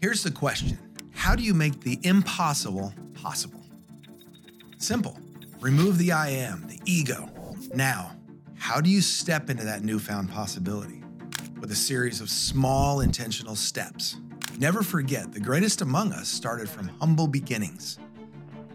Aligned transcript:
Here's 0.00 0.22
the 0.22 0.30
question 0.30 0.78
How 1.12 1.36
do 1.36 1.42
you 1.42 1.52
make 1.52 1.82
the 1.82 2.00
impossible 2.02 2.94
possible? 3.12 3.62
Simple. 4.78 5.18
Remove 5.60 5.98
the 5.98 6.12
I 6.12 6.28
am, 6.28 6.66
the 6.66 6.80
ego. 6.86 7.28
Now, 7.74 8.16
how 8.56 8.80
do 8.80 8.88
you 8.88 9.02
step 9.02 9.50
into 9.50 9.62
that 9.64 9.84
newfound 9.84 10.30
possibility? 10.30 11.02
With 11.60 11.70
a 11.70 11.76
series 11.76 12.22
of 12.22 12.30
small 12.30 13.00
intentional 13.00 13.54
steps. 13.54 14.16
Never 14.58 14.82
forget, 14.82 15.32
the 15.32 15.40
greatest 15.40 15.82
among 15.82 16.12
us 16.14 16.28
started 16.28 16.66
from 16.66 16.88
humble 16.98 17.26
beginnings. 17.26 17.98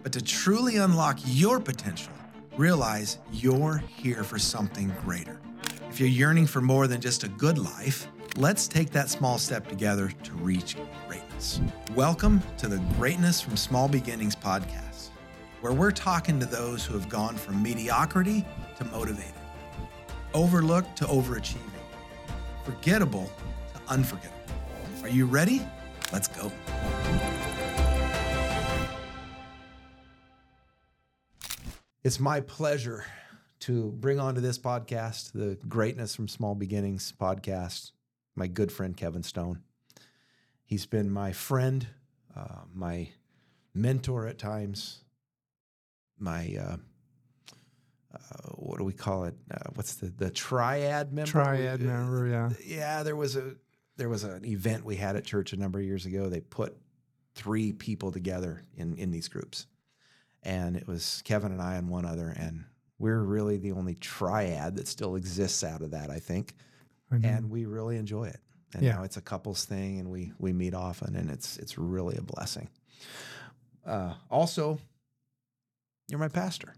But 0.03 0.13
to 0.13 0.21
truly 0.21 0.77
unlock 0.77 1.17
your 1.25 1.59
potential, 1.59 2.13
realize 2.55 3.17
you're 3.31 3.83
here 3.87 4.23
for 4.23 4.37
something 4.37 4.93
greater. 5.03 5.39
If 5.89 5.99
you're 5.99 6.07
yearning 6.07 6.45
for 6.45 6.61
more 6.61 6.85
than 6.85 7.01
just 7.01 7.23
a 7.23 7.29
good 7.29 7.57
life, 7.57 8.07
let's 8.37 8.67
take 8.67 8.89
that 8.89 9.09
small 9.09 9.37
step 9.37 9.65
together 9.67 10.11
to 10.23 10.33
reach 10.33 10.75
greatness. 11.07 11.61
Welcome 11.93 12.41
to 12.57 12.67
the 12.67 12.79
Greatness 12.97 13.39
from 13.39 13.55
Small 13.55 13.87
Beginnings 13.87 14.35
podcast, 14.35 15.09
where 15.61 15.71
we're 15.71 15.91
talking 15.91 16.37
to 16.41 16.45
those 16.45 16.85
who 16.85 16.93
have 16.95 17.07
gone 17.07 17.37
from 17.37 17.63
mediocrity 17.63 18.45
to 18.77 18.83
motivated, 18.85 19.31
overlooked 20.33 20.97
to 20.97 21.05
overachieving, 21.05 21.61
forgettable 22.65 23.31
to 23.73 23.81
unforgettable. 23.87 24.35
Are 25.01 25.09
you 25.09 25.25
ready? 25.25 25.61
Let's 26.11 26.27
go. 26.27 26.51
It's 32.03 32.19
my 32.19 32.41
pleasure 32.41 33.05
to 33.61 33.91
bring 33.93 34.19
onto 34.19 34.41
this 34.41 34.59
podcast 34.59 35.31
the 35.31 35.57
Greatness 35.67 36.13
from 36.15 36.27
Small 36.27 36.53
Beginnings 36.53 37.13
podcast, 37.19 37.91
my 38.35 38.47
good 38.47 38.71
friend 38.71 38.95
Kevin 38.95 39.23
Stone. 39.23 39.61
He's 40.65 40.85
been 40.85 41.11
my 41.11 41.31
friend, 41.31 41.87
uh, 42.35 42.63
my 42.73 43.09
mentor 43.73 44.27
at 44.27 44.37
times, 44.37 45.03
my 46.17 46.55
uh, 46.59 46.77
uh, 48.13 48.49
what 48.55 48.77
do 48.77 48.83
we 48.83 48.93
call 48.93 49.25
it? 49.25 49.35
Uh, 49.51 49.69
what's 49.75 49.95
the 49.95 50.07
the 50.07 50.29
triad 50.29 51.13
member? 51.13 51.31
Triad 51.31 51.81
member, 51.81 52.27
yeah. 52.27 52.49
Yeah, 52.65 53.03
there 53.03 53.15
was 53.15 53.35
a 53.35 53.55
there 53.97 54.09
was 54.09 54.23
an 54.23 54.45
event 54.45 54.85
we 54.85 54.95
had 54.95 55.15
at 55.15 55.25
church 55.25 55.53
a 55.53 55.57
number 55.57 55.79
of 55.79 55.85
years 55.85 56.05
ago. 56.05 56.29
They 56.29 56.41
put 56.41 56.77
three 57.35 57.73
people 57.73 58.11
together 58.11 58.63
in 58.75 58.95
in 58.95 59.11
these 59.11 59.27
groups, 59.27 59.67
and 60.43 60.75
it 60.75 60.87
was 60.87 61.21
Kevin 61.25 61.51
and 61.51 61.61
I 61.61 61.75
and 61.75 61.89
one 61.89 62.05
other, 62.05 62.29
and 62.29 62.65
we're 62.97 63.21
really 63.21 63.57
the 63.57 63.73
only 63.73 63.95
triad 63.95 64.77
that 64.77 64.87
still 64.87 65.15
exists 65.15 65.63
out 65.63 65.81
of 65.81 65.91
that, 65.91 66.09
I 66.09 66.19
think, 66.19 66.55
Know. 67.19 67.29
and 67.29 67.49
we 67.49 67.65
really 67.65 67.97
enjoy 67.97 68.25
it. 68.25 68.39
And 68.73 68.83
Yeah. 68.83 68.95
now 68.95 69.03
it's 69.03 69.17
a 69.17 69.21
couples 69.21 69.65
thing, 69.65 69.99
and 69.99 70.09
we 70.09 70.33
we 70.39 70.51
meet 70.53 70.73
often, 70.73 71.15
and 71.15 71.29
it's 71.29 71.57
it's 71.57 71.77
really 71.77 72.17
a 72.17 72.21
blessing. 72.21 72.69
Uh, 73.85 74.15
also, 74.29 74.79
you're 76.09 76.19
my 76.19 76.27
pastor, 76.27 76.73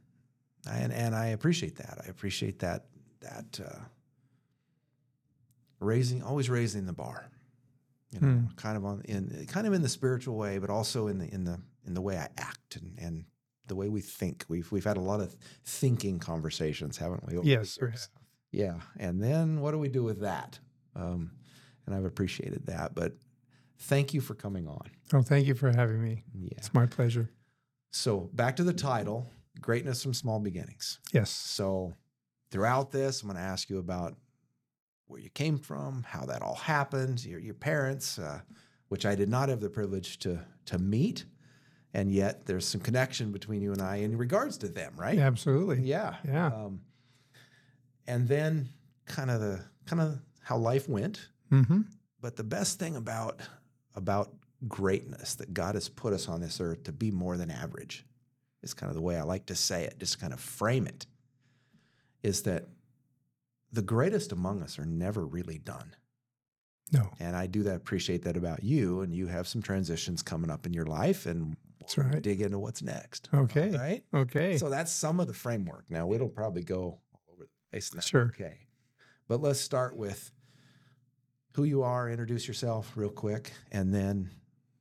and 0.70 0.92
and 0.94 1.16
I 1.16 1.28
appreciate 1.28 1.76
that. 1.78 2.00
I 2.06 2.10
appreciate 2.10 2.60
that 2.60 2.86
that 3.22 3.60
uh, 3.66 3.80
raising 5.80 6.22
always 6.24 6.50
raising 6.50 6.86
the 6.86 6.94
bar, 6.94 7.30
you 8.12 8.20
know, 8.20 8.28
Hmm. 8.28 8.46
kind 8.56 8.78
of 8.78 8.86
on 8.86 9.02
in 9.06 9.46
kind 9.48 9.68
of 9.68 9.74
in 9.74 9.82
the 9.82 9.90
spiritual 9.90 10.36
way, 10.38 10.58
but 10.60 10.70
also 10.70 11.08
in 11.08 11.18
the 11.20 11.34
in 11.34 11.44
the 11.46 11.60
in 11.86 11.94
the 11.94 12.02
way 12.02 12.18
I 12.18 12.28
act 12.38 12.76
and 12.76 12.98
and 13.00 13.26
the 13.68 13.76
way 13.76 13.90
we 13.90 14.02
think. 14.02 14.46
We've 14.48 14.72
we've 14.72 14.84
had 14.86 14.98
a 14.98 15.02
lot 15.02 15.20
of 15.22 15.36
thinking 15.66 16.20
conversations, 16.20 16.98
haven't 16.98 17.26
we? 17.26 17.34
yes, 17.44 17.78
we 17.82 17.88
years? 17.88 18.10
Yeah, 18.52 18.80
and 18.98 19.22
then 19.22 19.62
what 19.62 19.72
do 19.72 19.78
we 19.78 19.90
do 19.90 20.04
with 20.04 20.22
that? 20.22 20.60
Um, 20.96 21.32
and 21.86 21.96
I've 21.96 22.06
appreciated 22.06 22.66
that, 22.68 22.96
but 22.96 23.14
thank 23.80 24.14
you 24.14 24.22
for 24.22 24.36
coming 24.36 24.68
on. 24.68 24.90
Oh, 25.14 25.22
thank 25.22 25.48
you 25.48 25.56
for 25.56 25.70
having 25.70 26.04
me. 26.04 26.24
Yeah. 26.34 26.50
It's 26.58 26.74
my 26.74 26.86
pleasure. 26.86 27.30
So 27.92 28.30
back 28.34 28.56
to 28.58 28.64
the 28.64 28.74
title, 28.74 29.28
greatness 29.62 30.04
from 30.04 30.14
small 30.14 30.40
beginnings. 30.40 31.00
Yes. 31.14 31.30
So 31.30 31.94
throughout 32.52 32.92
this, 32.92 33.22
I'm 33.22 33.30
going 33.30 33.38
to 33.38 33.44
ask 33.44 33.70
you 33.70 33.80
about 33.80 34.16
where 35.08 35.22
you 35.22 35.30
came 35.30 35.58
from, 35.58 36.04
how 36.08 36.26
that 36.26 36.42
all 36.42 36.56
happened, 36.56 37.24
your 37.26 37.40
your 37.40 37.54
parents, 37.54 38.20
uh, 38.20 38.42
which 38.90 39.06
I 39.06 39.16
did 39.16 39.30
not 39.30 39.50
have 39.50 39.62
the 39.62 39.70
privilege 39.70 40.20
to 40.20 40.40
to 40.66 40.78
meet, 40.78 41.26
and 41.94 42.12
yet 42.12 42.46
there's 42.46 42.68
some 42.68 42.82
connection 42.82 43.32
between 43.32 43.62
you 43.62 43.72
and 43.72 43.82
I 43.82 43.98
in 43.98 44.18
regards 44.18 44.58
to 44.60 44.68
them, 44.68 44.94
right? 44.98 45.18
Absolutely. 45.18 45.82
Yeah. 45.82 46.16
Yeah. 46.28 46.48
Um, 46.48 46.82
and 48.08 48.28
then 48.28 48.70
kind 49.06 49.30
of 49.30 49.40
the 49.42 49.60
kind 49.86 50.02
of 50.02 50.20
how 50.42 50.58
life 50.58 50.88
went. 50.90 51.28
Mm-hmm. 51.52 51.82
But 52.22 52.36
the 52.36 52.44
best 52.44 52.80
thing 52.80 52.96
about 52.96 53.42
about 53.96 54.34
greatness 54.68 55.36
that 55.36 55.54
God 55.54 55.76
has 55.76 55.88
put 55.90 56.14
us 56.14 56.28
on 56.28 56.42
this 56.42 56.60
earth 56.60 56.84
to 56.86 56.92
be 56.92 57.12
more 57.12 57.38
than 57.38 57.52
average 57.52 58.06
is 58.64 58.74
kind 58.74 58.90
of 58.90 58.96
the 58.96 59.02
way 59.02 59.18
I 59.18 59.22
like 59.24 59.46
to 59.48 59.56
say 59.56 59.84
it, 59.84 60.00
just 60.00 60.20
kind 60.20 60.34
of 60.34 60.40
frame 60.40 60.88
it, 60.88 61.06
is 62.24 62.42
that 62.44 62.66
the 63.72 63.82
greatest 63.82 64.32
among 64.32 64.64
us 64.64 64.80
are 64.80 64.86
never 64.86 65.26
really 65.26 65.58
done. 65.60 65.96
No, 66.92 67.12
And 67.20 67.36
I 67.36 67.48
do 67.48 67.64
that 67.64 67.76
appreciate 67.76 68.24
that 68.24 68.38
about 68.38 68.64
you. 68.64 69.02
And 69.02 69.14
you 69.14 69.28
have 69.28 69.46
some 69.46 69.62
transitions 69.62 70.24
coming 70.24 70.50
up 70.50 70.66
in 70.66 70.74
your 70.74 70.86
life 70.86 71.26
and 71.26 71.58
That's 71.82 71.98
right. 71.98 72.22
dig 72.22 72.40
into 72.42 72.60
what's 72.60 72.82
next. 72.82 73.28
Okay. 73.34 73.72
Right? 73.72 74.04
Okay. 74.14 74.58
So 74.58 74.70
that's 74.70 74.92
some 74.92 75.20
of 75.20 75.28
the 75.28 75.34
framework. 75.34 75.84
Now 75.90 76.14
it'll 76.14 76.30
probably 76.30 76.64
go 76.64 77.00
the 77.72 77.78
place. 77.78 78.06
Sure. 78.06 78.32
Okay. 78.34 78.58
But 79.28 79.42
let's 79.42 79.60
start 79.60 79.96
with 79.98 80.32
who 81.56 81.64
you 81.64 81.84
are, 81.84 82.10
introduce 82.10 82.48
yourself 82.48 82.92
real 82.96 83.10
quick, 83.10 83.52
and 83.72 83.94
then 83.94 84.30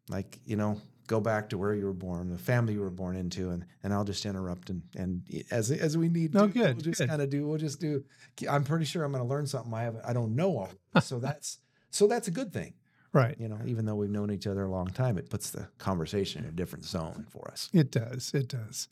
like, 0.09 0.39
you 0.45 0.57
know, 0.57 0.81
go 1.09 1.21
back 1.21 1.49
to 1.51 1.59
where 1.59 1.75
you 1.75 1.85
were 1.85 1.93
born, 1.93 2.29
the 2.31 2.39
family 2.39 2.75
you 2.75 2.81
were 2.81 2.91
born 2.91 3.17
into, 3.17 3.51
and 3.51 3.65
and 3.83 3.93
I'll 3.95 4.05
just 4.05 4.25
interrupt 4.27 4.71
and 4.71 4.83
and 4.97 5.23
as 5.51 5.71
as 5.71 5.97
we 5.97 6.09
need 6.09 6.35
No, 6.35 6.47
to, 6.47 6.53
good, 6.53 6.77
we'll 6.77 6.85
just 6.93 7.07
kind 7.09 7.23
of 7.23 7.31
do 7.31 7.47
we'll 7.47 7.59
just 7.59 7.81
do 7.81 8.05
I'm 8.49 8.63
pretty 8.65 8.85
sure 8.85 9.03
I'm 9.05 9.13
gonna 9.13 9.25
learn 9.25 9.47
something 9.47 9.73
I 9.73 9.83
haven't 9.85 10.05
I 10.05 10.13
don't 10.13 10.37
know 10.37 10.59
all. 10.59 10.71
so 11.03 11.19
that's 11.19 11.59
so 11.91 12.07
that's 12.07 12.29
a 12.29 12.31
good 12.33 12.53
thing. 12.53 12.75
right. 13.13 13.35
You 13.41 13.49
know, 13.49 13.59
even 13.65 13.87
though 13.87 13.95
we've 13.97 14.11
known 14.11 14.31
each 14.31 14.47
other 14.47 14.65
a 14.65 14.71
long 14.71 14.89
time, 14.89 15.17
it 15.19 15.31
puts 15.31 15.51
the 15.51 15.69
conversation 15.79 16.45
in 16.45 16.51
a 16.51 16.53
different 16.53 16.85
zone 16.85 17.27
for 17.31 17.51
us. 17.51 17.71
It 17.73 17.91
does. 17.91 18.33
It 18.35 18.49
does. 18.49 18.89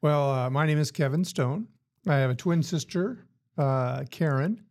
Well, 0.00 0.30
uh, 0.30 0.48
my 0.48 0.64
name 0.64 0.78
is 0.78 0.90
Kevin 0.92 1.24
Stone. 1.24 1.66
I 2.06 2.16
have 2.16 2.30
a 2.30 2.34
twin 2.34 2.62
sister, 2.62 3.26
uh, 3.58 4.04
Karen, 4.10 4.64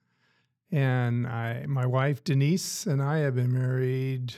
and 0.72 1.28
I, 1.28 1.66
my 1.68 1.86
wife 1.86 2.24
Denise, 2.24 2.86
and 2.86 3.02
I 3.02 3.20
have 3.20 3.36
been 3.36 3.54
married 3.54 4.34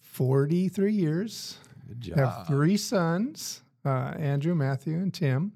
43 0.00 0.92
years. 0.92 1.58
Good 2.00 2.18
I 2.18 2.20
have 2.20 2.46
three 2.46 2.76
sons, 2.76 3.62
uh, 3.84 4.14
Andrew, 4.18 4.54
Matthew, 4.54 4.94
and 4.98 5.12
Tim. 5.12 5.52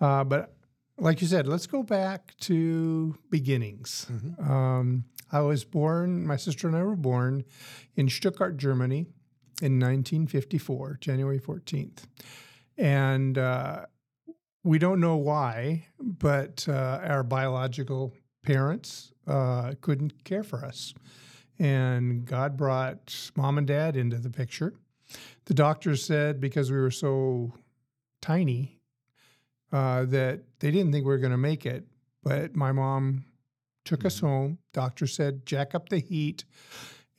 Uh, 0.00 0.24
but 0.24 0.54
like 0.98 1.20
you 1.20 1.26
said, 1.26 1.46
let's 1.46 1.66
go 1.66 1.82
back 1.82 2.34
to 2.40 3.16
beginnings. 3.30 4.06
Mhm. 4.10 4.48
Um, 4.48 5.04
I 5.32 5.40
was 5.40 5.64
born, 5.64 6.26
my 6.26 6.36
sister 6.36 6.66
and 6.68 6.76
I 6.76 6.82
were 6.82 6.96
born 6.96 7.44
in 7.96 8.08
Stuttgart, 8.08 8.56
Germany 8.56 9.06
in 9.60 9.78
1954, 9.78 10.98
January 11.00 11.38
14th. 11.40 12.06
And 12.78 13.36
uh, 13.36 13.86
we 14.64 14.78
don't 14.78 14.98
know 14.98 15.16
why, 15.16 15.86
but 16.00 16.66
uh, 16.68 17.00
our 17.04 17.22
biological 17.22 18.14
parents 18.42 19.12
uh, 19.26 19.74
couldn't 19.80 20.24
care 20.24 20.42
for 20.42 20.64
us. 20.64 20.94
And 21.58 22.24
God 22.24 22.56
brought 22.56 23.30
mom 23.36 23.58
and 23.58 23.66
dad 23.66 23.96
into 23.96 24.16
the 24.16 24.30
picture. 24.30 24.74
The 25.44 25.54
doctors 25.54 26.04
said 26.04 26.40
because 26.40 26.70
we 26.70 26.78
were 26.78 26.90
so 26.90 27.52
tiny 28.22 28.80
uh, 29.70 30.06
that 30.06 30.40
they 30.60 30.70
didn't 30.70 30.92
think 30.92 31.04
we 31.04 31.12
were 31.12 31.18
going 31.18 31.30
to 31.30 31.36
make 31.36 31.66
it. 31.66 31.86
But 32.22 32.56
my 32.56 32.72
mom 32.72 33.24
took 33.84 34.04
us 34.04 34.18
home. 34.18 34.58
Doctor 34.72 35.06
said, 35.06 35.44
jack 35.44 35.74
up 35.74 35.90
the 35.90 35.98
heat. 35.98 36.44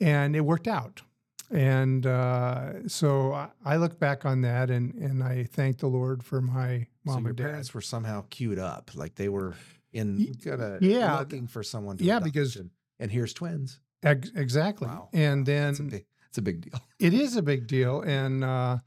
And 0.02 0.36
it 0.36 0.42
worked 0.42 0.68
out. 0.68 1.04
And 1.52 2.06
uh, 2.08 2.88
so 2.88 3.34
I, 3.34 3.50
I 3.64 3.76
look 3.78 4.00
back 4.00 4.26
on 4.26 4.42
that 4.42 4.70
and, 4.70 4.94
and 4.96 5.24
I 5.24 5.44
thank 5.44 5.78
the 5.80 5.88
Lord 5.88 6.24
for 6.24 6.42
my 6.42 6.88
mom 7.06 7.24
so 7.26 7.32
dad. 7.32 7.38
parents 7.38 7.74
were 7.74 7.82
somehow 7.82 8.26
queued 8.30 8.58
up, 8.60 8.92
like 8.96 9.16
they 9.16 9.30
were 9.30 9.54
in 9.94 10.34
kind 10.44 10.62
of 10.62 10.82
yeah. 10.82 11.18
looking 11.20 11.48
for 11.48 11.62
someone. 11.64 11.98
To 11.98 12.04
Yeah, 12.04 12.20
because- 12.20 12.56
and, 12.56 12.72
and 13.00 13.12
here's 13.12 13.34
twins. 13.34 13.80
Ex- 14.04 14.32
exactly. 14.36 14.88
Wow. 14.88 15.10
And 15.14 15.46
then 15.46 15.70
it's 16.30 16.38
a 16.38 16.42
big 16.42 16.62
deal. 16.70 16.80
it 17.00 17.14
is 17.14 17.36
a 17.36 17.42
big 17.42 17.68
deal. 17.68 18.02
And 18.02 18.44
uh, 18.44 18.78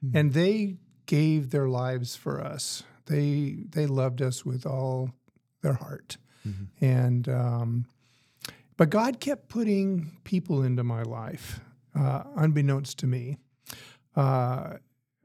Hmm. 0.00 0.16
and 0.16 0.32
they 0.32 0.76
gave 1.06 1.50
their 1.50 1.68
lives 1.68 2.14
for 2.14 2.40
us. 2.40 2.84
They 3.06 3.64
they 3.68 3.86
loved 3.86 4.22
us 4.22 4.44
with 4.44 4.64
all 4.64 5.10
their 5.62 5.72
heart. 5.72 6.18
Mhm. 6.46 6.68
And 6.80 7.28
um, 7.28 7.86
but 8.76 8.90
God 8.90 9.18
kept 9.18 9.48
putting 9.48 10.12
people 10.22 10.62
into 10.62 10.84
my 10.84 11.02
life, 11.02 11.58
uh, 11.94 12.24
unbeknownst 12.36 12.98
to 12.98 13.06
me. 13.06 13.38
Uh, 14.16 14.74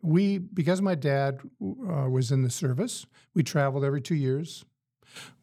we 0.01 0.37
because 0.37 0.81
my 0.81 0.95
dad 0.95 1.39
uh, 1.61 2.09
was 2.09 2.31
in 2.31 2.43
the 2.43 2.49
service, 2.49 3.05
we 3.33 3.43
traveled 3.43 3.83
every 3.83 4.01
two 4.01 4.15
years. 4.15 4.65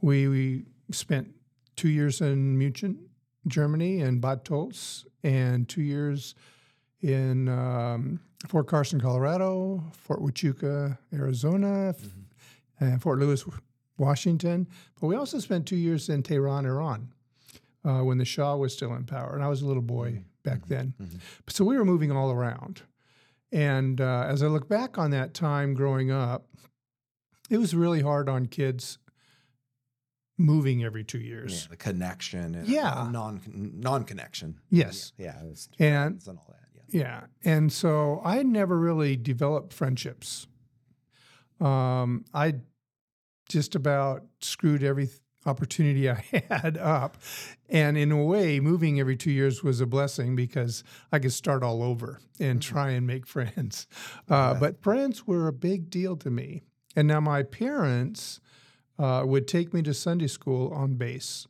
We, 0.00 0.28
we 0.28 0.64
spent 0.90 1.28
two 1.76 1.88
years 1.88 2.20
in 2.20 2.58
München, 2.58 2.96
Germany, 3.46 4.00
and 4.00 4.20
Bad 4.20 4.44
Tolz, 4.44 5.04
and 5.22 5.68
two 5.68 5.82
years 5.82 6.34
in 7.00 7.48
um, 7.48 8.20
Fort 8.48 8.66
Carson, 8.66 9.00
Colorado, 9.00 9.82
Fort 9.92 10.20
Huachuca, 10.20 10.98
Arizona, 11.14 11.90
f- 11.90 12.02
and 12.80 13.00
Fort 13.00 13.18
Lewis, 13.18 13.44
Washington. 13.96 14.66
But 15.00 15.06
we 15.06 15.16
also 15.16 15.38
spent 15.38 15.66
two 15.66 15.76
years 15.76 16.08
in 16.08 16.22
Tehran, 16.22 16.66
Iran, 16.66 17.12
uh, 17.84 18.00
when 18.00 18.18
the 18.18 18.24
Shah 18.24 18.56
was 18.56 18.72
still 18.72 18.94
in 18.94 19.04
power, 19.04 19.34
and 19.34 19.42
I 19.44 19.48
was 19.48 19.62
a 19.62 19.66
little 19.66 19.82
boy 19.82 20.22
back 20.42 20.66
then. 20.66 20.94
So 21.48 21.64
we 21.64 21.76
were 21.76 21.84
moving 21.84 22.10
all 22.12 22.30
around. 22.30 22.82
And 23.52 24.00
uh, 24.00 24.24
as 24.28 24.42
I 24.42 24.46
look 24.46 24.68
back 24.68 24.96
on 24.98 25.10
that 25.10 25.34
time 25.34 25.74
growing 25.74 26.10
up, 26.10 26.46
it 27.50 27.58
was 27.58 27.74
really 27.74 28.00
hard 28.00 28.28
on 28.28 28.46
kids 28.46 28.98
moving 30.38 30.82
every 30.84 31.04
two 31.04 31.18
Yeah, 31.18 31.26
years. 31.28 31.66
the 31.66 31.76
connection. 31.76 32.54
And 32.54 32.68
Yeah. 32.68 33.08
Non 33.10 33.40
non 33.74 34.04
connection. 34.04 34.60
Yes. 34.70 35.12
Yeah. 35.18 35.34
yeah 35.42 35.86
And 36.04 36.22
and 36.26 36.38
all 36.38 36.46
that. 36.48 36.68
Yeah. 36.92 37.00
Yeah. 37.00 37.20
And 37.44 37.72
so 37.72 38.20
I 38.24 38.42
never 38.42 38.78
really 38.78 39.16
developed 39.16 39.72
friendships. 39.74 40.46
Um, 41.60 42.24
I 42.32 42.54
just 43.48 43.74
about 43.74 44.24
screwed 44.40 44.82
every 44.82 45.08
opportunity 45.46 46.10
I 46.10 46.24
had 46.50 46.76
up. 46.78 47.16
And 47.68 47.96
in 47.96 48.12
a 48.12 48.22
way, 48.22 48.60
moving 48.60 49.00
every 49.00 49.16
two 49.16 49.30
years 49.30 49.62
was 49.62 49.80
a 49.80 49.86
blessing 49.86 50.36
because 50.36 50.84
I 51.12 51.18
could 51.18 51.32
start 51.32 51.62
all 51.62 51.82
over 51.82 52.20
and 52.38 52.60
try 52.60 52.90
and 52.90 53.06
make 53.06 53.26
friends. 53.26 53.86
Uh, 54.28 54.54
but 54.54 54.82
friends 54.82 55.26
were 55.26 55.48
a 55.48 55.52
big 55.52 55.90
deal 55.90 56.16
to 56.16 56.30
me. 56.30 56.62
And 56.96 57.06
now 57.06 57.20
my 57.20 57.42
parents 57.42 58.40
uh, 58.98 59.22
would 59.24 59.48
take 59.48 59.72
me 59.72 59.82
to 59.82 59.94
Sunday 59.94 60.26
school 60.26 60.72
on 60.72 60.94
base. 60.94 61.46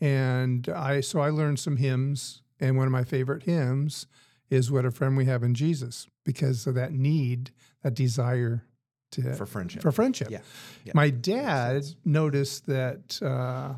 And 0.00 0.68
I 0.68 1.00
so 1.00 1.20
I 1.20 1.30
learned 1.30 1.60
some 1.60 1.76
hymns, 1.76 2.42
and 2.58 2.76
one 2.76 2.86
of 2.86 2.92
my 2.92 3.04
favorite 3.04 3.44
hymns 3.44 4.08
is 4.50 4.68
"What 4.68 4.84
a 4.84 4.90
Friend 4.90 5.16
We 5.16 5.26
Have 5.26 5.44
in 5.44 5.54
Jesus," 5.54 6.08
because 6.24 6.66
of 6.66 6.74
that 6.74 6.92
need, 6.92 7.52
that 7.84 7.94
desire 7.94 8.64
to 9.12 9.34
For 9.34 9.46
friendship. 9.46 9.82
for 9.82 9.92
friendship. 9.92 10.28
Yeah. 10.30 10.40
Yeah. 10.84 10.92
My 10.94 11.10
dad 11.10 11.84
noticed 12.04 12.66
that 12.66 13.20
uh, 13.22 13.74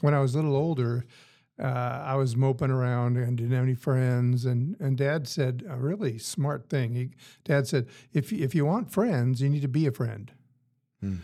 when 0.00 0.14
I 0.14 0.20
was 0.20 0.34
a 0.34 0.38
little 0.38 0.56
older, 0.56 1.04
uh, 1.60 1.64
I 2.06 2.14
was 2.14 2.36
moping 2.36 2.70
around 2.70 3.16
and 3.16 3.36
didn't 3.36 3.52
have 3.52 3.64
any 3.64 3.74
friends. 3.74 4.44
And, 4.44 4.76
and 4.80 4.96
dad 4.96 5.26
said 5.28 5.64
a 5.68 5.76
really 5.76 6.16
smart 6.18 6.68
thing. 6.70 6.94
He, 6.94 7.10
dad 7.44 7.66
said, 7.66 7.86
if, 8.12 8.30
you- 8.32 8.44
if 8.44 8.54
you 8.54 8.64
want 8.64 8.90
friends, 8.92 9.40
you 9.42 9.48
need 9.48 9.62
to 9.62 9.68
be 9.68 9.86
a 9.86 9.92
friend. 9.92 10.30
Hmm. 11.00 11.16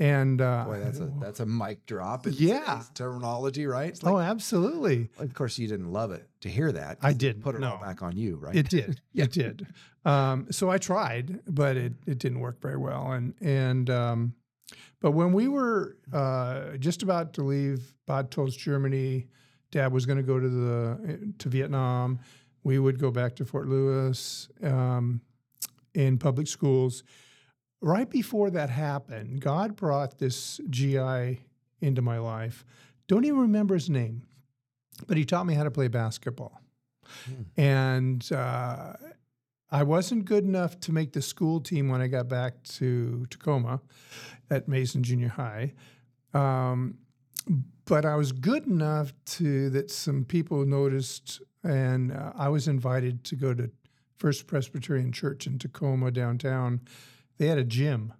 And 0.00 0.40
uh, 0.40 0.64
Boy, 0.64 0.78
that's 0.80 1.00
a 1.00 1.10
that's 1.20 1.40
a 1.40 1.46
mic 1.46 1.84
drop. 1.86 2.26
in 2.26 2.32
Yeah. 2.34 2.60
today's 2.60 2.90
terminology, 2.94 3.66
right? 3.66 3.88
It's 3.88 4.02
like, 4.02 4.14
oh, 4.14 4.18
absolutely. 4.18 5.08
of 5.18 5.34
course, 5.34 5.58
you 5.58 5.66
didn't 5.66 5.90
love 5.92 6.12
it 6.12 6.28
to 6.42 6.48
hear 6.48 6.70
that. 6.70 6.98
I 7.02 7.12
didn't, 7.12 7.42
Put 7.42 7.56
it 7.56 7.64
all 7.64 7.78
back 7.78 8.00
on 8.02 8.16
you, 8.16 8.36
right? 8.36 8.54
It 8.54 8.68
did. 8.68 9.00
It 9.14 9.32
did. 9.32 9.66
Um, 10.04 10.46
so 10.52 10.70
I 10.70 10.78
tried, 10.78 11.40
but 11.48 11.76
it, 11.76 11.94
it 12.06 12.18
didn't 12.18 12.38
work 12.38 12.60
very 12.62 12.76
well. 12.76 13.10
And 13.10 13.34
and 13.40 13.90
um, 13.90 14.34
but 15.00 15.10
when 15.12 15.32
we 15.32 15.48
were 15.48 15.96
uh, 16.12 16.76
just 16.78 17.02
about 17.02 17.32
to 17.34 17.42
leave 17.42 17.92
Bad 18.06 18.30
Tolz, 18.30 18.56
Germany, 18.56 19.26
Dad 19.72 19.92
was 19.92 20.06
going 20.06 20.18
to 20.18 20.22
go 20.22 20.38
to 20.38 20.48
the 20.48 21.32
to 21.38 21.48
Vietnam. 21.48 22.20
We 22.62 22.78
would 22.78 22.98
go 23.00 23.10
back 23.10 23.34
to 23.36 23.44
Fort 23.44 23.66
Lewis 23.66 24.48
um, 24.62 25.20
in 25.94 26.18
public 26.18 26.46
schools. 26.46 27.02
Right 27.80 28.10
before 28.10 28.50
that 28.50 28.70
happened, 28.70 29.40
God 29.40 29.76
brought 29.76 30.18
this 30.18 30.60
GI 30.68 31.40
into 31.80 32.02
my 32.02 32.18
life. 32.18 32.64
Don't 33.06 33.24
even 33.24 33.38
remember 33.38 33.74
his 33.74 33.88
name, 33.88 34.22
but 35.06 35.16
he 35.16 35.24
taught 35.24 35.46
me 35.46 35.54
how 35.54 35.64
to 35.64 35.70
play 35.70 35.88
basketball 35.88 36.60
and 37.56 38.30
uh, 38.32 38.92
I 39.70 39.82
wasn't 39.82 40.24
good 40.24 40.44
enough 40.44 40.78
to 40.80 40.92
make 40.92 41.12
the 41.12 41.22
school 41.22 41.60
team 41.60 41.88
when 41.88 42.00
I 42.00 42.06
got 42.06 42.28
back 42.28 42.62
to 42.64 43.26
Tacoma 43.30 43.80
at 44.50 44.68
Mason 44.68 45.02
Junior 45.02 45.28
High. 45.28 45.74
Um, 46.34 46.98
but 47.84 48.04
I 48.04 48.16
was 48.16 48.32
good 48.32 48.66
enough 48.66 49.12
to 49.24 49.70
that 49.70 49.90
some 49.90 50.24
people 50.24 50.64
noticed, 50.66 51.40
and 51.64 52.12
uh, 52.12 52.32
I 52.36 52.48
was 52.48 52.68
invited 52.68 53.24
to 53.24 53.36
go 53.36 53.54
to 53.54 53.70
First 54.18 54.46
Presbyterian 54.46 55.12
Church 55.12 55.46
in 55.46 55.58
Tacoma 55.58 56.10
downtown. 56.10 56.80
They 57.38 57.46
had 57.46 57.58
a 57.58 57.64
gym, 57.64 58.12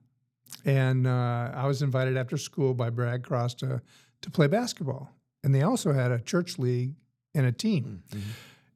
and 0.65 1.07
uh, 1.07 1.51
I 1.55 1.67
was 1.67 1.83
invited 1.83 2.17
after 2.17 2.37
school 2.37 2.75
by 2.75 2.91
Brad 2.91 3.23
Cross 3.23 3.55
to 3.57 3.83
to 4.23 4.31
play 4.31 4.47
basketball. 4.49 5.11
And 5.45 5.55
they 5.55 5.63
also 5.63 5.93
had 5.93 6.11
a 6.11 6.19
church 6.21 6.59
league 6.59 6.95
and 7.35 7.47
a 7.47 7.53
team. 7.53 8.03
Mhm. 8.11 8.21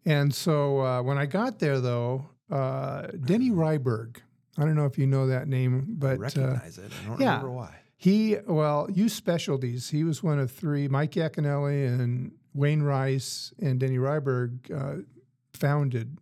And 0.04 0.34
so 0.34 0.80
uh, 0.80 1.02
when 1.02 1.18
I 1.18 1.26
got 1.26 1.58
there, 1.58 1.80
though, 1.80 2.26
uh, 2.50 3.08
Denny 3.24 3.50
Rydberg, 3.50 4.18
I 4.56 4.64
don't 4.64 4.76
know 4.76 4.86
if 4.86 4.98
you 4.98 5.06
know 5.06 5.26
that 5.26 5.48
name, 5.48 5.86
but 5.98 6.14
uh, 6.14 6.18
recognize 6.18 6.78
it. 6.78 6.92
I 7.04 7.08
don't 7.08 7.20
yeah. 7.20 7.26
remember 7.36 7.50
why. 7.50 7.74
he, 7.96 8.36
well, 8.46 8.88
Youth 8.92 9.12
Specialties, 9.12 9.90
he 9.90 10.04
was 10.04 10.22
one 10.22 10.38
of 10.38 10.50
three. 10.50 10.86
Mike 10.88 11.12
Yaconelli 11.12 11.86
and 11.86 12.32
Wayne 12.54 12.82
Rice 12.82 13.52
and 13.60 13.80
Denny 13.80 13.98
Rydberg 13.98 14.70
uh, 14.70 15.02
founded 15.52 16.18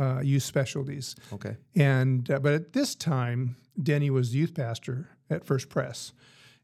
uh, 0.00 0.20
Youth 0.20 0.42
Specialties. 0.42 1.14
Okay. 1.32 1.56
And 1.76 2.30
uh, 2.30 2.38
but 2.40 2.54
at 2.54 2.72
this 2.72 2.94
time, 2.94 3.56
Denny 3.80 4.10
was 4.10 4.32
the 4.32 4.38
youth 4.38 4.54
pastor 4.54 5.08
at 5.28 5.44
First 5.44 5.68
Press, 5.68 6.12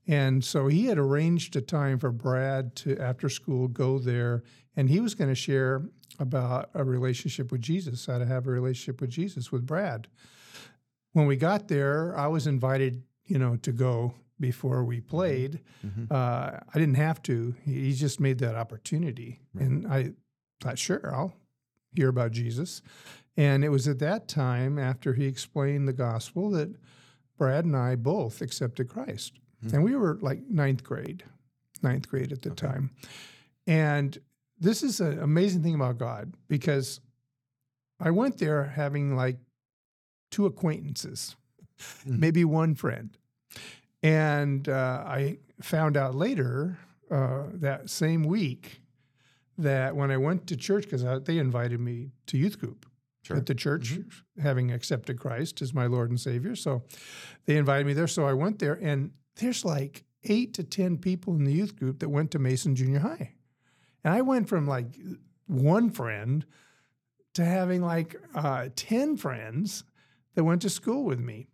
and 0.06 0.44
so 0.44 0.69
he 0.69 0.87
had 0.87 0.99
arranged 0.99 1.55
a 1.56 1.61
time 1.61 1.99
for 1.99 2.11
Brad 2.11 2.75
to 2.77 2.99
after 2.99 3.29
school 3.29 3.69
go 3.69 3.99
there, 3.99 4.43
and 4.77 4.88
he 4.88 5.00
was 5.00 5.15
going 5.15 5.31
to 5.31 5.35
share 5.35 5.83
about 6.19 6.71
a 6.75 6.83
relationship 6.83 7.53
with 7.53 7.61
Jesus, 7.61 8.06
how 8.06 8.19
to 8.19 8.27
have 8.27 8.47
a 8.47 8.50
relationship 8.50 9.00
with 9.00 9.11
Jesus 9.11 9.53
with 9.53 9.67
Brad. 9.67 10.09
When 11.12 11.27
we 11.27 11.37
got 11.37 11.69
there, 11.69 12.17
I 12.17 12.27
was 12.29 12.47
invited, 12.47 13.03
you 13.27 13.38
know, 13.38 13.56
to 13.56 13.73
go 13.73 14.15
before 14.38 14.85
we 14.85 15.00
played. 15.00 15.61
Mhm. 15.85 16.11
Uh, 16.11 16.61
I 16.75 16.79
didn't 16.79 16.97
have 16.97 17.23
to. 17.23 17.55
He, 17.65 17.87
he 17.87 17.93
just 17.94 18.21
made 18.21 18.38
that 18.38 18.55
opportunity, 18.55 19.41
and 19.59 19.87
I 19.87 20.12
thought, 20.61 20.79
sure, 20.79 21.15
I'll 21.15 21.35
hear 21.94 22.09
about 22.09 22.33
Jesus. 22.33 22.83
And 23.37 23.65
it 23.65 23.69
was 23.69 23.87
at 23.87 23.99
that 23.99 24.29
time, 24.29 24.79
after 24.79 25.12
he 25.15 25.27
explained 25.27 25.87
the 25.87 25.93
gospel, 25.93 26.50
that 26.53 26.75
Brad 27.37 27.65
and 27.65 27.77
I 27.77 27.97
both 27.97 28.41
accepted 28.41 28.88
Christ. 28.88 29.38
And 29.73 29.83
we 29.83 29.94
were 29.97 30.19
like 30.21 30.49
ninth 30.49 30.85
grade, 30.85 31.25
ninth 31.83 32.09
grade 32.09 32.33
at 32.33 32.43
the 32.43 32.50
Okay. 32.53 32.67
time. 32.67 32.91
And 33.67 34.17
this 34.59 34.83
is 34.83 35.00
an 35.00 35.19
amazing 35.19 35.62
thing 35.62 35.75
about 35.75 35.99
God 35.99 36.35
because 36.49 37.00
I 37.99 38.11
went 38.11 38.38
there 38.38 38.65
having 38.65 39.17
like 39.17 39.38
two 40.31 40.47
acquaintances, 40.47 41.37
Mhm. 42.07 42.19
maybe 42.19 42.45
one 42.45 42.75
friend. 42.75 43.16
And 44.02 44.69
uh, 44.69 45.02
I 45.07 45.38
found 45.61 45.97
out 45.97 46.14
later 46.14 46.78
uh, 47.11 47.45
that 47.55 47.88
same 47.90 48.23
week 48.25 48.83
that 49.59 49.95
when 49.97 50.11
I 50.11 50.16
went 50.16 50.47
to 50.49 50.57
church, 50.57 50.85
because 50.85 51.05
they 51.25 51.38
invited 51.38 51.81
me 51.81 52.12
to 52.26 52.37
youth 52.38 52.59
group 52.61 52.87
Sure. 53.26 53.37
at 53.37 53.47
the 53.47 53.54
church, 53.56 53.99
having 54.40 54.71
accepted 54.71 55.18
Christ 55.18 55.61
as 55.61 55.75
my 55.75 55.87
Lord 55.87 56.11
and 56.11 56.21
Savior. 56.21 56.54
So 56.54 56.85
they 57.45 57.56
invited 57.56 57.85
me 57.85 57.92
there. 57.92 58.06
So 58.06 58.25
I 58.25 58.35
went 58.35 58.61
there, 58.61 58.75
and 58.75 59.11
there's 59.35 59.64
like 59.64 60.04
eight 60.23 60.54
to 60.54 60.62
10 60.62 60.99
people 60.99 61.35
in 61.35 61.42
the 61.42 61.52
youth 61.52 61.75
group 61.75 61.99
that 61.99 62.09
went 62.09 62.30
to 62.30 62.38
Mason 62.38 62.76
Junior 62.76 63.00
High. 63.00 63.33
And 64.04 64.14
I 64.14 64.23
went 64.23 64.49
from 64.49 64.68
like 64.68 64.87
one 65.49 65.90
friend 65.90 66.47
to 67.35 67.45
having 67.45 67.83
like 67.83 68.14
uh, 68.35 68.68
10 68.76 69.16
friends 69.16 69.83
that 70.37 70.45
went 70.45 70.62
to 70.62 70.71
school 70.71 71.02
with 71.02 71.18
me. 71.18 71.49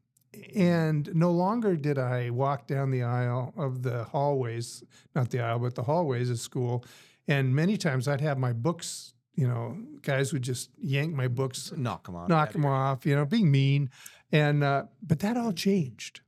And 0.54 1.14
no 1.14 1.30
longer 1.30 1.74
did 1.74 1.98
I 1.98 2.28
walk 2.28 2.66
down 2.66 2.90
the 2.90 3.02
aisle 3.02 3.54
of 3.56 3.82
the 3.82 4.04
hallways, 4.04 4.82
not 5.14 5.30
the 5.30 5.40
aisle, 5.40 5.60
but 5.60 5.74
the 5.74 5.84
hallways 5.84 6.28
of 6.28 6.38
school. 6.38 6.84
And 7.26 7.54
many 7.54 7.78
times 7.78 8.08
I'd 8.08 8.20
have 8.20 8.38
my 8.38 8.52
books, 8.52 9.14
you 9.34 9.46
know, 9.48 9.76
guys 10.02 10.32
would 10.32 10.42
just 10.42 10.70
yank 10.78 11.14
my 11.14 11.28
books, 11.28 11.72
Knock 11.76 12.04
them 12.06 12.16
off. 12.16 12.28
knock 12.28 12.52
them 12.52 12.66
off, 12.66 13.06
you 13.06 13.14
know, 13.16 13.24
being 13.24 13.50
mean. 13.50 13.90
And, 14.30 14.62
uh, 14.62 14.84
but 15.02 15.20
that 15.20 15.36
all 15.36 15.52
changed. 15.52 16.20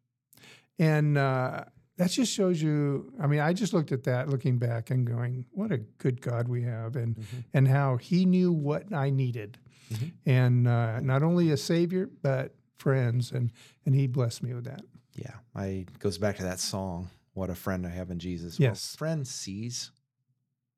And 0.79 1.17
uh, 1.19 1.65
that 1.97 2.11
just 2.11 2.33
shows 2.33 2.61
you, 2.61 3.13
I 3.21 3.27
mean, 3.27 3.41
I 3.41 3.53
just 3.53 3.73
looked 3.73 3.93
at 3.93 4.05
that 4.05 4.29
looking 4.29 4.59
back 4.59 4.91
and 4.91 5.07
going, 5.07 5.45
what 5.51 5.71
a 5.73 5.79
good 5.79 6.21
God 6.21 6.49
we 6.49 6.63
have. 6.63 6.97
And, 6.97 7.17
Mhm. 7.17 7.45
and 7.53 7.69
how 7.69 7.97
he 7.97 8.25
knew 8.25 8.53
what 8.53 8.93
I 8.93 9.11
needed. 9.11 9.59
Mhm. 9.93 10.13
And 10.27 10.69
uh, 10.69 11.01
not 11.01 11.23
only 11.23 11.51
a 11.51 11.57
savior, 11.57 12.09
but 12.23 12.55
friends. 12.79 13.33
And, 13.33 13.53
and 13.87 13.95
he 13.95 14.07
blessed 14.07 14.43
me 14.43 14.55
with 14.55 14.65
that. 14.65 14.83
Yeah, 15.15 15.35
I 15.55 15.67
it 15.67 15.99
goes 16.01 16.19
back 16.19 16.37
to 16.39 16.43
that 16.43 16.59
song. 16.59 17.09
What 17.35 17.49
a 17.51 17.55
friend 17.55 17.87
I 17.87 17.91
have 17.91 18.11
in 18.11 18.19
Jesus. 18.19 18.59
Yes. 18.59 18.97
friend 18.97 19.27
sees. 19.27 19.93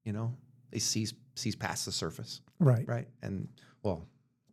You 0.04 0.12
know, 0.12 0.34
he 0.72 0.78
sees 0.78 1.14
sees 1.36 1.54
past 1.54 1.84
the 1.84 1.92
surface, 1.92 2.40
Right. 2.58 2.86
right? 2.88 3.06
And 3.22 3.48
well, 3.82 4.06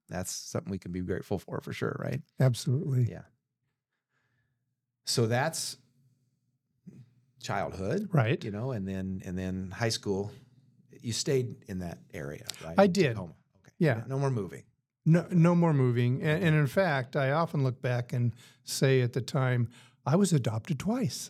that's 0.10 0.32
something 0.32 0.70
we 0.70 0.78
can 0.78 0.92
be 0.92 1.00
grateful 1.02 1.40
for 1.40 1.60
for 1.62 1.74
sure, 1.74 1.96
right? 2.00 2.22
Absolutely. 2.40 3.10
Yeah. 3.10 3.24
So 5.06 5.28
that's 5.28 5.78
childhood, 7.42 8.10
Right. 8.12 8.44
you 8.44 8.52
know, 8.52 8.72
and 8.72 8.88
then 8.88 9.22
and 9.26 9.38
then 9.38 9.72
high 9.72 9.90
school. 9.90 10.32
You 11.02 11.12
stayed 11.12 11.56
in 11.68 11.80
that 11.80 11.98
area, 12.14 12.46
right? 12.64 12.76
I 12.78 12.86
In 12.86 12.92
did. 12.94 13.10
Tacoma. 13.16 13.34
Okay. 13.58 13.72
Yeah. 13.80 14.04
No 14.08 14.18
more 14.18 14.32
moving. 14.32 14.64
No, 15.06 15.28
no 15.32 15.54
more 15.54 15.74
moving. 15.74 16.22
And, 16.24 16.42
and 16.46 16.56
in 16.56 16.68
fact, 16.68 17.18
I 17.18 17.32
often 17.32 17.62
look 17.64 17.82
back 17.82 18.14
and 18.14 18.34
say 18.64 19.02
at 19.02 19.12
the 19.12 19.20
time, 19.20 19.68
I 20.06 20.16
was 20.16 20.32
adopted 20.32 20.80
twice. 20.80 21.30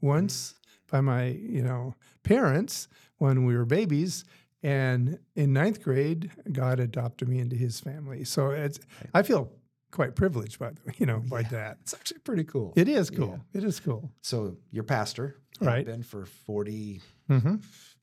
Once 0.00 0.54
by 0.90 1.02
my, 1.02 1.26
you 1.26 1.62
know, 1.62 1.94
parents 2.22 2.88
when 3.18 3.44
we 3.44 3.54
were 3.54 3.66
babies, 3.66 4.24
and 4.62 5.18
in 5.34 5.52
ninth 5.52 5.82
grade, 5.82 6.30
God 6.52 6.80
adopted 6.80 7.28
me 7.28 7.38
into 7.38 7.56
His 7.56 7.80
family. 7.80 8.24
So 8.24 8.50
it's, 8.50 8.78
I 9.14 9.22
feel 9.22 9.52
quite 9.90 10.14
privileged 10.14 10.58
by 10.58 10.70
the, 10.70 10.92
you 10.98 11.06
know, 11.06 11.20
by 11.28 11.40
Yeah. 11.40 11.48
that. 11.48 11.78
It's 11.82 11.94
actually 11.94 12.20
pretty 12.20 12.44
cool. 12.44 12.72
It 12.76 12.88
is 12.88 13.10
cool. 13.10 13.40
It 13.52 13.64
is 13.64 13.80
cool. 13.80 14.10
So 14.22 14.56
you're 14.70 14.84
pastor, 14.84 15.36
Right. 15.60 15.84
Been 15.84 16.02
for 16.02 16.24
forty 16.24 17.02
hmm 17.28 17.56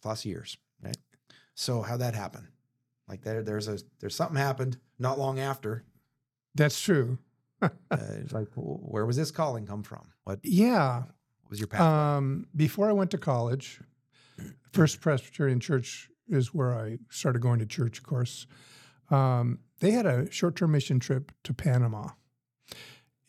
plus 0.04 0.26
years, 0.26 0.58
right? 0.84 0.98
So 1.56 1.82
how 1.82 1.98
that 1.98 2.14
happen? 2.14 2.48
Like 3.08 3.22
there, 3.24 3.42
there's 3.42 3.68
a 3.68 3.80
there's 4.00 4.16
something 4.16 4.38
happened 4.38 4.78
not 5.00 5.18
long 5.18 5.40
after. 5.40 5.84
That's 6.56 6.80
true. 6.80 7.18
Uh, 7.60 7.70
it's 7.90 8.34
like 8.34 8.54
wh- 8.54 8.92
where 8.94 9.06
was 9.08 9.16
this 9.16 9.32
calling 9.32 9.66
come 9.66 9.82
from? 9.82 10.12
What 10.26 10.40
Yeah. 10.44 11.06
was 11.50 11.58
your 11.60 11.68
path? 11.68 11.82
Um, 11.82 12.46
before 12.56 12.88
I 12.88 12.92
went 12.94 13.10
to 13.12 13.18
college, 13.18 13.80
First 14.74 15.02
Presbyterian 15.02 15.60
Church 15.60 16.10
is 16.30 16.54
where 16.54 16.74
I 16.74 16.98
started 17.10 17.42
going 17.42 17.60
to 17.60 17.66
church, 17.66 17.98
of 18.00 18.04
course. 18.06 18.48
Um, 19.10 19.60
they 19.80 19.92
had 19.92 20.06
a 20.06 20.30
short 20.32 20.56
term 20.56 20.72
mission 20.72 21.00
trip 21.00 21.32
to 21.44 21.54
Panama. 21.54 22.10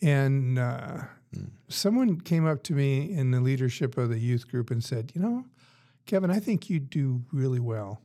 And 0.01 0.59
uh, 0.59 0.99
Mm. 1.35 1.51
someone 1.69 2.21
came 2.21 2.47
up 2.47 2.63
to 2.65 2.73
me 2.73 3.13
in 3.13 3.33
the 3.33 3.41
leadership 3.41 3.99
of 3.99 4.09
the 4.09 4.19
youth 4.19 4.49
group 4.51 4.71
and 4.71 4.83
said, 4.83 5.13
You 5.15 5.21
know, 5.21 5.45
Kevin, 6.07 6.31
I 6.31 6.41
think 6.41 6.71
you 6.71 6.81
do 6.81 7.23
really 7.33 7.61
well 7.61 8.01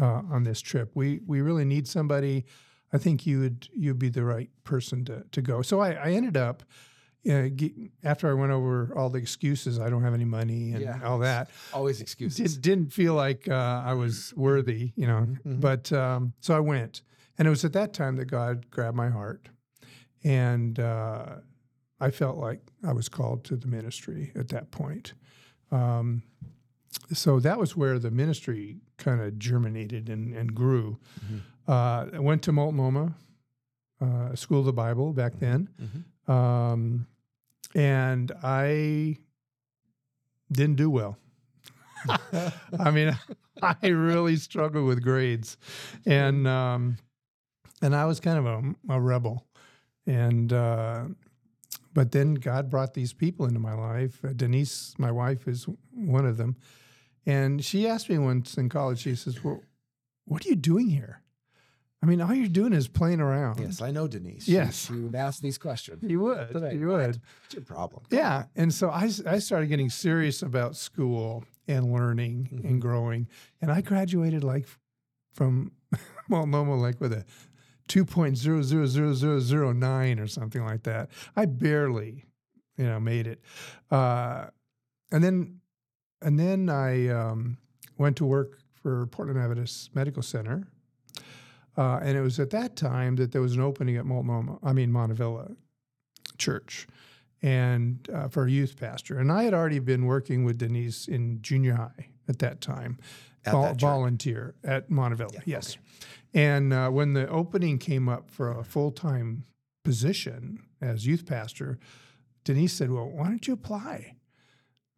uh, 0.00 0.22
on 0.30 0.42
this 0.42 0.60
trip. 0.60 0.90
We, 0.94 1.20
we 1.24 1.40
really 1.40 1.64
need 1.64 1.86
somebody. 1.86 2.44
I 2.92 2.98
think 2.98 3.26
you 3.26 3.40
would 3.40 3.68
you'd 3.72 3.98
be 3.98 4.08
the 4.08 4.24
right 4.24 4.50
person 4.64 5.04
to, 5.04 5.24
to 5.30 5.42
go. 5.42 5.62
So 5.62 5.80
I, 5.80 5.92
I 5.92 6.10
ended 6.12 6.36
up 6.36 6.64
uh, 7.28 7.48
after 8.04 8.30
I 8.30 8.34
went 8.34 8.52
over 8.52 8.92
all 8.96 9.10
the 9.10 9.18
excuses, 9.18 9.78
I 9.78 9.88
don't 9.90 10.02
have 10.02 10.14
any 10.14 10.24
money 10.24 10.72
and 10.72 10.80
Yeah. 10.82 11.00
all 11.04 11.18
that. 11.20 11.50
Always 11.72 12.00
excuses. 12.00 12.54
Did, 12.54 12.62
didn't 12.62 12.92
feel 12.92 13.14
like 13.14 13.48
uh, 13.48 13.82
I 13.84 13.94
was 13.94 14.32
worthy, 14.36 14.92
you 14.96 15.06
know. 15.06 15.26
Mhm. 15.44 15.60
But 15.60 15.92
um, 15.92 16.32
so 16.40 16.56
I 16.56 16.60
went, 16.60 17.02
and 17.38 17.46
it 17.46 17.50
was 17.50 17.64
at 17.64 17.72
that 17.72 17.92
time 17.92 18.16
that 18.16 18.26
God 18.26 18.70
grabbed 18.70 18.96
my 18.96 19.08
heart, 19.10 19.48
and 20.24 20.78
uh, 20.78 21.36
I 22.00 22.10
felt 22.10 22.36
like 22.38 22.60
I 22.84 22.92
was 22.92 23.08
called 23.08 23.44
to 23.44 23.56
the 23.56 23.66
ministry 23.66 24.32
at 24.34 24.48
that 24.48 24.70
point. 24.70 25.14
Um, 25.70 26.22
so 27.12 27.40
that 27.40 27.58
was 27.58 27.76
where 27.76 27.98
the 27.98 28.10
ministry 28.10 28.78
kind 28.98 29.20
of 29.20 29.38
germinated 29.38 30.08
and, 30.08 30.34
and 30.34 30.54
grew. 30.54 30.98
Mhm. 31.24 31.40
Uh, 31.68 32.06
I 32.16 32.18
went 32.20 32.42
to 32.42 32.52
Multnomah 32.52 33.14
uh, 34.00 34.34
School 34.34 34.60
of 34.60 34.66
the 34.66 34.72
Bible 34.72 35.12
back 35.12 35.38
then. 35.40 35.68
Mhm. 35.80 36.30
Um, 36.32 37.06
and 37.76 38.32
I 38.42 39.18
didn't 40.50 40.76
do 40.76 40.88
well. 40.88 41.18
I 42.80 42.90
mean, 42.90 43.16
I 43.62 43.86
really 43.86 44.36
struggled 44.36 44.86
with 44.86 45.02
grades, 45.02 45.58
and 46.06 46.48
um, 46.48 46.96
and 47.82 47.94
I 47.94 48.06
was 48.06 48.18
kind 48.18 48.38
of 48.38 48.46
a, 48.46 48.94
a 48.94 49.00
rebel, 49.00 49.46
and 50.06 50.52
uh, 50.52 51.04
but 51.92 52.12
then 52.12 52.34
God 52.34 52.70
brought 52.70 52.94
these 52.94 53.12
people 53.12 53.44
into 53.44 53.60
my 53.60 53.74
life. 53.74 54.24
Uh, 54.24 54.32
Denise, 54.34 54.94
my 54.98 55.10
wife, 55.10 55.46
is 55.46 55.66
one 55.92 56.24
of 56.24 56.38
them, 56.38 56.56
and 57.26 57.62
she 57.62 57.86
asked 57.86 58.08
me 58.08 58.16
once 58.16 58.56
in 58.56 58.70
college. 58.70 59.00
She 59.00 59.14
says, 59.16 59.44
"Well, 59.44 59.62
what 60.24 60.46
are 60.46 60.48
you 60.48 60.56
doing 60.56 60.88
here? 60.88 61.20
I 62.02 62.06
mean, 62.06 62.20
all 62.20 62.32
you're 62.34 62.48
doing 62.48 62.72
is 62.72 62.88
playing 62.88 63.20
around." 63.20 63.60
Yes, 63.60 63.80
I 63.82 63.90
know 63.90 64.06
Denise. 64.06 64.46
Yes. 64.48 64.90
you, 64.90 65.08
you 65.08 65.16
ask 65.16 65.40
these 65.40 65.58
questions. 65.58 66.02
you 66.02 66.20
would. 66.20 66.50
Today, 66.52 66.74
You 66.74 66.88
would. 66.88 67.20
What's 67.42 67.54
your 67.54 67.64
problem? 67.64 68.02
Yeah. 68.10 68.44
And 68.54 68.72
so 68.72 68.90
I, 68.90 69.10
I 69.26 69.38
started 69.38 69.68
getting 69.68 69.90
serious 69.90 70.42
about 70.42 70.76
school 70.76 71.44
and 71.68 71.92
learning 71.92 72.48
Mhm. 72.52 72.64
and 72.68 72.80
growing. 72.80 73.26
And 73.60 73.72
I 73.72 73.80
graduated 73.80 74.44
like 74.44 74.66
from 75.32 75.72
Multnomah, 76.28 76.76
like 76.76 77.00
with 77.00 77.12
a 77.12 77.24
2.00009 77.88 80.20
or 80.20 80.26
something 80.26 80.64
like 80.64 80.82
that. 80.84 81.10
I 81.34 81.46
barely, 81.46 82.24
you 82.76 82.84
know, 82.84 83.00
made 83.00 83.26
it. 83.26 83.40
Uh, 83.90 84.46
and 85.12 85.22
then, 85.22 85.60
and 86.22 86.38
then 86.38 86.68
I 86.68 87.08
um, 87.08 87.58
went 87.98 88.16
to 88.16 88.24
work 88.26 88.58
for 88.74 89.06
Portland 89.06 89.38
Methodist 89.40 89.94
Medical 89.94 90.22
Center. 90.22 90.68
Uh, 91.76 92.00
and 92.02 92.16
it 92.16 92.22
was 92.22 92.40
at 92.40 92.50
that 92.50 92.74
time 92.76 93.16
that 93.16 93.32
there 93.32 93.42
was 93.42 93.54
an 93.54 93.60
opening 93.60 93.96
at 93.96 94.06
Multnomah, 94.06 94.58
I 94.62 94.72
mean, 94.72 94.90
Montavilla 94.90 95.54
Church 96.38 96.86
and 97.42 98.08
uh, 98.12 98.28
for 98.28 98.46
a 98.46 98.50
youth 98.50 98.76
pastor. 98.78 99.18
And 99.18 99.30
I 99.30 99.44
had 99.44 99.54
already 99.54 99.78
been 99.78 100.06
working 100.06 100.44
with 100.44 100.58
Denise 100.58 101.06
in 101.06 101.42
junior 101.42 101.74
high 101.74 102.08
at 102.28 102.38
that 102.38 102.60
time, 102.60 102.98
At 103.44 103.52
vol- 103.52 103.62
that 103.62 103.80
volunteer 103.80 104.54
at 104.64 104.90
Montavilla. 104.90 105.34
Yeah, 105.34 105.40
yes. 105.44 105.76
And 106.34 106.72
uh, 106.72 106.88
when 106.90 107.12
the 107.12 107.28
opening 107.28 107.78
came 107.78 108.08
up 108.08 108.30
for 108.30 108.50
a 108.50 108.64
full 108.64 108.90
time 108.90 109.44
position 109.84 110.62
as 110.80 111.06
youth 111.06 111.26
pastor, 111.26 111.78
Denise 112.44 112.72
said, 112.72 112.90
"Well, 112.90 113.08
why 113.08 113.24
don't 113.28 113.46
you 113.46 113.54
apply?" 113.54 114.16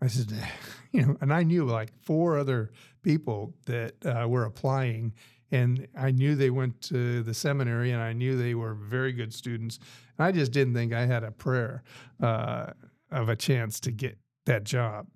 I 0.00 0.06
said, 0.06 0.32
"You 0.92 1.06
know," 1.06 1.16
and 1.20 1.32
I 1.32 1.42
knew 1.42 1.64
like 1.64 1.92
four 2.02 2.38
other 2.38 2.70
people 3.02 3.54
that 3.66 3.94
uh, 4.04 4.26
were 4.28 4.44
applying, 4.44 5.12
and 5.50 5.86
I 5.96 6.10
knew 6.10 6.34
they 6.34 6.50
went 6.50 6.80
to 6.82 7.22
the 7.22 7.34
seminary, 7.34 7.90
and 7.92 8.02
I 8.02 8.12
knew 8.12 8.36
they 8.36 8.54
were 8.54 8.74
very 8.74 9.12
good 9.12 9.32
students. 9.32 9.78
And 10.18 10.26
I 10.26 10.32
just 10.32 10.52
didn't 10.52 10.74
think 10.74 10.92
I 10.92 11.06
had 11.06 11.24
a 11.24 11.30
prayer 11.30 11.82
uh, 12.22 12.72
of 13.10 13.28
a 13.28 13.36
chance 13.36 13.80
to 13.80 13.90
get 13.90 14.18
that 14.46 14.64
job, 14.64 15.06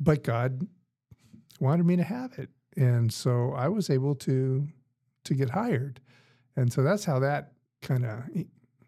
but 0.00 0.22
God 0.24 0.66
wanted 1.60 1.86
me 1.86 1.96
to 1.96 2.02
have 2.04 2.38
it, 2.38 2.50
and 2.76 3.12
so 3.12 3.52
I 3.52 3.68
was 3.68 3.90
able 3.90 4.14
to 4.16 4.66
to 5.24 5.34
get 5.34 5.50
hired, 5.50 6.00
and 6.56 6.72
so 6.72 6.82
that's 6.82 7.04
how 7.04 7.18
that 7.20 7.52
kind 7.82 8.04
of 8.04 8.22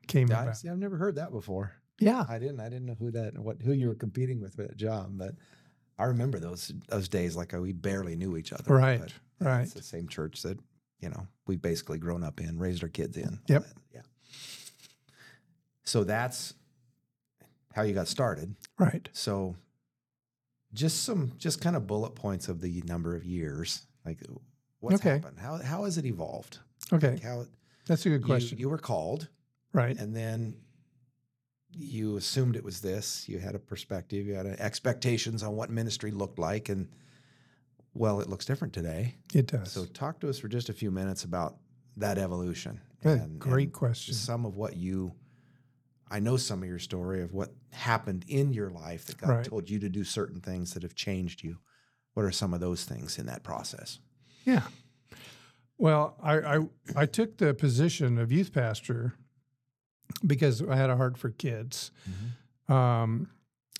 came 0.07 0.31
I- 0.31 0.43
about. 0.43 0.57
see, 0.57 0.69
I've 0.69 0.79
never 0.79 0.97
heard 0.97 1.17
that 1.17 1.31
before. 1.33 1.73
Yeah, 2.01 2.25
I 2.29 2.39
didn't. 2.39 2.61
I 2.61 2.69
didn't 2.69 2.87
know 2.87 2.95
who 2.95 3.11
that, 3.11 3.37
what, 3.37 3.61
who 3.61 3.73
you 3.73 3.89
were 3.89 3.95
competing 3.97 4.41
with 4.41 4.55
for 4.55 4.63
that 4.63 4.77
job. 4.77 5.11
But 5.19 5.33
I 5.99 6.05
remember 6.05 6.39
those 6.39 6.73
those 6.89 7.09
days 7.09 7.37
like 7.37 7.55
uh, 7.55 7.61
we 7.61 7.73
barely 7.73 8.15
knew 8.17 8.37
each 8.37 8.53
other. 8.53 8.75
right, 8.75 9.01
but 9.39 9.47
right. 9.47 9.63
It's 9.63 9.75
the 9.75 9.83
same 9.83 10.09
church 10.09 10.43
that 10.43 10.59
you 11.01 11.09
know 11.11 11.27
we've 11.47 11.61
basically 11.63 11.99
grown 11.99 12.23
up 12.23 12.41
in, 12.41 12.59
raised 12.59 12.83
our 12.83 12.89
kids 12.89 13.17
in. 13.17 13.39
Yep. 13.49 13.67
Yeah. 13.95 14.01
So 15.85 16.05
that's 16.05 16.55
how 17.75 17.83
you 17.83 17.95
got 17.95 18.09
started. 18.09 18.55
Right. 18.79 19.09
So 19.13 19.57
just 20.75 21.05
some 21.05 21.33
just 21.39 21.61
kind 21.61 21.77
of 21.77 21.87
bullet 21.87 22.15
points 22.15 22.49
of 22.49 22.61
the 22.61 22.83
number 22.87 23.15
of 23.17 23.25
years. 23.25 23.83
Like 24.05 24.19
what's 24.81 24.97
Okay. 24.97 25.11
happened? 25.19 25.39
How 25.39 25.57
how 25.63 25.85
has 25.85 25.99
it 25.99 26.05
evolved? 26.05 26.59
Okay. 26.93 27.13
Like 27.13 27.23
how 27.23 27.47
That's 27.87 28.05
a 28.07 28.11
good 28.11 28.21
you- 28.21 28.27
question. 28.27 28.59
You, 28.59 28.69
were 28.69 28.79
called 28.79 29.29
right. 29.73 29.97
and 29.99 30.15
then 30.15 30.57
you 31.73 32.17
assumed 32.17 32.57
it 32.57 32.65
was 32.65 32.81
this. 32.81 33.29
You 33.29 33.39
had 33.39 33.55
a 33.55 33.59
perspective, 33.59 34.27
you 34.27 34.35
had 34.35 34.47
a, 34.47 34.61
expectations 34.61 35.43
on 35.43 35.55
what 35.55 35.71
ministry 35.71 36.11
looked 36.11 36.39
like 36.39 36.69
and 36.69 36.89
well, 37.95 38.21
it 38.21 38.29
looks 38.29 38.45
different 38.45 38.73
today. 38.75 39.17
It 39.35 39.47
does. 39.47 39.73
So 39.73 39.85
talk 39.85 40.21
to 40.21 40.29
us 40.29 40.39
for 40.39 40.47
just 40.49 40.69
a 40.69 40.73
few 40.73 40.91
minutes 40.91 41.25
about 41.25 41.57
that 41.97 42.17
evolution. 42.19 42.81
Good. 43.03 43.39
Great 43.39 43.73
question. 43.73 44.15
Some 44.15 44.45
of 44.45 44.57
what 44.57 44.77
you 44.77 45.13
I 46.11 46.21
know 46.21 46.37
some 46.39 46.63
of 46.63 46.69
your 46.69 46.79
story 46.79 47.23
of 47.23 47.35
what 47.35 47.53
happened 47.71 48.25
in 48.29 48.53
your 48.55 48.71
life 48.71 49.05
that 49.07 49.19
God 49.19 49.29
Right. 49.29 49.45
told 49.45 49.69
you 49.69 49.79
to 49.81 49.91
do 49.91 50.05
certain 50.05 50.41
things 50.41 50.73
that 50.73 50.83
have 50.83 50.95
changed 50.95 51.45
you. 51.45 51.59
What 52.15 52.25
are 52.25 52.33
some 52.33 52.55
of 52.55 52.61
those 52.61 52.85
things 52.85 53.19
in 53.19 53.27
that 53.27 53.43
process? 53.43 53.99
Yeah. 54.45 54.63
Well, 55.77 56.17
I, 56.23 56.57
I 56.57 56.59
I 56.97 57.07
took 57.07 57.37
the 57.37 57.53
position 57.55 58.19
of 58.19 58.33
youth 58.33 58.53
pastor 58.53 59.15
because 60.27 60.63
I 60.63 60.77
had 60.77 60.91
a 60.91 60.97
heart 60.97 61.17
for 61.19 61.31
kids. 61.31 61.91
Um, 62.69 63.31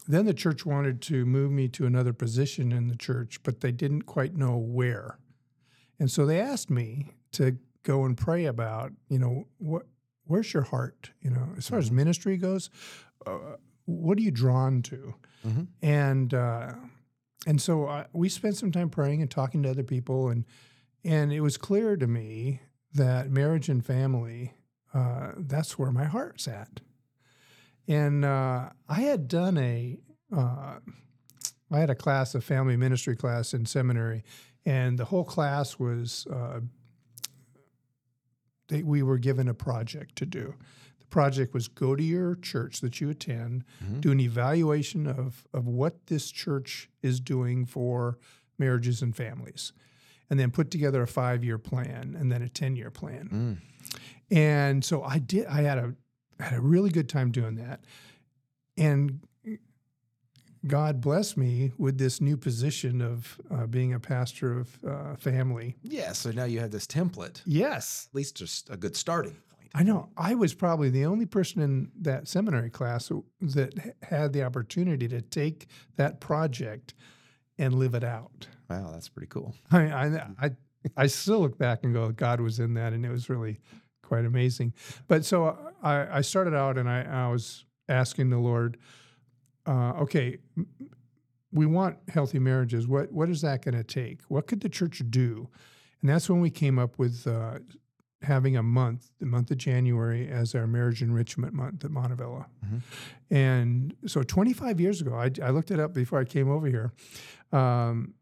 then 0.07 0.25
the 0.25 0.35
church 0.35 0.65
wanted 0.65 1.03
to 1.03 1.27
move 1.27 1.51
me 1.53 1.69
to 1.69 1.85
another 1.87 2.13
position 2.15 2.73
in 2.73 2.89
the 2.89 2.97
church, 2.97 3.43
but 3.43 3.61
they 3.61 3.73
didn't 3.73 4.03
quite 4.03 4.35
know 4.37 4.57
where. 4.57 5.19
And 5.99 6.11
so 6.11 6.25
they 6.25 6.41
asked 6.41 6.71
me 6.71 7.13
to 7.33 7.59
go 7.83 8.05
and 8.05 8.17
pray 8.17 8.47
about, 8.47 8.93
you 9.09 9.19
know, 9.19 9.47
what 9.59 9.87
where's 10.27 10.53
your 10.53 10.63
heart? 10.65 11.11
You 11.23 11.31
know, 11.31 11.49
as 11.57 11.69
far 11.69 11.79
as 11.79 11.89
Mhm. 11.91 11.95
ministry 11.95 12.37
goes, 12.37 12.69
uh, 13.27 13.57
what 13.87 14.19
are 14.19 14.23
you 14.23 14.31
drawn 14.31 14.83
to? 14.83 15.15
Mhm. 15.47 15.69
And 15.83 16.35
uh, 16.35 16.75
and 17.47 17.61
so 17.61 17.87
I, 17.87 18.07
we 18.13 18.29
spent 18.29 18.57
some 18.57 18.71
time 18.73 18.91
praying 18.91 19.23
and 19.23 19.31
talking 19.31 19.63
to 19.63 19.71
other 19.71 19.83
people, 19.85 20.29
and 20.29 20.45
and 21.05 21.33
it 21.33 21.41
was 21.41 21.57
clear 21.57 21.97
to 21.97 22.07
me 22.07 22.61
that 22.95 23.31
marriage 23.31 23.69
and 23.69 23.85
family, 23.85 24.55
uh, 24.95 25.33
that's 25.37 25.79
where 25.79 25.91
my 25.93 26.05
heart's 26.05 26.49
at. 26.49 26.81
And 27.87 28.25
uh, 28.25 28.71
I 28.89 29.01
had 29.01 29.29
done 29.29 29.57
a, 29.59 29.99
uh, 30.35 30.79
I 31.71 31.79
had 31.79 31.91
a 31.91 31.95
class, 31.95 32.35
a 32.35 32.41
family 32.41 32.77
ministry 32.77 33.17
class 33.17 33.55
in 33.55 33.65
seminary, 33.67 34.25
and 34.67 34.99
the 34.99 35.07
whole 35.07 35.25
class 35.25 35.79
was 35.79 36.27
uh, 36.31 36.61
they, 38.69 38.83
we 38.83 39.03
were 39.03 39.19
given 39.19 39.49
a 39.49 39.55
project 39.55 40.17
to 40.17 40.27
do. 40.27 40.55
The 41.01 41.07
project 41.07 41.55
was 41.55 41.69
go 41.69 41.97
to 41.97 42.03
your 42.03 42.35
church 42.37 42.81
that 42.81 43.01
you 43.01 43.09
attend, 43.11 43.65
Mhm. 43.83 44.01
do 44.03 44.11
an 44.13 44.21
evaluation 44.21 45.07
of, 45.07 45.47
of 45.55 45.67
what 45.67 46.07
this 46.07 46.31
church 46.31 46.91
is 47.03 47.21
doing 47.21 47.65
for 47.65 48.19
marriages 48.59 49.01
and 49.01 49.17
families, 49.17 49.73
and 50.29 50.39
then 50.39 50.51
put 50.51 50.71
together 50.71 51.03
a 51.03 51.07
five 51.07 51.43
year 51.45 51.57
plan 51.59 52.15
and 52.19 52.31
then 52.31 52.43
a 52.43 52.49
10 52.49 52.77
year 52.77 52.91
plan. 52.91 53.29
Mm. 53.33 53.59
And 54.31 54.85
so 54.85 55.03
I 55.03 55.19
did. 55.19 55.47
I 55.47 55.63
had 55.63 55.79
a 55.79 55.95
had 56.41 56.55
a 56.55 56.61
really 56.61 56.91
good 56.91 57.09
time 57.09 57.33
doing 57.33 57.57
that, 57.57 57.81
and 58.77 59.21
God 60.67 61.01
blessed 61.01 61.37
me 61.37 61.73
with 61.79 61.99
this 61.99 62.21
new 62.21 62.37
position 62.37 63.01
of 63.01 63.41
uh, 63.51 63.67
being 63.67 63.95
a 63.95 64.01
pastor 64.01 64.61
of 64.61 64.85
uh, 64.85 65.17
family. 65.17 65.77
Yeah. 65.83 66.13
So 66.13 66.31
now 66.31 66.45
you 66.45 66.61
have 66.61 66.71
this 66.71 66.87
template. 66.87 67.43
Yes, 67.47 68.09
At 68.11 68.17
least 68.17 68.37
just 68.37 68.69
a 68.71 68.77
good 68.77 68.97
starting 68.97 69.37
point. 69.51 69.71
I 69.75 69.83
know. 69.83 70.09
I 70.17 70.35
was 70.35 70.55
probably 70.55 70.91
the 70.91 71.07
only 71.07 71.27
person 71.27 71.63
in 71.63 71.91
that 72.01 72.27
seminary 72.27 72.71
class 72.71 73.11
that 73.41 73.95
had 74.03 74.33
the 74.33 74.43
opportunity 74.43 75.09
to 75.09 75.21
take 75.21 75.69
that 75.97 76.21
project 76.21 76.95
and 77.59 77.75
live 77.75 77.95
it 77.95 78.05
out. 78.05 78.49
Wow, 78.69 78.91
that's 78.93 79.09
pretty 79.09 79.29
cool. 79.29 79.55
I, 79.71 79.79
I, 79.87 80.27
I, 80.41 80.51
I 80.97 81.07
still 81.07 81.41
look 81.41 81.59
back 81.59 81.85
and 81.85 81.95
go, 81.95 82.11
God 82.11 82.41
was 82.41 82.61
in 82.61 82.75
that, 82.75 82.93
and 82.93 83.05
it 83.05 83.11
was 83.11 83.29
really 83.29 83.61
quite 84.09 84.25
amazing. 84.25 84.73
But 85.07 85.25
so 85.25 85.57
I, 85.83 86.19
I 86.19 86.21
started 86.23 86.55
out 86.55 86.79
and 86.79 86.89
I, 86.89 87.03
I 87.03 87.29
was 87.31 87.65
asking 87.89 88.31
the 88.31 88.39
Lord, 88.39 88.79
uh, 89.67 89.93
okay, 90.03 90.39
we 91.53 91.67
want 91.67 91.99
healthy 92.09 92.39
marriages. 92.39 92.87
What 92.89 93.13
what 93.13 93.29
is 93.29 93.43
that 93.43 93.63
going 93.65 93.77
to 93.77 93.85
take? 93.85 94.23
What 94.29 94.47
could 94.47 94.61
the 94.61 94.69
church 94.71 95.03
do? 95.11 95.49
And 96.01 96.09
that's 96.11 96.29
when 96.31 96.41
we 96.41 96.51
came 96.51 96.79
up 96.79 96.99
with 96.99 97.27
uh, 97.27 97.59
having 98.23 98.57
a 98.57 98.63
month, 98.63 99.11
the 99.21 99.27
month 99.27 99.51
of 99.51 99.59
January, 99.59 100.29
as 100.29 100.55
our 100.55 100.67
marriage 100.67 101.03
enrichment 101.03 101.53
month 101.53 101.85
at 101.85 101.91
Montavilla. 101.91 102.47
Mhm. 102.65 102.81
And 103.31 103.95
so 104.07 104.23
25 104.23 104.81
years 104.81 105.01
ago, 105.01 105.15
I, 105.15 105.31
I 105.43 105.51
looked 105.51 105.71
it 105.71 105.79
up 105.81 105.93
before 105.93 106.19
I 106.19 106.25
came 106.25 106.49
over 106.51 106.67
here. 106.67 106.93
Um, 107.53 108.15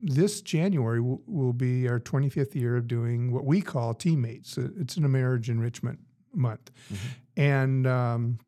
this 0.00 0.40
January 0.42 1.00
will, 1.00 1.22
will 1.26 1.52
be 1.52 1.88
our 1.88 2.00
25th 2.00 2.54
year 2.54 2.76
of 2.76 2.86
doing 2.88 3.32
what 3.32 3.44
we 3.44 3.60
call 3.62 3.94
teammates. 3.94 4.58
It's 4.58 4.96
in 4.96 5.04
a 5.04 5.08
marriage 5.08 5.48
enrichment 5.48 6.00
month, 6.34 6.70
Mhm. 6.92 6.98
and 7.36 7.86
um, 7.86 8.38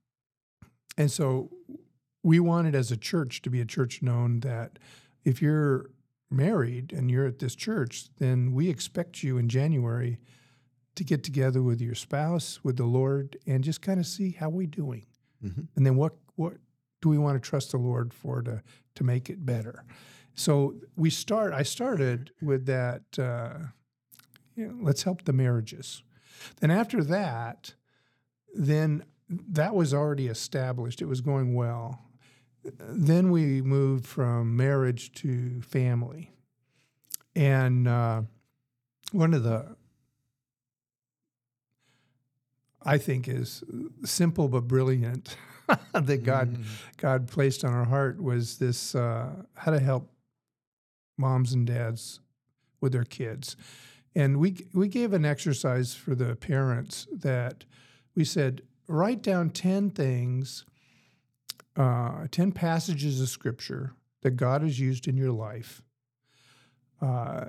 and 0.98 1.10
so 1.10 1.50
we 2.24 2.40
wanted 2.40 2.74
as 2.74 2.90
a 2.90 2.96
church 2.96 3.42
to 3.42 3.50
be 3.50 3.60
a 3.60 3.64
church 3.64 4.02
known 4.02 4.40
that 4.40 4.78
if 5.24 5.40
you're 5.40 5.90
married 6.30 6.92
and 6.92 7.10
you're 7.10 7.26
at 7.26 7.38
this 7.38 7.54
church, 7.54 8.08
then 8.16 8.52
we 8.52 8.68
expect 8.68 9.22
you 9.22 9.38
in 9.38 9.48
January 9.48 10.18
to 10.96 11.04
get 11.04 11.22
together 11.22 11.62
with 11.62 11.80
your 11.80 11.94
spouse, 11.94 12.64
with 12.64 12.76
the 12.76 12.84
Lord, 12.86 13.36
and 13.46 13.62
just 13.62 13.80
kind 13.82 14.00
of 14.00 14.06
see 14.06 14.30
how 14.30 14.48
we're 14.48 14.66
doing, 14.66 15.06
Mhm. 15.44 15.68
and 15.76 15.86
then 15.86 15.96
what 15.96 16.16
what 16.34 16.58
do 17.02 17.08
we 17.08 17.18
want 17.18 17.40
to 17.40 17.48
trust 17.48 17.70
the 17.70 17.78
Lord 17.78 18.12
for 18.12 18.42
to 18.42 18.62
to 18.96 19.04
make 19.04 19.30
it 19.30 19.46
better. 19.46 19.84
So 20.36 20.74
we 20.96 21.10
start. 21.10 21.52
I 21.52 21.62
started 21.62 22.30
with 22.40 22.66
that. 22.66 23.02
Uh, 23.18 23.54
you 24.54 24.68
know, 24.68 24.76
let's 24.80 25.02
help 25.02 25.24
the 25.24 25.32
marriages. 25.32 26.02
Then 26.60 26.70
after 26.70 27.02
that, 27.04 27.74
then 28.54 29.02
that 29.28 29.74
was 29.74 29.92
already 29.92 30.28
established. 30.28 31.02
It 31.02 31.06
was 31.06 31.20
going 31.20 31.54
well. 31.54 32.02
Then 32.78 33.30
we 33.30 33.62
moved 33.62 34.06
from 34.06 34.56
marriage 34.56 35.12
to 35.14 35.60
family, 35.62 36.32
and 37.34 37.86
uh, 37.88 38.22
one 39.12 39.34
of 39.34 39.42
the 39.42 39.76
I 42.82 42.98
think 42.98 43.26
is 43.28 43.64
simple 44.04 44.48
but 44.48 44.62
brilliant 44.68 45.36
that 45.92 46.22
God 46.24 46.56
Mhm. 46.58 46.64
God 46.96 47.28
placed 47.28 47.64
on 47.64 47.72
our 47.72 47.84
heart 47.84 48.20
was 48.22 48.58
this 48.58 48.94
uh, 48.94 49.44
how 49.54 49.72
to 49.72 49.80
help 49.80 50.10
moms 51.16 51.52
and 51.52 51.66
dads 51.66 52.20
with 52.80 52.92
their 52.92 53.04
kids. 53.04 53.56
And 54.14 54.38
we 54.38 54.66
we 54.72 54.88
gave 54.88 55.12
an 55.12 55.24
exercise 55.24 55.94
for 55.94 56.14
the 56.14 56.36
parents 56.36 57.06
that 57.12 57.64
we 58.14 58.24
said 58.24 58.62
write 58.88 59.22
down 59.22 59.50
10 59.50 59.90
things 59.90 60.64
uh, 61.76 62.26
10 62.30 62.52
passages 62.52 63.20
of 63.20 63.28
scripture 63.28 63.92
that 64.22 64.30
God 64.36 64.62
has 64.62 64.80
used 64.80 65.06
in 65.06 65.16
your 65.16 65.32
life 65.32 65.82
uh, 67.02 67.46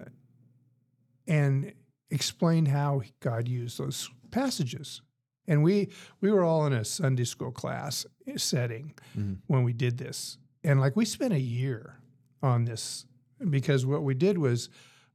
and 1.28 1.72
explain 2.10 2.66
how 2.66 3.02
God 3.22 3.48
used 3.48 3.78
those 3.78 4.10
passages. 4.32 5.02
And 5.48 5.64
we 5.64 5.90
we 6.20 6.30
were 6.32 6.44
all 6.44 6.66
in 6.66 6.74
a 6.74 6.84
Sunday 6.84 7.24
school 7.24 7.52
class 7.52 8.06
setting 8.36 8.94
Mhm. 9.18 9.38
when 9.48 9.64
we 9.64 9.72
did 9.72 9.98
this. 9.98 10.38
And 10.64 10.82
like 10.82 10.98
we 10.98 11.06
spent 11.06 11.34
a 11.34 11.40
year 11.40 11.96
on 12.44 12.66
this 12.66 13.06
because 13.50 13.86
what 13.86 14.04
we 14.04 14.14
did 14.14 14.38
was 14.38 14.70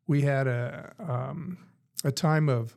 we 0.07 0.23
had 0.23 0.47
a 0.47 0.93
um, 0.99 1.59
a 2.05 2.13
time 2.13 2.49
of 2.49 2.77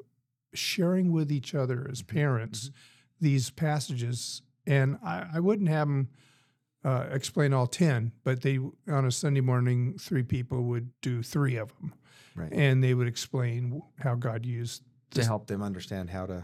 sharing 0.53 1.11
with 1.11 1.31
each 1.31 1.53
other 1.55 1.87
as 1.91 2.01
parents 2.01 2.71
these 3.19 3.49
passages, 3.49 4.41
and 4.67 4.97
I, 5.03 5.25
I 5.35 5.39
wouldn't 5.39 5.69
have 5.69 5.87
them 5.87 6.09
uh, 6.83 7.07
explain 7.11 7.53
all 7.53 7.67
ten, 7.67 8.11
but 8.23 8.41
they 8.41 8.59
on 8.87 9.05
a 9.05 9.11
Sunday 9.11 9.41
morning, 9.41 9.97
three 9.99 10.23
people 10.23 10.63
would 10.63 10.89
do 11.01 11.23
three 11.23 11.55
of 11.57 11.69
them, 11.79 11.93
Right. 12.35 12.51
and 12.53 12.83
they 12.83 12.93
would 12.93 13.07
explain 13.07 13.81
how 13.99 14.15
God 14.15 14.45
used 14.45 14.83
to 15.11 15.23
help 15.23 15.47
them 15.47 15.61
understand 15.63 16.09
how 16.09 16.25
to 16.27 16.43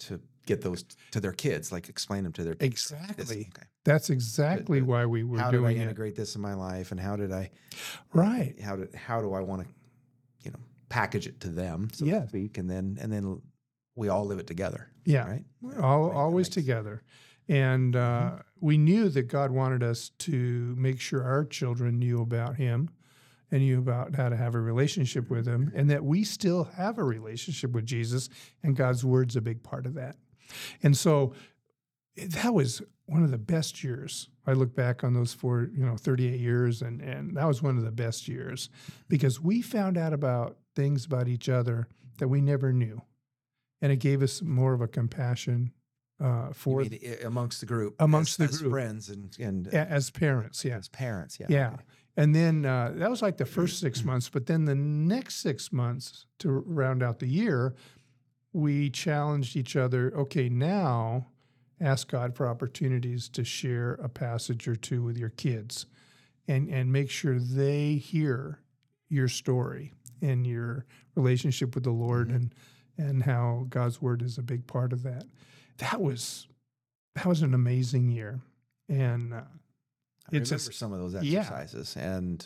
to 0.00 0.20
get 0.48 0.62
those 0.62 0.84
to 1.12 1.20
their 1.20 1.32
kids, 1.32 1.70
like 1.70 1.88
explain 1.88 2.24
them 2.24 2.32
to 2.32 2.42
their 2.42 2.54
kids. 2.54 2.72
Exactly. 2.72 3.48
okay. 3.54 3.66
That's 3.84 4.10
exactly 4.10 4.80
the- 4.80 4.86
why 4.86 5.06
we 5.06 5.22
were 5.22 5.38
How 5.38 5.50
did 5.50 5.58
I 5.58 5.60
doing 5.60 5.76
it. 5.78 5.82
integrate 5.82 6.16
this 6.16 6.34
in 6.34 6.40
my 6.42 6.54
life, 6.54 6.90
and 6.90 6.98
how 7.00 7.14
did 7.16 7.30
I 7.32 7.50
Right. 8.12 8.58
how 8.60 8.76
did 8.76 8.94
how 8.94 9.20
do 9.20 9.32
I 9.34 9.40
want 9.40 9.62
to 9.62 9.68
you 10.44 10.50
know 10.50 10.58
package 10.88 11.26
it 11.26 11.40
to 11.40 11.50
them, 11.50 11.88
so 11.92 12.04
Yeah. 12.04 12.20
to 12.22 12.28
speak, 12.28 12.58
and 12.58 12.68
then 12.68 12.98
and 13.00 13.12
then 13.12 13.40
we 13.94 14.08
all 14.08 14.24
live 14.24 14.38
it 14.38 14.46
together, 14.46 14.88
Yeah. 15.04 15.28
right? 15.28 15.44
All, 15.80 16.08
Right, 16.08 16.16
always 16.16 16.48
together. 16.48 17.02
And 17.48 17.96
uh, 17.96 18.40
we 18.60 18.76
knew 18.78 19.08
that 19.08 19.22
God 19.28 19.50
wanted 19.50 19.82
us 19.82 20.10
to 20.10 20.74
make 20.76 21.00
sure 21.00 21.22
our 21.24 21.44
children 21.44 21.98
knew 21.98 22.20
about 22.20 22.56
Him 22.56 22.90
and 23.50 23.62
knew 23.62 23.78
about 23.78 24.14
how 24.14 24.28
to 24.28 24.36
have 24.36 24.54
a 24.54 24.60
relationship 24.60 25.30
with 25.30 25.46
Him, 25.48 25.72
and 25.74 25.88
that 25.90 26.04
we 26.04 26.22
still 26.24 26.64
have 26.64 26.98
a 26.98 27.02
relationship 27.04 27.72
with 27.72 27.86
Jesus, 27.86 28.28
and 28.62 28.76
God's 28.76 29.02
Word's 29.04 29.34
a 29.36 29.40
big 29.40 29.62
part 29.62 29.86
of 29.86 29.94
that. 29.94 30.16
And 30.82 30.96
so 30.96 31.32
that 32.16 32.52
was 32.54 32.82
one 33.06 33.22
of 33.22 33.30
the 33.30 33.38
best 33.38 33.82
years. 33.82 34.28
I 34.46 34.52
look 34.52 34.74
back 34.74 35.04
on 35.04 35.14
those 35.14 35.32
four, 35.32 35.68
you 35.74 35.84
know, 35.84 35.96
38 35.96 36.40
years, 36.40 36.82
and, 36.82 37.00
and 37.00 37.36
that 37.36 37.46
was 37.46 37.62
one 37.62 37.78
of 37.78 37.84
the 37.84 37.90
best 37.92 38.28
years 38.28 38.70
because 39.08 39.40
we 39.40 39.62
found 39.62 39.96
out 39.96 40.12
about 40.12 40.56
things 40.74 41.04
about 41.04 41.28
each 41.28 41.48
other 41.48 41.88
that 42.18 42.28
we 42.28 42.40
never 42.40 42.72
knew. 42.72 43.02
And 43.80 43.92
it 43.92 43.96
gave 43.96 44.22
us 44.22 44.42
more 44.42 44.72
of 44.74 44.80
a 44.80 44.88
compassion 44.88 45.72
uh, 46.20 46.52
for 46.52 46.84
amongst 47.24 47.60
the 47.60 47.66
group, 47.66 47.94
Amongst 48.00 48.40
as, 48.40 48.48
the 48.48 48.54
as 48.54 48.58
group. 48.60 48.72
friends 48.72 49.08
and 49.08 49.36
and 49.38 49.68
as 49.68 50.10
parents. 50.10 50.64
Yeah. 50.64 50.76
as 50.76 50.88
parents, 50.88 51.38
yeah, 51.38 51.46
Yeah. 51.48 51.68
okay. 51.74 51.82
And 52.16 52.34
then 52.34 52.64
uh, 52.66 52.92
that 52.96 53.08
was 53.08 53.22
like 53.22 53.36
the 53.36 53.46
first 53.46 53.78
six 53.78 54.04
months. 54.10 54.28
But 54.28 54.46
then 54.46 54.64
the 54.64 54.74
next 54.74 55.36
six 55.36 55.72
months 55.72 56.26
to 56.40 56.50
round 56.50 57.04
out 57.04 57.20
the 57.20 57.28
year, 57.28 57.76
we 58.52 58.90
challenged 58.90 59.56
each 59.56 59.76
other 59.76 60.12
okay, 60.16 60.48
now 60.48 61.26
ask 61.80 62.08
God 62.10 62.34
for 62.34 62.48
opportunities 62.48 63.28
to 63.30 63.44
share 63.44 63.92
a 63.94 64.08
passage 64.08 64.66
or 64.66 64.74
two 64.74 65.02
with 65.02 65.16
your 65.16 65.28
kids 65.30 65.86
and, 66.48 66.68
and 66.68 66.90
make 66.92 67.10
sure 67.10 67.38
they 67.38 67.94
hear 67.94 68.60
your 69.08 69.28
story 69.28 69.92
and 70.20 70.46
your 70.46 70.84
relationship 71.14 71.74
with 71.74 71.84
the 71.84 71.90
Lord 71.92 72.28
Mhm. 72.30 72.34
and 72.36 72.54
and 73.00 73.22
how 73.22 73.64
God's 73.68 74.02
word 74.02 74.22
is 74.22 74.38
a 74.38 74.42
big 74.42 74.66
part 74.66 74.92
of 74.92 75.04
that. 75.04 75.24
That 75.76 76.00
was 76.00 76.48
that 77.14 77.26
was 77.26 77.42
an 77.42 77.54
amazing 77.54 78.08
year. 78.08 78.40
And 78.88 79.32
uh, 79.34 79.42
I 80.32 80.36
It's 80.36 80.50
a 80.50 80.54
remember 80.56 80.70
s- 80.72 80.76
some 80.76 80.92
of 80.92 80.98
those 80.98 81.14
yeah. 81.24 81.40
exercises, 81.40 81.96
and 81.96 82.44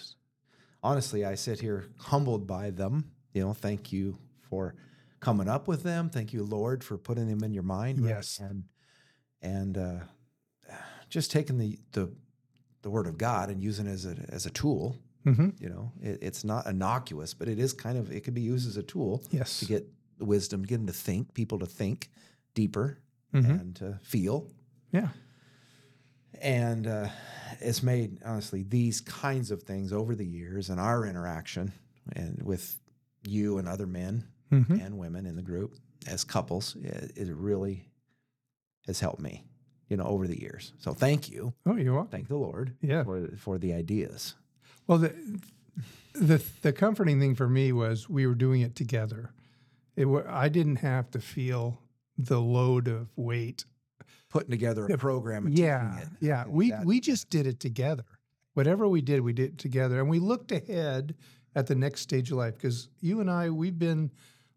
honestly, 0.83 1.25
I 1.25 1.37
sit 1.37 1.61
here 1.61 1.87
humbled 1.99 2.47
by 2.47 2.69
them. 2.71 3.11
You 3.33 3.43
know, 3.45 3.55
thank 3.55 3.93
you 3.93 4.19
for 4.43 4.75
coming 5.23 5.49
up 5.49 5.67
with 5.69 5.83
them. 5.85 6.11
Thank 6.11 6.33
you, 6.35 6.43
Lord, 6.45 6.85
for 6.85 6.99
putting 6.99 7.29
them 7.29 7.43
in 7.43 7.55
your 7.55 7.63
mind. 7.63 8.01
right? 8.05 8.11
Yes. 8.17 8.39
and 8.39 8.65
and 9.41 9.79
uh, 9.79 10.01
just 11.09 11.31
taking 11.31 11.57
the 11.59 11.79
the 11.93 12.13
the 12.83 12.91
word 12.91 13.07
of 13.07 13.17
God 13.17 13.49
and 13.49 13.63
using 13.63 13.87
it 13.87 13.93
as 13.93 14.05
a 14.05 14.17
as 14.29 14.45
a 14.47 14.51
tool. 14.51 14.97
mhm. 15.25 15.59
You 15.61 15.69
know, 15.71 15.93
it, 16.03 16.19
it's 16.21 16.45
not 16.45 16.67
innocuous, 16.67 17.33
but 17.35 17.49
it 17.49 17.59
is 17.59 17.73
kind 17.73 17.97
of 17.97 18.11
it 18.13 18.25
can 18.25 18.35
be 18.35 18.43
used 18.43 18.69
as 18.69 18.77
a 18.77 18.83
tool 18.83 19.23
yes. 19.31 19.61
to 19.61 19.67
get 19.67 19.89
the 20.19 20.25
wisdom, 20.27 20.63
get 20.65 20.77
them 20.79 20.87
to 20.87 20.93
think, 20.93 21.33
people 21.35 21.59
to 21.61 21.67
think 21.67 22.11
deeper 22.55 22.99
Mhm. 23.33 23.61
and 23.61 23.77
to 23.77 23.99
feel 24.03 24.47
Yeah. 24.93 25.09
and 26.41 26.87
uh, 26.87 27.09
it's 27.61 27.83
made 27.83 28.19
honestly 28.25 28.63
these 28.63 29.01
kinds 29.01 29.51
of 29.51 29.63
things 29.63 29.93
over 29.93 30.15
the 30.15 30.27
years 30.27 30.69
and 30.71 30.81
our 30.81 31.07
interaction 31.07 31.73
and 32.15 32.43
with 32.43 32.79
you 33.25 33.59
and 33.59 33.69
other 33.69 33.87
men 33.87 34.25
Mhm. 34.53 34.85
and 34.85 34.99
women 34.99 35.27
in 35.27 35.35
the 35.37 35.43
group 35.43 35.77
as 36.07 36.25
couples, 36.25 36.77
it, 36.77 37.13
really 37.35 37.89
has 38.87 39.01
helped 39.01 39.21
me, 39.21 39.45
you 39.89 39.97
know, 39.97 40.05
over 40.05 40.27
the 40.27 40.39
years. 40.41 40.73
So 40.79 40.93
thank 40.93 41.31
you, 41.31 41.55
Oh, 41.65 41.77
you're 41.77 41.95
welcome. 41.95 42.11
thank 42.11 42.29
the 42.29 42.37
Lord, 42.37 42.77
Yeah. 42.83 43.05
for 43.05 43.29
for 43.37 43.59
the 43.59 43.73
ideas. 43.73 44.35
Well, 44.87 44.99
the 44.99 45.15
the 46.15 46.43
the 46.61 46.73
comforting 46.73 47.19
thing 47.19 47.35
for 47.35 47.49
me 47.49 47.73
was 47.73 48.09
we 48.09 48.27
were 48.27 48.35
doing 48.35 48.61
it 48.61 48.75
together. 48.77 49.31
It 49.97 50.07
I 50.29 50.49
didn't 50.49 50.77
have 50.77 51.11
to 51.13 51.21
feel 51.21 51.81
the 52.19 52.41
load 52.41 52.89
of 52.89 53.09
weight. 53.17 53.65
Putting 54.29 54.51
together 54.51 54.87
a 54.87 54.97
program, 54.97 55.47
and 55.47 55.59
Yeah, 55.59 56.01
it. 56.01 56.09
yeah. 56.21 56.47
We 56.49 56.71
that- 56.71 56.87
we 56.87 57.01
just 57.01 57.29
did 57.31 57.47
it 57.47 57.61
together. 57.61 58.05
Whatever 58.55 58.89
we 58.89 59.01
did, 59.03 59.21
we 59.21 59.33
did 59.35 59.53
it 59.53 59.59
together, 59.59 60.01
and 60.01 60.09
we 60.09 60.19
looked 60.19 60.51
ahead 60.53 61.15
at 61.55 61.67
the 61.67 61.75
next 61.75 62.01
stage 62.01 62.31
of 62.31 62.39
life 62.39 62.55
because 62.55 62.89
you 63.01 63.21
and 63.21 63.31
I 63.31 63.51
we've 63.51 63.79
been 63.79 64.11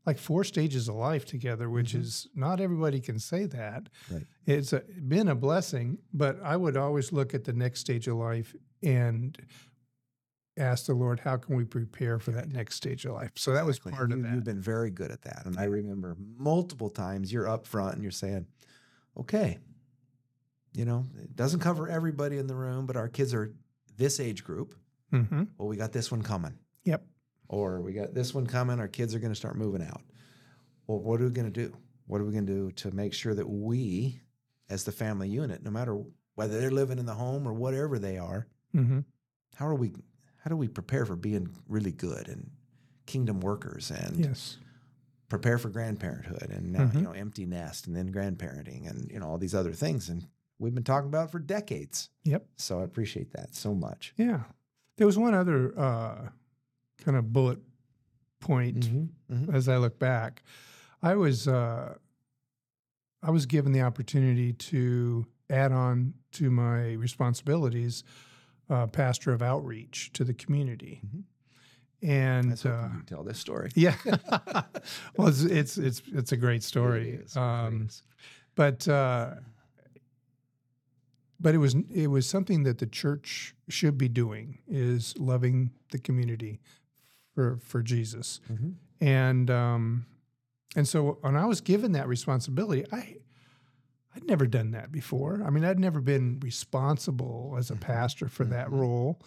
like 0.06 0.18
four 0.20 0.44
stages 0.44 0.88
of 0.88 0.96
life 0.96 1.26
together, 1.26 1.70
which 1.70 1.94
Mhm. 1.94 2.02
is 2.02 2.28
not 2.36 2.60
everybody 2.60 3.00
can 3.00 3.18
say 3.20 3.46
that. 3.48 3.90
Right. 4.12 4.26
It's 4.46 4.72
a, 4.74 4.82
been 5.08 5.28
a 5.30 5.36
blessing, 5.36 5.98
but 6.14 6.40
I 6.44 6.56
would 6.58 6.78
always 6.78 7.12
look 7.12 7.34
at 7.34 7.44
the 7.44 7.54
next 7.54 7.80
stage 7.80 8.08
of 8.08 8.18
life 8.18 8.56
and 8.84 9.38
ask 10.58 10.86
the 10.86 10.94
Lord, 10.94 11.20
how 11.20 11.38
can 11.38 11.56
we 11.56 11.66
prepare 11.66 12.18
for 12.20 12.32
that 12.32 12.50
next 12.52 12.76
stage 12.76 13.06
of 13.06 13.14
life? 13.14 13.32
So 13.36 13.52
that 13.54 13.66
was 13.66 13.80
part 13.80 14.12
of 14.12 14.18
You- 14.20 14.24
that. 14.24 14.34
You've 14.36 14.44
been 14.44 14.62
very 14.62 14.90
good 14.92 15.12
at 15.12 15.22
that. 15.24 15.46
And 15.46 15.58
I 15.58 15.66
remember 15.66 16.16
multiple 16.38 16.90
times 16.90 17.34
you're 17.34 17.48
up 17.48 17.66
front 17.66 17.96
and 17.96 18.04
you're 18.04 18.12
saying, 18.12 18.48
okay, 19.18 19.60
you 20.74 20.86
know, 20.86 21.06
it 21.22 21.36
doesn't 21.36 21.60
cover 21.62 21.88
everybody 21.90 22.38
in 22.38 22.48
the 22.48 22.56
room, 22.56 22.86
but 22.86 22.96
our 22.96 23.10
kids 23.10 23.34
are 23.34 23.54
this 23.98 24.20
age 24.20 24.44
group. 24.44 24.76
hmm 25.10 25.44
Well, 25.58 25.68
we 25.68 25.78
got 25.78 25.92
this 25.94 26.12
one 26.12 26.22
coming. 26.22 26.58
Yep. 26.84 27.06
Or 27.48 27.82
we 27.82 27.94
got 27.94 28.14
this 28.14 28.34
one 28.34 28.48
coming. 28.48 28.80
Our 28.80 28.88
kids 28.88 29.14
are 29.16 29.20
going 29.20 29.32
to 29.32 29.36
start 29.36 29.56
moving 29.58 29.84
out. 29.84 30.02
Well, 30.88 31.00
what 31.00 31.22
are 31.22 31.26
we 31.26 31.32
going 31.32 31.52
to 31.52 31.68
do? 31.68 31.76
What 32.08 32.22
are 32.22 32.26
we 32.26 32.32
going 32.34 32.46
to 32.46 32.54
do 32.54 32.72
to 32.72 32.92
make 32.92 33.14
sure 33.14 33.34
that 33.34 33.50
we, 33.50 34.22
as 34.70 34.84
the 34.84 34.92
family 34.92 35.30
unit, 35.30 35.64
no 35.64 35.72
matter 35.72 36.00
whether 36.36 36.60
they're 36.60 36.72
living 36.72 37.00
in 37.00 37.06
the 37.06 37.14
home 37.14 37.48
or 37.48 37.54
whatever 37.54 37.98
they 38.00 38.18
are, 38.18 38.48
hmm 38.72 39.00
how 39.56 39.68
are 39.68 39.76
we? 39.76 39.94
How 40.44 40.50
do 40.50 40.58
we 40.58 40.68
prepare 40.68 41.06
for 41.06 41.16
being 41.16 41.50
really 41.68 41.92
good 41.94 42.28
and 42.28 42.52
kingdom 43.06 43.40
workers 43.40 43.90
and 43.90 44.20
Yes. 44.20 44.58
prepare 45.30 45.58
for 45.58 45.70
grandparenthood 45.70 46.50
and 46.56 46.74
now 46.74 46.80
Mhm. 46.88 46.96
you 46.96 47.02
know 47.02 47.12
empty 47.12 47.46
nest 47.46 47.88
and 47.88 47.96
then 47.96 48.12
grandparenting 48.12 48.90
and 48.90 49.10
you 49.10 49.20
know 49.20 49.28
all 49.28 49.38
these 49.38 49.56
other 49.56 49.72
things 49.74 50.10
and 50.10 50.28
we've 50.60 50.76
been 50.76 50.84
talking 50.84 51.08
about 51.08 51.30
it 51.30 51.32
for 51.32 51.40
decades 51.40 52.10
Yep. 52.26 52.48
so 52.58 52.80
i 52.80 52.84
appreciate 52.84 53.32
that 53.32 53.56
so 53.56 53.74
much 53.74 54.14
Yeah. 54.18 54.44
There 54.98 55.08
was 55.08 55.18
one 55.18 55.34
other 55.34 55.78
uh, 55.80 56.30
kind 56.98 57.18
of 57.18 57.32
bullet 57.34 57.60
point 58.40 58.90
Mhm. 59.30 59.54
as 59.54 59.68
I 59.68 59.78
look 59.78 60.00
back. 60.00 60.44
I 61.02 61.16
was 61.16 61.48
uh, 61.48 61.96
I 63.24 63.32
was 63.32 63.46
given 63.46 63.72
the 63.72 63.82
opportunity 63.82 64.54
to 64.54 65.26
add 65.50 65.72
on 65.72 66.14
to 66.34 66.52
my 66.52 66.94
responsibilities, 66.94 68.04
uh, 68.70 68.88
pastor 68.88 69.32
of 69.34 69.42
outreach 69.42 70.12
to 70.14 70.24
the 70.24 70.34
community, 70.34 71.02
Mhm. 71.06 71.24
and 72.02 72.50
Let's 72.50 72.66
uh, 72.66 72.90
you 72.94 73.04
tell 73.04 73.24
this 73.24 73.40
story 73.40 73.72
yeah, 73.76 73.96
well, 75.18 75.28
it's, 75.28 75.42
it's 75.44 75.78
it's 75.78 76.02
it's 76.14 76.32
a 76.32 76.38
great 76.38 76.64
story. 76.64 77.10
It 77.10 77.22
is. 77.26 77.36
It 77.36 77.40
Um, 77.40 77.88
but 78.56 78.88
uh, 78.88 79.36
but 81.40 81.54
it 81.56 81.58
was 81.60 81.76
it 81.94 82.08
was 82.08 82.28
something 82.28 82.64
that 82.64 82.78
the 82.78 82.88
church 82.88 83.56
should 83.70 83.98
be 83.98 84.08
doing 84.08 84.60
is 84.68 85.18
loving 85.18 85.72
the 85.92 86.00
community 86.00 86.60
for 87.36 87.58
for 87.58 87.84
Jesus 87.84 88.40
Mhm. 88.52 88.76
and 89.02 89.52
um, 89.52 90.06
and 90.76 90.88
so 90.88 91.18
when 91.22 91.36
I 91.36 91.46
was 91.46 91.62
given 91.62 91.92
that 91.92 92.08
responsibility 92.08 92.86
I 92.92 93.18
I'd 94.16 94.26
never 94.26 94.48
done 94.48 94.72
that 94.72 94.92
before 94.92 95.44
I 95.46 95.50
mean 95.52 95.64
I'd 95.66 95.80
never 95.80 96.00
been 96.02 96.40
responsible 96.42 97.56
as 97.60 97.70
a 97.70 97.76
Mhm. 97.76 97.82
pastor 97.82 98.28
for 98.30 98.46
that 98.46 98.68
Mhm. 98.70 98.80
role 98.80 99.22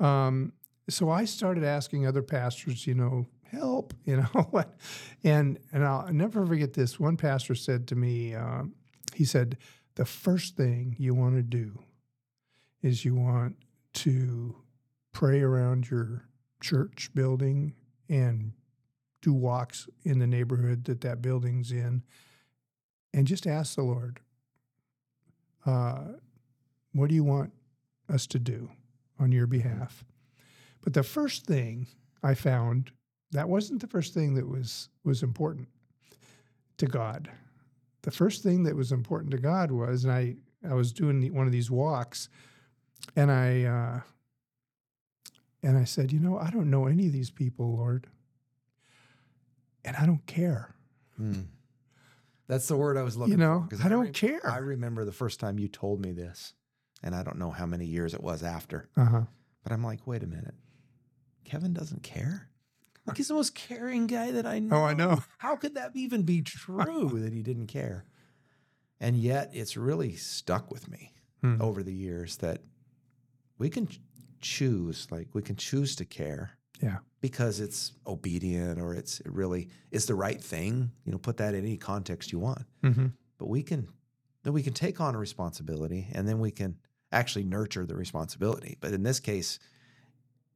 um, 0.00 0.52
so 0.88 1.10
I 1.10 1.24
started 1.26 1.64
asking 1.64 2.06
other 2.06 2.22
pastors 2.22 2.86
you 2.86 2.94
know 2.94 3.26
help 3.42 3.92
you 4.04 4.16
know 4.16 4.46
what 4.50 4.78
and 5.24 5.58
and 5.72 5.84
I'll 5.84 6.12
never 6.12 6.46
forget 6.46 6.72
this 6.74 7.00
one 7.00 7.16
pastor 7.16 7.54
said 7.56 7.88
to 7.88 7.96
me 7.96 8.34
um, 8.34 8.74
he 9.14 9.24
said 9.24 9.58
the 9.96 10.04
first 10.04 10.56
thing 10.56 10.94
you 10.98 11.12
want 11.14 11.34
to 11.34 11.42
do 11.42 11.80
is 12.82 13.04
you 13.04 13.16
want 13.16 13.56
to 13.92 14.54
pray 15.12 15.40
around 15.40 15.90
your 15.90 16.27
church 16.60 17.10
building 17.14 17.74
and 18.08 18.52
do 19.22 19.32
walks 19.32 19.88
in 20.04 20.18
the 20.18 20.26
neighborhood 20.26 20.84
that 20.84 21.00
that 21.00 21.20
building's 21.20 21.72
in 21.72 22.02
and 23.12 23.26
just 23.26 23.46
ask 23.46 23.74
the 23.74 23.82
lord 23.82 24.20
uh, 25.66 25.98
what 26.92 27.08
do 27.08 27.14
you 27.14 27.24
want 27.24 27.52
us 28.12 28.26
to 28.26 28.38
do 28.38 28.70
on 29.18 29.32
your 29.32 29.46
behalf? 29.46 30.04
But 30.82 30.94
the 30.94 31.02
first 31.02 31.46
thing 31.46 31.86
i 32.22 32.34
found 32.34 32.90
that 33.30 33.48
wasn't 33.48 33.80
the 33.80 33.86
first 33.86 34.14
thing 34.14 34.34
that 34.34 34.48
was 34.48 34.88
was 35.04 35.22
important 35.22 35.68
to 36.78 36.86
god. 36.86 37.30
The 38.02 38.10
first 38.10 38.42
thing 38.42 38.62
that 38.64 38.74
was 38.74 38.92
important 38.92 39.30
to 39.32 39.38
god 39.38 39.70
was 39.70 40.04
and 40.04 40.12
i 40.12 40.36
i 40.68 40.74
was 40.74 40.92
doing 40.92 41.20
the, 41.20 41.30
one 41.30 41.46
of 41.46 41.52
these 41.52 41.70
walks 41.70 42.28
and 43.16 43.30
i 43.30 43.64
uh, 43.64 44.00
and 45.62 45.76
I 45.78 45.84
said, 45.84 46.12
You 46.12 46.20
know, 46.20 46.38
I 46.38 46.50
don't 46.50 46.70
know 46.70 46.86
any 46.86 47.06
of 47.06 47.12
these 47.12 47.30
people, 47.30 47.76
Lord. 47.76 48.06
And 49.84 49.96
I 49.96 50.06
don't 50.06 50.26
care. 50.26 50.74
Mm. 51.20 51.46
that's 52.46 52.68
the 52.68 52.76
word 52.76 52.96
i 52.96 53.02
was 53.02 53.16
looking 53.16 53.32
You 53.32 53.38
know, 53.38 53.62
for 53.68 53.76
'cause 53.76 53.84
I 53.84 53.88
don't 53.88 54.04
rem- 54.04 54.12
care. 54.12 54.40
i 54.48 54.58
remember 54.58 55.04
the 55.04 55.10
first 55.10 55.40
time 55.40 55.58
you 55.58 55.66
told 55.66 56.00
me 56.00 56.12
this 56.12 56.54
and 57.02 57.12
i 57.12 57.24
don't 57.24 57.38
know 57.40 57.50
how 57.50 57.66
many 57.66 57.86
years 57.86 58.14
it 58.14 58.22
was 58.22 58.44
after 58.44 58.88
Uh 58.96 59.04
huh. 59.04 59.22
but 59.64 59.72
i'm 59.72 59.82
like 59.82 60.06
wait 60.06 60.22
a 60.22 60.28
minute 60.28 60.54
kevin 61.44 61.72
doesn't 61.72 62.04
care 62.04 62.50
like 63.04 63.16
he's 63.16 63.26
the 63.26 63.34
most 63.34 63.56
caring 63.56 64.06
guy 64.06 64.30
that 64.30 64.46
i 64.46 64.60
know 64.60 64.76
Oh, 64.76 64.84
I 64.84 64.94
know. 64.94 65.24
How 65.38 65.56
could 65.56 65.74
that 65.74 65.90
even 65.96 66.22
be 66.22 66.40
true 66.42 67.18
that 67.20 67.32
he 67.32 67.42
didn't 67.42 67.66
care? 67.66 68.04
And 69.00 69.16
yet 69.16 69.50
it's 69.52 69.76
really 69.76 70.14
stuck 70.14 70.70
with 70.70 70.88
me 70.88 71.14
Hmm. 71.40 71.60
over 71.60 71.82
the 71.82 71.92
years 71.94 72.36
that 72.36 72.62
we 73.58 73.70
can 73.70 73.88
choose, 74.40 75.06
like 75.10 75.28
we 75.32 75.42
can 75.42 75.56
choose 75.56 75.96
to 75.96 76.04
care. 76.04 76.52
Yeah. 76.80 76.98
Because 77.20 77.58
it's 77.58 77.92
obedient 78.06 78.80
or 78.80 78.94
it's 78.94 79.20
it 79.20 79.32
really 79.32 79.68
is 79.90 80.06
the 80.06 80.14
right 80.14 80.40
thing. 80.40 80.92
You 81.04 81.12
know, 81.12 81.18
put 81.18 81.36
that 81.38 81.54
in 81.54 81.64
any 81.64 81.76
context 81.76 82.32
you 82.32 82.38
want. 82.38 82.64
Mm-hmm. 82.84 83.06
But 83.38 83.48
we 83.48 83.62
can 83.62 83.88
then 84.44 84.52
we 84.52 84.62
can 84.62 84.72
take 84.72 85.00
on 85.00 85.14
a 85.14 85.18
responsibility 85.18 86.08
and 86.12 86.28
then 86.28 86.38
we 86.38 86.50
can 86.50 86.76
actually 87.10 87.44
nurture 87.44 87.86
the 87.86 87.96
responsibility. 87.96 88.76
But 88.80 88.92
in 88.92 89.02
this 89.02 89.18
case, 89.18 89.58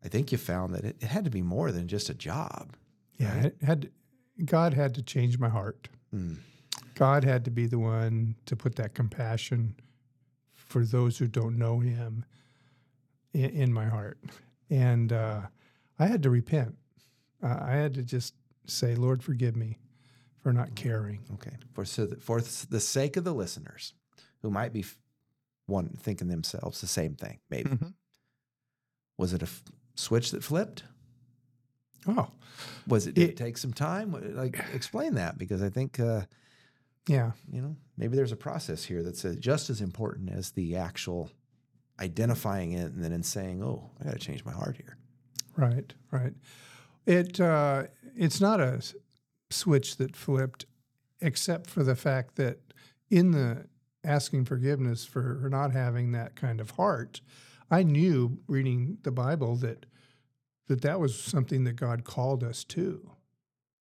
I 0.04 0.08
think 0.08 0.32
you 0.32 0.38
found 0.38 0.74
that 0.74 0.84
it, 0.84 0.96
it 1.00 1.06
had 1.06 1.24
to 1.24 1.30
be 1.30 1.42
more 1.42 1.72
than 1.72 1.88
just 1.88 2.08
a 2.08 2.14
job. 2.14 2.76
Yeah. 3.18 3.34
Right. 3.34 3.44
It 3.46 3.56
had 3.62 3.90
God 4.44 4.74
had 4.74 4.94
to 4.94 5.02
change 5.02 5.38
my 5.38 5.48
heart. 5.48 5.88
Mm. 6.14 6.38
God 6.94 7.24
had 7.24 7.44
to 7.44 7.50
be 7.50 7.66
the 7.66 7.78
one 7.78 8.36
to 8.46 8.56
put 8.56 8.76
that 8.76 8.94
compassion 8.94 9.74
for 10.54 10.84
those 10.84 11.18
who 11.18 11.26
don't 11.26 11.58
know 11.58 11.80
Him 11.80 12.24
in, 13.34 13.50
in 13.50 13.72
my 13.72 13.86
heart, 13.86 14.18
and 14.70 15.12
uh, 15.12 15.42
I 15.98 16.06
had 16.06 16.22
to 16.24 16.30
repent. 16.30 16.76
Uh, 17.42 17.58
I 17.60 17.72
had 17.72 17.94
to 17.94 18.02
just 18.02 18.34
say, 18.66 18.94
"Lord, 18.94 19.22
forgive 19.22 19.56
me 19.56 19.78
for 20.42 20.52
not 20.52 20.74
caring." 20.74 21.20
Okay. 21.34 21.56
For 21.72 21.84
so 21.84 22.06
that 22.06 22.22
for 22.22 22.40
the 22.40 22.80
sake 22.80 23.16
of 23.16 23.24
the 23.24 23.34
listeners 23.34 23.94
who 24.42 24.50
might 24.50 24.72
be 24.72 24.84
one 25.66 25.88
thinking 26.00 26.28
themselves 26.28 26.80
the 26.80 26.86
same 26.86 27.14
thing, 27.14 27.38
maybe 27.50 27.70
Mhm. 27.70 27.94
was 29.18 29.32
it 29.32 29.42
a 29.42 29.46
f- 29.46 29.62
switch 29.94 30.30
that 30.32 30.42
flipped? 30.44 30.84
Oh, 32.06 32.30
Was 32.88 33.06
it, 33.06 33.14
did 33.14 33.22
it, 33.24 33.30
It- 33.30 33.36
take 33.36 33.56
some 33.56 33.72
time? 33.72 34.12
Like 34.34 34.58
explain 34.74 35.14
that 35.14 35.38
because 35.38 35.62
I 35.62 35.68
think 35.70 36.00
uh, 36.00 36.22
yeah. 37.08 37.32
you 37.50 37.62
know 37.62 37.76
maybe 37.96 38.16
there's 38.16 38.32
a 38.32 38.36
process 38.36 38.84
here 38.84 39.02
that's 39.02 39.24
uh, 39.24 39.34
just 39.38 39.70
as 39.70 39.80
important 39.80 40.30
as 40.30 40.50
the 40.50 40.76
actual 40.76 41.30
identifying 42.00 42.72
it 42.72 42.92
and 42.92 43.02
then 43.02 43.12
in 43.12 43.22
saying, 43.22 43.62
"Oh, 43.62 43.90
I 44.00 44.04
got 44.04 44.12
to 44.14 44.18
change 44.18 44.44
my 44.44 44.52
heart 44.52 44.76
here." 44.76 44.96
Right, 45.56 45.92
right. 46.10 46.34
It 47.06 47.40
uh, 47.40 47.84
it's 48.16 48.40
not 48.40 48.60
a 48.60 48.80
switch 49.50 49.96
that 49.96 50.16
flipped, 50.16 50.66
except 51.20 51.68
for 51.68 51.82
the 51.82 51.96
fact 51.96 52.36
that 52.36 52.58
in 53.10 53.32
the 53.32 53.66
asking 54.04 54.44
forgiveness 54.44 55.04
for 55.04 55.48
not 55.50 55.72
having 55.72 56.12
that 56.12 56.34
kind 56.34 56.60
of 56.60 56.70
heart, 56.72 57.20
I 57.70 57.82
knew 57.82 58.38
reading 58.48 58.98
the 59.02 59.12
Bible 59.12 59.56
that 59.56 59.86
that 60.68 60.80
that 60.82 61.00
was 61.00 61.20
something 61.20 61.64
that 61.64 61.74
God 61.76 62.04
called 62.04 62.42
us 62.42 62.64
to, 62.64 63.10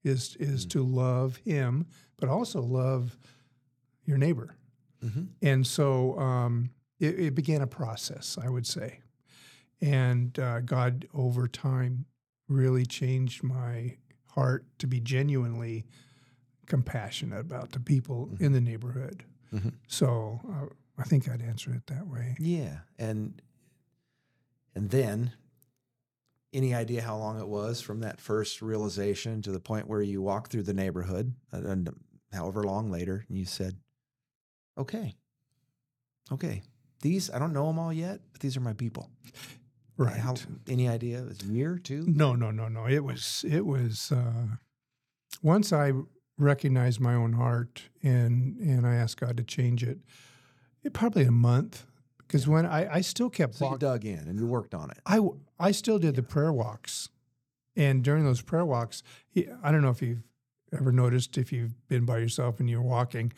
is 0.04 0.36
is 0.39 0.65
Mm. 0.65 0.69
to 0.71 0.84
love 0.84 1.38
Him, 1.38 1.86
but 2.17 2.28
also 2.30 2.62
love 2.62 3.17
your 4.06 4.17
neighbor. 4.17 4.58
Mm-hmm. 5.04 5.24
And 5.41 5.65
so 5.65 6.17
um, 6.19 6.71
it, 7.02 7.20
it 7.20 7.36
began 7.36 7.62
a 7.62 7.68
process, 7.68 8.38
I 8.42 8.50
would 8.50 8.66
say. 8.68 9.00
And 9.82 10.38
uh, 10.40 10.60
God, 10.62 11.08
over 11.14 11.48
time, 11.48 12.06
really 12.48 12.86
changed 12.86 13.44
my 13.44 13.98
heart 14.28 14.66
to 14.80 14.88
be 14.88 15.00
genuinely 15.02 15.86
compassionate 16.68 17.40
about 17.40 17.72
the 17.72 17.80
people 17.80 18.28
Mhm. 18.28 18.42
in 18.42 18.52
the 18.54 18.62
neighborhood. 18.62 19.24
Mhm. 19.52 19.74
So 19.88 20.40
uh, 20.50 20.68
I 20.98 21.04
think 21.04 21.28
I'd 21.28 21.42
answer 21.42 21.74
it 21.74 21.88
that 21.88 22.08
way. 22.08 22.36
Yeah, 22.40 22.82
and 22.98 23.42
and 24.76 24.90
then 24.90 25.34
any 26.54 26.74
idea 26.74 27.02
how 27.02 27.18
long 27.18 27.40
it 27.40 27.48
was 27.48 27.82
from 27.82 28.02
that 28.02 28.20
first 28.22 28.62
realization 28.62 29.42
to 29.42 29.52
the 29.52 29.60
point 29.60 29.88
where 29.88 30.02
you 30.02 30.22
walked 30.22 30.52
through 30.52 30.64
the 30.64 30.74
neighborhood 30.74 31.34
and, 31.52 31.66
and 31.66 31.90
however 32.34 32.64
long 32.64 32.92
later 32.92 33.26
and 33.28 33.38
you 33.38 33.46
said, 33.46 33.78
"Okay, 34.78 35.16
okay, 36.32 36.62
these 37.02 37.30
I 37.30 37.40
don't 37.40 37.54
know 37.54 37.68
them 37.68 37.80
all 37.80 37.94
yet, 37.94 38.22
but 38.32 38.42
these 38.42 38.56
are 38.58 38.62
my 38.62 38.74
people." 38.74 39.10
Right. 39.98 40.18
How, 40.18 40.34
any 40.68 40.90
idea? 40.90 41.20
It 41.20 41.28
was 41.28 41.44
year, 41.44 41.78
two? 41.78 42.06
No, 42.08 42.34
no, 42.34 42.50
no, 42.50 42.68
no. 42.68 42.88
It 42.88 43.04
was 43.04 43.46
it 43.48 43.66
was 43.66 44.12
uh, 44.12 44.56
once 45.44 45.72
I 45.72 45.94
recognized 46.38 47.00
my 47.00 47.14
own 47.14 47.34
heart 47.34 47.84
and 48.02 48.58
and 48.58 48.88
I 48.88 48.96
asked 48.96 49.20
God 49.20 49.38
to 49.38 49.44
change 49.44 49.84
it. 49.84 50.00
It 50.84 50.94
probably 50.94 51.24
a 51.24 51.32
month 51.32 51.86
because 52.18 52.48
when 52.48 52.66
I 52.66 52.96
I 52.96 53.02
still 53.02 53.30
kept 53.30 53.56
So 53.56 53.72
you 53.72 53.78
dug 53.78 54.06
in 54.06 54.20
and 54.28 54.40
you 54.40 54.48
worked 54.48 54.74
on 54.74 54.90
it. 54.90 54.98
I, 55.06 55.20
I 55.60 55.72
still 55.72 56.00
did 56.00 56.16
the 56.16 56.24
prayer 56.24 56.52
walks, 56.52 57.10
and 57.76 58.04
during 58.04 58.24
those 58.24 58.42
prayer 58.42 58.66
walks, 58.66 59.04
I 59.36 59.72
don't 59.72 59.82
know 59.82 59.90
if 59.90 60.02
you've 60.02 60.24
ever 60.74 60.92
noticed 60.92 61.38
if 61.38 61.52
you've 61.52 61.88
been 61.90 62.06
by 62.06 62.18
yourself 62.18 62.60
and 62.60 62.70
you're 62.70 62.82
walking, 62.82 63.34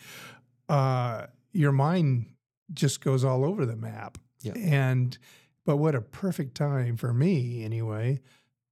uh, 0.69 1.25
your 1.51 1.71
mind 1.71 2.27
just 2.73 3.01
goes 3.01 3.23
all 3.23 3.43
over 3.45 3.65
the 3.65 3.75
map. 3.75 4.17
Yep. 4.41 4.57
And 4.59 5.17
but 5.65 5.77
what 5.77 5.95
a 5.95 6.01
perfect 6.01 6.55
time 6.55 6.97
for 6.97 7.13
me 7.13 7.63
anyway 7.63 8.21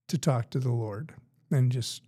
to 0.10 0.18
talk 0.18 0.50
to 0.52 0.60
the 0.60 0.72
Lord 0.72 1.14
and 1.50 1.72
just 1.72 2.02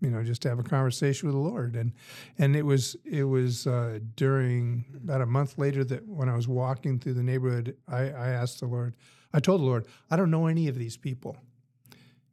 you 0.00 0.10
know 0.10 0.22
just 0.22 0.42
to 0.42 0.48
have 0.48 0.58
a 0.60 0.62
conversation 0.64 1.26
with 1.26 1.34
the 1.34 1.40
Lord 1.40 1.74
and 1.74 1.92
and 2.38 2.54
it 2.54 2.62
was 2.64 2.94
it 3.04 3.24
was 3.24 3.66
uh, 3.66 3.98
during 4.16 4.84
about 4.96 5.20
a 5.20 5.26
month 5.26 5.58
later 5.58 5.82
that 5.84 6.06
when 6.06 6.28
I 6.28 6.36
was 6.36 6.46
walking 6.46 6.98
through 7.00 7.14
the 7.14 7.22
neighborhood 7.22 7.76
I, 7.88 8.02
I 8.10 8.28
asked 8.28 8.60
the 8.60 8.66
Lord 8.66 8.94
I 9.32 9.40
told 9.40 9.60
the 9.60 9.64
Lord 9.66 9.86
I 10.10 10.16
don't 10.16 10.30
know 10.30 10.46
any 10.46 10.68
of 10.68 10.76
these 10.78 10.96
people 10.96 11.36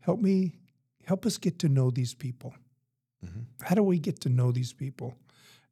help 0.02 0.20
me 0.20 0.54
help 1.06 1.26
us 1.26 1.38
get 1.40 1.58
to 1.60 1.70
know 1.70 1.90
these 1.90 2.14
people 2.14 2.54
Mhm. 3.26 3.46
how 3.62 3.76
do 3.76 3.84
we 3.84 4.00
get 4.00 4.20
to 4.22 4.30
know 4.30 4.52
these 4.52 4.74
people 4.74 5.16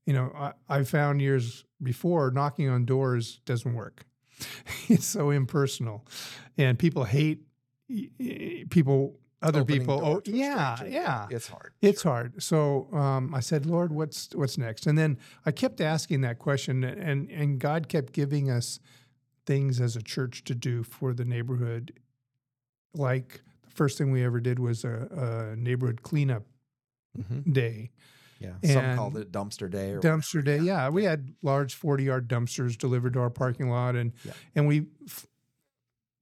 you 0.09 0.13
know 0.17 0.27
I, 0.45 0.51
I 0.77 0.83
found 0.83 1.21
years 1.21 1.45
before 1.81 2.31
knocking 2.31 2.67
on 2.75 2.85
doors 2.85 3.39
doesn't 3.45 3.75
work 3.83 3.97
it's 4.93 5.05
so 5.17 5.29
impersonal 5.29 5.97
and 6.57 6.77
people 6.85 7.03
hate 7.17 7.39
people 8.69 9.19
other 9.41 9.61
Opening 9.61 9.79
people 9.81 10.01
oh 10.03 10.21
yeah 10.25 10.75
stranger. 10.75 10.93
yeah 10.99 11.27
It's 11.29 11.47
hard. 11.47 11.71
it's 11.81 12.01
sure. 12.01 12.11
hard. 12.11 12.43
So 12.43 12.87
um, 12.91 13.33
I 13.33 13.39
said, 13.39 13.65
Lord, 13.65 13.93
what's 13.93 14.29
what's 14.35 14.57
next? 14.57 14.85
And 14.85 14.97
then 14.97 15.17
I 15.45 15.51
kept 15.51 15.79
asking 15.79 16.21
that 16.21 16.39
question, 16.39 16.83
and 16.83 17.29
and 17.31 17.57
God 17.59 17.87
kept 17.87 18.11
giving 18.11 18.49
us 18.51 18.79
things 19.45 19.79
as 19.79 19.95
a 19.95 20.01
church 20.03 20.43
to 20.49 20.55
do 20.55 20.83
for 20.83 21.13
the 21.13 21.23
neighborhood. 21.23 21.93
Like 22.93 23.41
the 23.63 23.71
first 23.71 23.97
thing 23.97 24.11
we 24.11 24.25
ever 24.25 24.41
did 24.41 24.59
was 24.59 24.83
a, 24.83 25.07
a 25.53 25.55
neighborhood 25.55 26.01
cleanup 26.01 26.43
Mhm. 27.17 27.53
day, 27.53 27.89
Yeah. 28.39 28.53
Some 28.63 28.95
called 28.95 29.17
it 29.17 29.31
dumpster 29.31 29.69
day 29.69 29.91
or 29.91 29.99
dumpster 29.99 30.43
day. 30.43 30.59
Yeah, 30.59 30.89
we 30.89 31.03
had 31.03 31.33
large 31.41 31.75
forty 31.75 32.05
yard 32.05 32.27
dumpsters 32.29 32.77
delivered 32.77 33.13
to 33.13 33.19
our 33.19 33.29
parking 33.29 33.69
lot, 33.69 33.95
and 33.95 34.13
Yeah. 34.23 34.33
and 34.55 34.67
we. 34.67 34.87
F- 35.05 35.25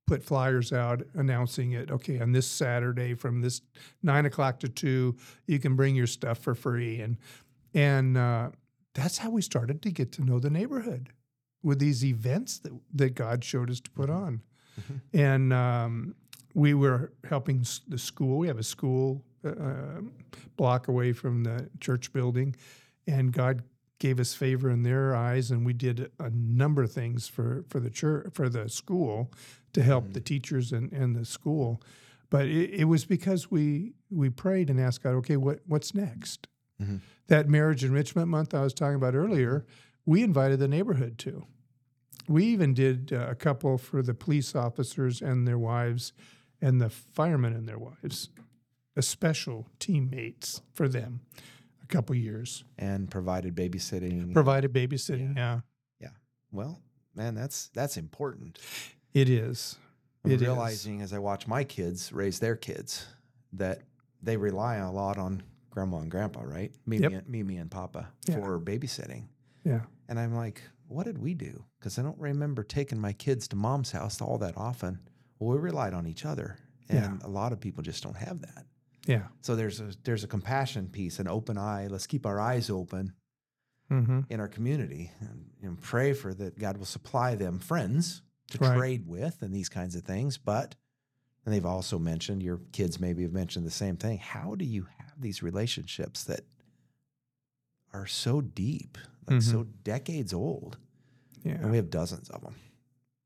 Put 0.08 0.23
flyers 0.23 0.71
out 0.71 1.01
announcing 1.15 1.73
it. 1.73 1.91
Okay, 1.91 2.21
on 2.21 2.32
this 2.32 2.47
Saturday 2.47 3.13
from 3.13 3.41
this 3.41 3.60
nine 4.01 4.25
o'clock 4.25 4.58
to 4.62 4.69
two, 4.69 5.17
you 5.47 5.60
can 5.60 5.75
bring 5.75 5.95
your 5.97 6.08
stuff 6.08 6.38
for 6.39 6.56
free, 6.56 7.01
and 7.01 7.17
and 7.73 8.15
uh, 8.17 8.51
that's 8.93 9.17
how 9.17 9.30
we 9.32 9.41
started 9.41 9.82
to 9.82 9.91
get 9.91 10.13
to 10.13 10.23
know 10.23 10.39
the 10.39 10.49
neighborhood 10.49 11.10
with 11.62 11.80
these 11.80 12.06
events 12.06 12.58
that 12.60 12.71
that 12.93 13.15
God 13.15 13.43
showed 13.43 13.69
us 13.69 13.82
to 13.82 13.89
put 13.91 14.10
Mhm. 14.10 14.15
on, 14.15 14.41
Mhm. 14.80 15.01
and 15.12 15.51
um, 15.51 16.15
we 16.53 16.73
were 16.73 17.12
helping 17.25 17.65
the 17.89 17.97
school. 17.97 18.38
We 18.38 18.47
have 18.47 18.60
a 18.60 18.63
school 18.63 19.25
uh, 19.45 20.02
block 20.56 20.88
away 20.88 21.13
from 21.13 21.43
the 21.43 21.69
church 21.80 22.12
building, 22.13 22.56
and 23.08 23.32
God 23.32 23.63
gave 24.00 24.19
us 24.19 24.34
favor 24.36 24.69
in 24.69 24.84
their 24.84 25.15
eyes, 25.15 25.50
and 25.52 25.65
we 25.65 25.73
did 25.73 26.12
a 26.19 26.30
number 26.30 26.84
of 26.84 26.91
things 26.91 27.28
for 27.28 27.63
for 27.69 27.80
the 27.80 27.89
church 27.89 28.28
for 28.34 28.50
the 28.50 28.69
school 28.69 29.32
to 29.73 29.82
help 29.84 30.06
Mhm. 30.10 30.13
the 30.13 30.21
teachers 30.21 30.71
and, 30.71 30.91
and 30.93 31.15
the 31.15 31.26
school. 31.26 31.82
But 32.30 32.47
it, 32.47 32.71
it 32.82 32.84
was 32.86 33.06
because 33.06 33.50
we 33.52 33.93
we 34.10 34.30
prayed 34.30 34.69
and 34.69 34.80
asked 34.80 35.04
God, 35.04 35.15
okay, 35.15 35.38
what 35.38 35.62
what's 35.65 35.93
next? 35.95 36.47
Mhm. 36.82 37.00
That 37.28 37.50
marriage 37.50 37.84
enrichment 37.84 38.28
month 38.28 38.54
I 38.54 38.62
was 38.62 38.73
talking 38.73 38.95
about 38.95 39.15
earlier, 39.15 39.65
we 40.06 40.21
invited 40.23 40.60
the 40.60 40.67
neighborhood 40.67 41.17
to. 41.19 41.45
We 42.28 42.45
even 42.45 42.73
did 42.73 43.12
uh, 43.13 43.28
a 43.30 43.36
couple 43.36 43.78
for 43.78 44.02
the 44.02 44.13
police 44.13 44.54
officers 44.56 45.21
and 45.21 45.47
their 45.47 45.58
wives, 45.58 46.13
and 46.62 46.80
the 46.82 46.89
firemen 46.89 47.54
and 47.54 47.67
their 47.67 47.80
wives, 47.80 48.30
a 48.97 49.01
special 49.01 49.67
teammates 49.79 50.62
for 50.73 50.88
them, 50.89 51.21
a 51.83 51.86
couple 51.86 52.15
years. 52.15 52.63
and 52.77 53.10
provided 53.10 53.55
babysitting. 53.55 54.33
Provided 54.33 54.73
babysitting, 54.73 55.36
yeah, 55.38 55.62
Yeah. 55.99 56.10
well, 56.51 56.81
man, 57.15 57.36
that's 57.36 57.69
that's 57.69 57.95
important. 57.97 58.60
it 59.13 59.29
is. 59.29 59.77
I'm 60.25 60.31
It 60.31 60.36
is. 60.36 60.47
realizing 60.47 61.01
as 61.01 61.13
I 61.13 61.19
watch 61.19 61.47
my 61.47 61.63
kids 61.63 62.12
raise 62.12 62.39
their 62.39 62.55
kids 62.57 63.05
that 63.53 63.81
they 64.21 64.36
rely 64.36 64.75
a 64.77 64.91
lot 64.91 65.17
on 65.17 65.43
grandma 65.69 65.99
and 65.99 66.12
grandpa, 66.12 66.41
right? 66.41 66.73
Mimi, 66.86 67.03
Yep. 67.03 67.12
and, 67.13 67.29
Mimi 67.29 67.57
and 67.57 67.71
Papa 67.71 68.12
Yeah. 68.27 68.36
for 68.36 68.60
babysitting. 68.60 69.27
Yeah. 69.63 69.86
And 70.10 70.19
I'm 70.19 70.33
like, 70.36 70.62
what 70.88 71.05
did 71.05 71.17
we 71.19 71.33
do? 71.36 71.63
Because 71.79 71.97
I 71.99 72.01
don't 72.01 72.19
remember 72.19 72.63
taking 72.63 72.99
my 72.99 73.13
kids 73.13 73.47
to 73.49 73.55
mom's 73.55 73.91
house 73.91 74.19
all 74.21 74.38
that 74.39 74.57
often. 74.57 74.99
Well, 75.39 75.55
we 75.57 75.62
relied 75.63 75.93
on 75.93 76.07
each 76.07 76.25
other, 76.25 76.57
and 76.89 77.19
Yeah. 77.21 77.27
a 77.27 77.29
lot 77.29 77.53
of 77.53 77.60
people 77.60 77.83
just 77.83 78.03
don't 78.03 78.17
have 78.17 78.41
that. 78.41 78.65
Yeah. 79.07 79.23
So 79.41 79.55
there's 79.55 79.79
a 79.79 79.91
there's 80.03 80.23
a 80.23 80.27
compassion 80.27 80.87
piece, 80.89 81.17
an 81.19 81.27
open 81.27 81.57
eye. 81.57 81.87
Let's 81.89 82.05
keep 82.07 82.25
our 82.25 82.39
eyes 82.39 82.69
open 82.69 83.13
Mm-hmm. 83.89 84.19
in 84.29 84.41
our 84.41 84.49
community 84.49 85.11
and, 85.21 85.45
and 85.63 85.81
pray 85.81 86.11
for 86.11 86.33
that 86.33 86.59
God 86.59 86.75
will 86.77 86.85
supply 86.85 87.35
them 87.35 87.57
friends 87.57 88.21
to 88.51 88.57
Right. 88.57 88.75
trade 88.77 89.07
with 89.07 89.41
and 89.41 89.53
these 89.55 89.69
kinds 89.69 89.95
of 89.95 90.03
things. 90.03 90.37
But 90.37 90.75
and 91.45 91.53
they've 91.53 91.65
also 91.65 91.97
mentioned 91.97 92.43
your 92.43 92.59
kids 92.73 92.99
maybe 92.99 93.23
have 93.23 93.31
mentioned 93.31 93.65
the 93.65 93.71
same 93.71 93.95
thing. 93.95 94.17
How 94.17 94.55
do 94.55 94.65
you 94.65 94.87
have 94.97 95.21
these 95.21 95.41
relationships 95.41 96.25
that 96.25 96.41
are 97.93 98.05
so 98.07 98.41
deep, 98.41 98.97
like 99.29 99.41
so 99.41 99.63
decades 99.85 100.33
old? 100.33 100.77
Yeah. 101.43 101.53
And 101.53 101.71
we 101.71 101.77
have 101.77 101.89
dozens 101.89 102.29
of 102.29 102.41
them, 102.41 102.55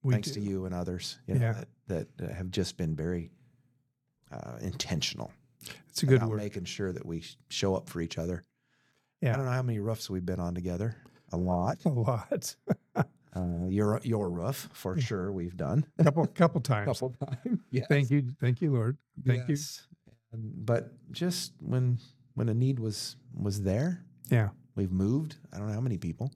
we 0.03 0.13
thanks 0.13 0.29
do. 0.29 0.41
to 0.41 0.45
you 0.47 0.65
and 0.65 0.75
others, 0.75 1.17
you 1.25 1.33
know, 1.35 1.41
Yeah. 1.41 1.63
that, 1.87 2.07
that 2.19 2.33
have 2.35 2.51
just 2.51 2.77
been 2.77 2.95
very 2.95 3.31
uh, 4.31 4.57
intentional 4.61 5.31
It's 5.89 6.04
a 6.04 6.06
good 6.06 6.24
word. 6.24 6.38
making 6.38 6.65
sure 6.65 6.91
that 6.91 7.06
we 7.06 7.24
show 7.50 7.76
up 7.76 7.89
for 7.89 8.02
each 8.02 8.17
other. 8.17 8.43
Yeah. 9.21 9.34
I 9.34 9.36
don't 9.38 9.45
know 9.45 9.52
how 9.52 9.62
many 9.62 9.80
roofs 9.80 10.10
we've 10.10 10.26
been 10.26 10.39
on 10.39 10.56
together. 10.56 10.95
A 11.32 11.38
lot. 11.38 11.78
A 11.86 11.89
lot. 11.89 12.56
Uh, 13.34 13.65
your 13.69 13.97
your 14.04 14.30
roof 14.30 14.67
for 14.74 15.00
sure 15.00 15.32
we've 15.32 15.56
done 15.56 15.86
a 16.00 16.04
couple 16.04 16.26
couple 16.28 16.60
times. 16.74 16.86
couple 16.86 17.15
times. 17.26 17.60
Yes. 17.71 17.86
Thank 17.88 18.10
you. 18.12 18.24
Thank 18.41 18.62
you, 18.62 18.74
Lord. 18.74 18.97
Thank 19.26 19.47
Yes. 19.47 19.88
And- 20.34 20.65
but 20.65 20.91
just 21.13 21.54
when 21.62 21.97
when 22.34 22.50
a 22.50 22.54
need 22.54 22.78
was 22.78 23.15
was 23.34 23.62
there. 23.62 24.04
Yeah. 24.30 24.50
we've 24.76 24.91
moved. 24.91 25.38
I 25.54 25.60
don't 25.60 25.67
know 25.67 25.74
how 25.74 25.80
many 25.80 25.97
people, 25.97 26.30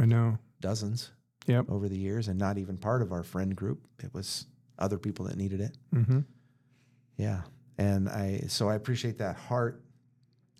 I 0.00 0.06
know. 0.06 0.38
dozens 0.60 1.12
Yep. 1.46 1.66
over 1.68 1.88
the 1.88 1.96
years, 1.96 2.26
and 2.26 2.36
not 2.36 2.58
even 2.58 2.76
part 2.76 3.00
of 3.02 3.12
our 3.12 3.22
friend 3.22 3.54
group. 3.54 3.86
It 4.02 4.12
was 4.12 4.46
other 4.76 4.98
people 4.98 5.26
that 5.26 5.36
needed 5.36 5.60
it. 5.60 5.78
Mm-hmm. 5.94 6.20
Yeah, 7.16 7.42
and 7.80 8.08
I 8.08 8.44
so 8.48 8.68
I 8.68 8.74
appreciate 8.74 9.18
that 9.18 9.36
heart, 9.36 9.82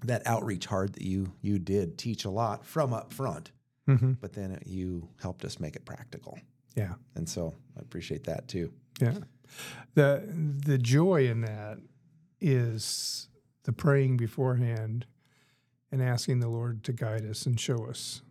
that 0.05 0.27
outreach 0.27 0.67
heart 0.67 0.95
that 0.95 1.03
you 1.03 1.33
you 1.43 1.59
did 1.59 1.99
teach 1.99 2.25
a 2.25 2.31
lot 2.31 2.65
from 2.67 2.93
up 2.93 3.13
front, 3.13 3.53
Mm-hmm. 3.89 4.13
but 4.21 4.33
then 4.35 4.53
it, 4.53 4.67
you 4.67 5.09
helped 5.21 5.45
us 5.45 5.59
make 5.59 5.75
it 5.75 5.85
practical. 5.85 6.39
Yeah. 6.77 6.95
And 7.17 7.29
so 7.29 7.55
I 7.77 7.81
appreciate 7.81 8.25
that 8.25 8.47
too. 8.49 8.73
Yeah. 9.01 9.19
The 9.95 10.23
the 10.67 10.79
joy 10.79 11.27
in 11.29 11.41
that 11.43 11.79
is 12.41 13.29
the 13.65 13.73
praying 13.73 14.17
beforehand 14.17 15.07
and 15.93 16.01
asking 16.03 16.39
the 16.41 16.49
Lord 16.49 16.85
to 16.85 16.93
guide 16.93 17.25
us 17.29 17.47
and 17.47 17.59
show 17.59 17.85
us 17.87 18.23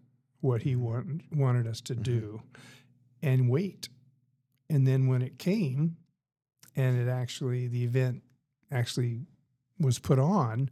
what 0.42 0.62
He 0.62 0.76
want, 0.78 1.24
wanted 1.36 1.68
us 1.68 1.82
to 1.82 1.96
do 1.96 2.42
and 3.22 3.50
wait. 3.50 3.90
And 4.70 4.88
then 4.88 5.08
when 5.08 5.22
it 5.22 5.38
came 5.38 5.98
and 6.76 6.98
it 6.98 7.12
actually, 7.12 7.68
the 7.68 7.84
event 7.84 8.24
actually 8.72 9.22
was 9.80 10.00
put 10.00 10.20
on, 10.20 10.70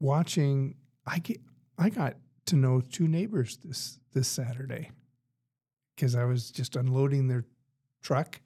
watching, 0.00 0.76
I 1.06 1.18
get, 1.18 1.40
I 1.78 1.90
got 1.90 2.16
to 2.46 2.56
know 2.56 2.80
two 2.80 3.08
neighbors 3.08 3.58
this, 3.64 3.98
this 4.12 4.28
Saturday 4.28 4.90
because 5.94 6.14
I 6.14 6.24
was 6.24 6.50
just 6.50 6.76
unloading 6.76 7.28
their 7.28 7.44
truck 8.02 8.40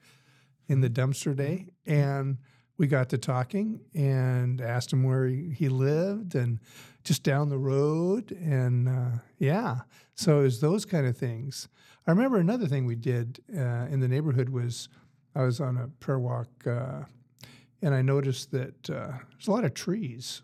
in 0.67 0.81
the 0.81 0.89
dumpster 0.89 1.35
day. 1.35 1.67
And 1.85 2.37
we 2.77 2.87
got 2.87 3.09
to 3.09 3.17
talking 3.17 3.81
and 3.93 4.59
asked 4.59 4.91
him 4.91 5.03
where 5.03 5.27
he, 5.27 5.51
he 5.55 5.69
lived 5.69 6.35
and 6.35 6.59
just 7.03 7.23
down 7.23 7.49
the 7.49 7.57
road. 7.57 8.31
And 8.31 8.89
uh, 8.89 9.19
yeah, 9.37 9.81
so 10.15 10.39
it 10.39 10.43
was 10.43 10.61
those 10.61 10.85
kind 10.85 11.05
of 11.05 11.15
things. 11.15 11.67
I 12.07 12.11
remember 12.11 12.37
another 12.37 12.67
thing 12.67 12.85
we 12.85 12.95
did 12.95 13.39
uh, 13.55 13.87
in 13.89 13.99
the 13.99 14.07
neighborhood 14.07 14.49
was 14.49 14.89
I 15.35 15.43
was 15.43 15.59
on 15.59 15.77
a 15.77 15.87
prayer 15.87 16.19
walk 16.19 16.49
uh, 16.67 17.03
and 17.83 17.93
I 17.93 18.01
noticed 18.01 18.51
that 18.51 18.89
uh, 18.89 19.11
there's 19.31 19.47
a 19.47 19.51
lot 19.51 19.65
of 19.65 19.73
trees. 19.73 20.41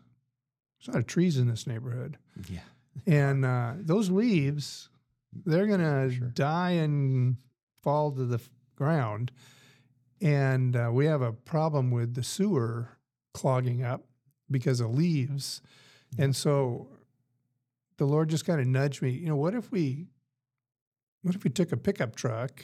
There's 0.80 0.89
a 0.89 0.91
lot 0.91 0.99
of 0.99 1.08
trees 1.08 1.38
in 1.38 1.47
this 1.47 1.65
neighborhood. 1.65 2.17
Yeah. 2.49 2.60
And 3.08 3.45
uh, 3.45 3.73
those 3.78 4.10
leaves, 4.12 4.89
they're 5.45 5.67
going 5.67 5.80
to 5.80 6.15
Sure. 6.15 6.28
die 6.28 6.71
and 6.71 7.38
fall 7.82 8.12
to 8.12 8.25
the 8.25 8.36
f- 8.36 8.49
ground. 8.75 9.32
And 10.21 10.75
uh, 10.75 10.89
we 10.91 11.06
have 11.06 11.21
a 11.21 11.32
problem 11.32 11.91
with 11.91 12.13
the 12.15 12.23
sewer 12.23 12.97
clogging 13.34 13.84
up 13.84 14.04
because 14.52 14.82
of 14.82 14.93
leaves. 14.93 15.62
And 16.17 16.36
so 16.36 16.89
the 17.97 18.06
Lord 18.06 18.30
just 18.30 18.45
kind 18.45 18.60
of 18.60 18.67
nudged 18.67 19.02
me, 19.02 19.12
you 19.12 19.28
know, 19.28 19.36
what 19.38 19.54
if 19.56 19.71
we 19.71 20.08
what 21.21 21.36
if 21.36 21.43
we 21.43 21.49
took 21.49 21.71
a 21.73 21.78
pickup 21.78 22.15
truck 22.15 22.63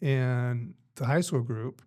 and 0.00 0.74
the 0.96 1.06
high 1.06 1.22
school 1.22 1.40
group 1.40 1.82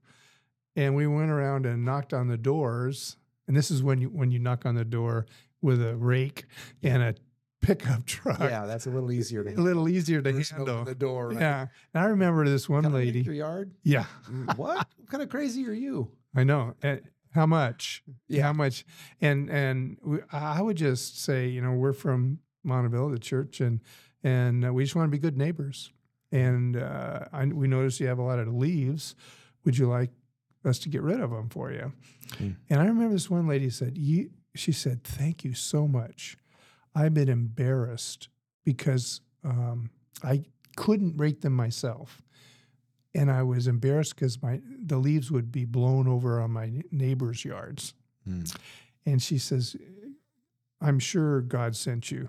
and 0.78 0.96
we 0.96 1.06
went 1.08 1.30
around 1.32 1.66
and 1.66 1.84
knocked 1.84 2.14
on 2.14 2.28
the 2.30 2.38
doors 2.38 3.18
and 3.48 3.58
this 3.58 3.70
is 3.70 3.84
when 3.84 4.00
you 4.00 4.08
when 4.10 4.32
you 4.32 4.40
knock 4.40 4.66
on 4.66 4.76
the 4.76 4.86
door 4.86 5.26
with 5.62 5.82
a 5.86 5.96
rake 5.98 6.46
and 6.84 7.04
a 7.04 7.16
pickup 7.62 8.06
truck 8.06 8.40
Yeah, 8.40 8.66
that's 8.66 8.86
a 8.86 8.90
little 8.92 9.12
easier 9.12 9.44
to 9.44 9.54
a 9.54 9.60
little 9.60 9.90
easier 9.90 10.22
to 10.22 10.32
First 10.32 10.52
handle 10.52 10.86
the 10.86 10.96
door. 10.96 11.30
Right? 11.30 11.40
yeah 11.40 11.68
and 11.94 12.04
i 12.04 12.08
remember 12.08 12.48
this 12.48 12.70
one 12.70 12.84
lady 12.94 13.22
your 13.22 13.34
yard. 13.34 13.72
yeah 13.84 14.06
Mm, 14.32 14.56
what? 14.58 14.78
what 14.98 15.10
kind 15.10 15.22
of 15.24 15.30
crazy 15.30 15.68
are 15.68 15.74
you? 15.74 16.10
i 16.36 16.44
know 16.46 16.76
Eh, 16.84 17.00
how 17.32 17.46
much 17.46 18.04
Yeah. 18.30 18.44
how 18.44 18.54
much 18.54 18.86
and 19.20 19.50
and 19.50 19.98
we, 20.04 20.20
i 20.32 20.62
would 20.62 20.78
just 20.78 21.22
say 21.24 21.48
you 21.48 21.62
know 21.62 21.74
we're 21.74 21.94
from 21.94 22.40
Montavilla 22.66 23.12
the 23.12 23.20
church 23.20 23.60
and 23.62 23.80
and 24.24 24.66
uh, 24.66 24.74
we 24.74 24.84
just 24.84 24.96
want 24.96 25.08
to 25.08 25.12
be 25.12 25.18
good 25.20 25.38
neighbors 25.38 25.92
and 26.32 26.76
uh, 26.76 27.22
I, 27.32 27.46
we 27.46 27.68
notice 27.68 28.00
you 28.02 28.08
have 28.08 28.20
a 28.20 28.24
lot 28.24 28.40
of 28.40 28.48
leaves 28.54 29.16
would 29.64 29.78
you 29.78 29.88
like 29.88 30.12
us 30.66 30.80
to 30.80 30.90
get 30.90 31.02
rid 31.02 31.20
of 31.20 31.32
them 31.32 31.50
for 31.50 31.72
you 31.72 31.92
Hmm. 32.38 32.52
and 32.70 32.82
i 32.82 32.86
remember 32.86 33.14
this 33.14 33.30
one 33.30 33.48
lady 33.48 33.70
said 33.70 33.98
you 33.98 34.30
she 34.56 34.72
said 34.72 35.04
thank 35.04 35.44
you 35.46 35.54
so 35.54 35.88
much 35.88 36.38
i've 36.96 37.14
been 37.14 37.30
embarrassed 37.30 38.28
because 38.66 39.22
um, 39.46 39.90
i 40.24 40.44
couldn't 40.76 41.16
rake 41.18 41.42
them 41.42 41.54
myself 41.54 42.22
and 43.16 43.32
i 43.32 43.44
was 43.44 43.68
embarrassed 43.68 44.16
because 44.16 44.42
my 44.42 44.60
the 44.86 44.98
leaves 44.98 45.32
would 45.32 45.52
be 45.52 45.64
blown 45.66 46.08
over 46.08 46.42
on 46.42 46.52
my 46.52 46.82
neighbors 46.92 47.46
yards 47.46 47.94
Mm. 48.28 48.54
and 49.06 49.24
she 49.24 49.38
says, 49.38 49.78
I'm 50.82 51.00
sure 51.00 51.40
God 51.40 51.78
sent 51.78 52.12
you. 52.12 52.28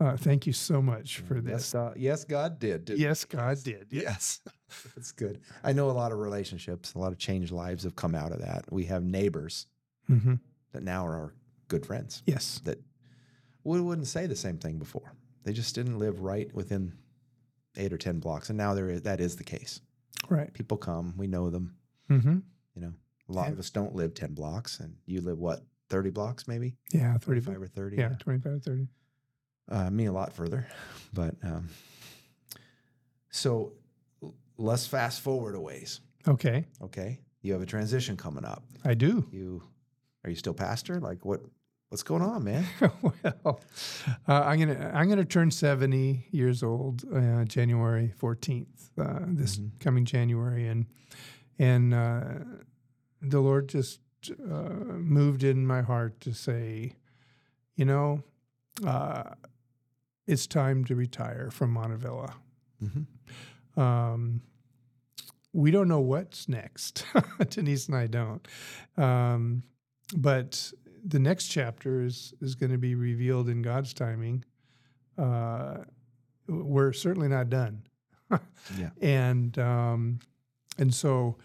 Uh, 0.00 0.16
thank 0.16 0.46
you 0.46 0.52
so 0.52 0.80
much 0.80 1.18
for 1.18 1.34
Yes, 1.36 1.44
this. 1.44 1.74
uh, 1.74 1.92
yes, 1.94 2.24
God 2.24 2.58
did. 2.58 2.88
Yes, 2.88 3.24
God 3.26 3.58
did. 3.62 3.88
Yeah. 3.90 4.02
Yes. 4.02 4.40
That's 4.96 5.12
good. 5.12 5.40
I 5.62 5.72
know 5.74 5.90
a 5.90 5.92
lot 5.92 6.10
of 6.10 6.18
relationships, 6.18 6.94
a 6.94 6.98
lot 6.98 7.12
of 7.12 7.18
changed 7.18 7.52
lives 7.52 7.84
have 7.84 7.96
come 7.96 8.14
out 8.14 8.32
of 8.32 8.40
that. 8.40 8.64
We 8.72 8.84
have 8.86 9.02
neighbors 9.04 9.66
hmm 10.06 10.34
that 10.72 10.82
now 10.82 11.04
are 11.06 11.14
our 11.14 11.34
good 11.68 11.84
friends 11.84 12.22
Yes. 12.26 12.60
that 12.64 12.78
we 13.64 13.80
wouldn't 13.80 14.06
say 14.06 14.26
the 14.26 14.36
same 14.36 14.56
thing 14.56 14.78
before. 14.78 15.12
They 15.44 15.52
just 15.52 15.74
didn't 15.74 15.98
live 15.98 16.20
right 16.20 16.52
within 16.54 16.94
eight 17.76 17.92
or 17.92 17.98
10 17.98 18.20
blocks. 18.20 18.48
And 18.50 18.56
now 18.56 18.72
there 18.74 18.88
is, 18.88 19.02
that 19.02 19.20
is 19.20 19.36
the 19.36 19.44
case. 19.44 19.80
Right. 20.28 20.52
People 20.54 20.76
come, 20.78 21.12
we 21.16 21.26
know 21.26 21.50
them. 21.50 21.74
hmm 22.08 22.38
You 22.74 22.82
know, 22.82 22.92
a 23.28 23.32
lot 23.32 23.46
Yeah. 23.48 23.52
of 23.52 23.58
us 23.58 23.68
don't 23.70 23.94
live 23.94 24.14
10 24.14 24.32
blocks 24.34 24.80
and 24.80 24.94
you 25.06 25.20
live 25.20 25.38
what, 25.38 25.60
30 25.90 26.10
blocks 26.10 26.46
maybe? 26.48 26.76
Yeah. 26.92 27.18
35. 27.18 27.44
25 27.56 27.62
or 27.62 27.66
30? 27.66 27.96
Yeah. 27.96 28.08
25, 28.20 28.52
or 28.52 28.58
30. 28.60 28.88
Uh, 29.70 29.90
me 29.90 30.06
a 30.06 30.12
lot 30.12 30.32
further, 30.32 30.66
but 31.12 31.34
um, 31.44 31.68
so 33.30 33.72
let's 34.58 34.86
fast 34.86 35.20
forward 35.20 35.54
a 35.54 35.60
ways. 35.60 36.00
Okay. 36.26 36.64
Okay, 36.82 37.20
you 37.42 37.52
have 37.52 37.62
a 37.62 37.66
transition 37.66 38.16
coming 38.16 38.44
up. 38.44 38.62
I 38.84 38.94
do. 38.94 39.26
You 39.32 39.62
are 40.24 40.30
you 40.30 40.36
still 40.36 40.54
pastor? 40.54 41.00
Like 41.00 41.24
what? 41.24 41.40
What's 41.88 42.04
going 42.04 42.22
on, 42.22 42.44
man? 42.44 42.64
well, 43.42 43.60
uh, 44.28 44.42
I'm 44.44 44.60
gonna 44.60 44.92
I'm 44.94 45.08
gonna 45.08 45.24
turn 45.24 45.50
70 45.50 46.28
years 46.30 46.62
old 46.62 47.02
uh, 47.12 47.44
January 47.44 48.12
14th. 48.20 48.66
Uh, 48.96 49.20
this 49.26 49.56
Mhm. 49.56 49.70
coming 49.80 50.04
January, 50.04 50.68
and 50.68 50.86
and 51.58 51.92
uh, 51.92 52.22
the 53.20 53.40
Lord 53.40 53.68
just 53.68 53.98
uh, 54.30 54.68
moved 54.98 55.42
in 55.42 55.66
my 55.66 55.82
heart 55.82 56.20
to 56.20 56.32
say, 56.32 56.94
you 57.74 57.84
know, 57.86 58.22
uh, 58.86 59.34
it's 60.30 60.46
time 60.46 60.84
to 60.86 60.94
retire 60.94 61.50
from 61.50 61.74
Montavilla. 61.74 62.34
hmm 62.78 63.80
Um, 63.80 64.42
we 65.52 65.70
don't 65.70 65.88
know 65.88 66.00
what's 66.00 66.48
next. 66.48 67.04
Denise 67.50 67.88
and 67.88 67.96
I 67.96 68.06
don't. 68.06 68.46
Um, 68.96 69.62
but 70.16 70.72
the 71.04 71.18
next 71.18 71.48
chapter 71.48 72.02
is 72.02 72.34
is 72.40 72.54
going 72.54 72.72
to 72.72 72.78
be 72.78 72.94
revealed 72.94 73.48
in 73.48 73.62
God's 73.62 73.92
timing. 73.94 74.44
Uh, 75.18 75.78
we're 76.48 76.92
certainly 76.92 77.28
not 77.28 77.48
done. 77.50 77.82
Yeah. 78.78 78.90
And 79.00 79.58
um, 79.58 80.18
and 80.78 80.94
so 80.94 81.38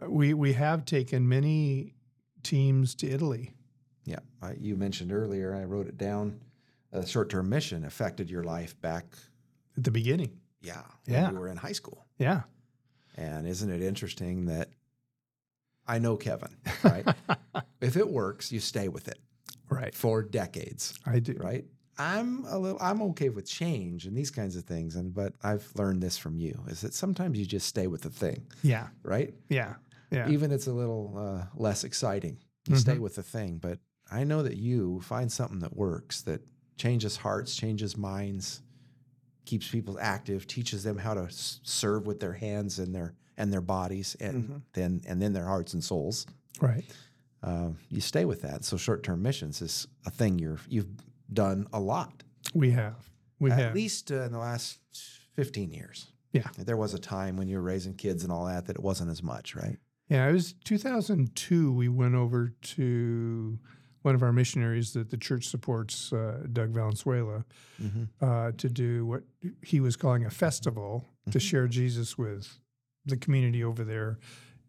uh, 0.00 0.08
we 0.08 0.34
we 0.34 0.52
have 0.52 0.84
taken 0.84 1.28
many 1.28 1.94
teams 2.42 2.94
to 2.96 3.08
Italy. 3.08 3.54
Yeah, 4.04 4.20
I, 4.40 4.52
you 4.60 4.76
mentioned 4.76 5.10
earlier. 5.12 5.54
I 5.54 5.64
wrote 5.64 5.88
it 5.88 5.96
down. 5.98 6.38
A 6.92 7.06
short-term 7.06 7.48
mission 7.48 7.84
affected 7.84 8.28
your 8.30 8.42
life 8.44 8.78
back. 8.80 9.04
At 9.76 9.84
the 9.84 9.90
beginning. 9.90 10.38
Yeah, 10.62 10.82
when 11.06 11.14
Yeah. 11.14 11.30
you 11.30 11.36
were 11.38 11.48
in 11.48 11.56
high 11.56 11.72
school. 11.72 12.06
Yeah. 12.18 12.42
And 13.16 13.46
isn't 13.46 13.70
it 13.70 13.80
interesting 13.82 14.46
that 14.46 14.70
I 15.86 15.98
know 15.98 16.16
Kevin, 16.16 16.56
right? 16.84 17.06
if 17.80 17.96
it 17.96 18.08
works, 18.08 18.52
you 18.52 18.60
stay 18.60 18.88
with 18.88 19.08
it 19.08 19.18
right. 19.68 19.94
for 19.94 20.22
decades. 20.22 20.94
I 21.06 21.18
do. 21.18 21.34
right? 21.38 21.64
I'm 21.98 22.44
a 22.46 22.58
little 22.58 22.78
I'm 22.80 23.02
okay 23.10 23.28
with 23.28 23.46
change 23.46 24.06
and 24.06 24.16
these 24.16 24.30
kinds 24.30 24.56
of 24.56 24.64
things 24.64 24.96
and 24.96 25.12
but 25.12 25.34
I've 25.42 25.70
learned 25.76 26.02
this 26.02 26.16
from 26.16 26.38
you 26.38 26.58
is 26.68 26.80
that 26.80 26.94
sometimes 26.94 27.38
you 27.38 27.44
just 27.44 27.66
stay 27.66 27.86
with 27.88 28.02
the 28.02 28.10
thing, 28.10 28.46
Yeah. 28.62 28.88
right? 29.02 29.34
Yeah. 29.48 29.74
Yeah. 30.10 30.28
Even 30.28 30.50
it's 30.50 30.66
a 30.66 30.72
little 30.72 31.14
uh, 31.16 31.46
less 31.54 31.84
exciting. 31.84 32.38
You 32.68 32.76
stay 32.76 32.96
Mhm. 32.96 33.00
with 33.00 33.16
the 33.16 33.22
thing, 33.22 33.58
but 33.58 33.78
I 34.10 34.24
know 34.24 34.42
that 34.42 34.56
you 34.56 35.00
find 35.02 35.30
something 35.30 35.58
that 35.60 35.76
works 35.76 36.22
that 36.22 36.40
changes 36.80 37.16
hearts, 37.16 37.54
changes 37.54 37.96
minds, 37.96 38.62
keeps 39.44 39.68
people 39.68 39.98
active, 40.00 40.46
teaches 40.46 40.82
them 40.82 40.96
how 40.96 41.12
to 41.14 41.24
s- 41.24 41.60
serve 41.62 42.06
with 42.06 42.18
their 42.20 42.32
hands 42.32 42.78
and 42.78 42.94
their 42.94 43.14
and 43.36 43.52
their 43.52 43.60
bodies 43.62 44.16
and 44.20 44.48
Mhm. 44.48 44.62
then 44.72 45.00
and 45.06 45.20
then 45.22 45.32
their 45.32 45.44
hearts 45.46 45.74
and 45.74 45.82
souls. 45.84 46.26
Right. 46.60 46.84
Uh, 47.42 47.70
you 47.88 48.00
stay 48.00 48.24
with 48.24 48.42
that. 48.42 48.64
So 48.64 48.76
short-term 48.76 49.22
missions 49.22 49.62
is 49.62 49.86
a 50.06 50.10
thing 50.10 50.38
you're 50.38 50.58
you've 50.68 50.88
done 51.32 51.66
a 51.72 51.80
lot. 51.80 52.22
We 52.54 52.70
have. 52.72 53.10
We 53.38 53.50
at 53.50 53.58
have. 53.58 53.74
least 53.74 54.10
uh, 54.12 54.22
in 54.24 54.32
the 54.32 54.38
last 54.38 54.78
15 55.34 55.70
years. 55.70 56.06
Yeah. 56.32 56.48
There 56.58 56.76
was 56.76 56.94
a 56.94 56.98
time 56.98 57.36
when 57.36 57.48
you 57.48 57.56
were 57.56 57.62
raising 57.62 57.94
kids 57.94 58.22
and 58.24 58.32
all 58.32 58.46
that 58.46 58.66
that 58.66 58.76
it 58.76 58.82
wasn't 58.82 59.10
as 59.10 59.22
much, 59.22 59.54
right? 59.56 59.78
Yeah, 60.08 60.28
it 60.28 60.32
was 60.32 60.52
2002. 60.64 61.72
We 61.72 61.88
went 61.88 62.14
over 62.14 62.48
to 62.76 63.58
one 64.02 64.14
of 64.14 64.22
our 64.22 64.32
missionaries 64.32 64.92
that 64.94 65.10
the 65.10 65.16
church 65.16 65.46
supports, 65.48 66.12
uh, 66.12 66.46
Doug 66.52 66.70
Valenzuela, 66.70 67.44
Mm-hmm. 67.82 68.04
uh, 68.24 68.52
to 68.52 68.68
do 68.68 69.06
what 69.06 69.22
he 69.62 69.80
was 69.80 69.96
calling 69.96 70.24
a 70.26 70.30
festival 70.30 71.06
to 71.30 71.38
Mhm. 71.38 71.42
share 71.42 71.66
Jesus 71.68 72.18
with 72.18 72.58
the 73.06 73.16
community 73.16 73.64
over 73.64 73.84
there 73.84 74.18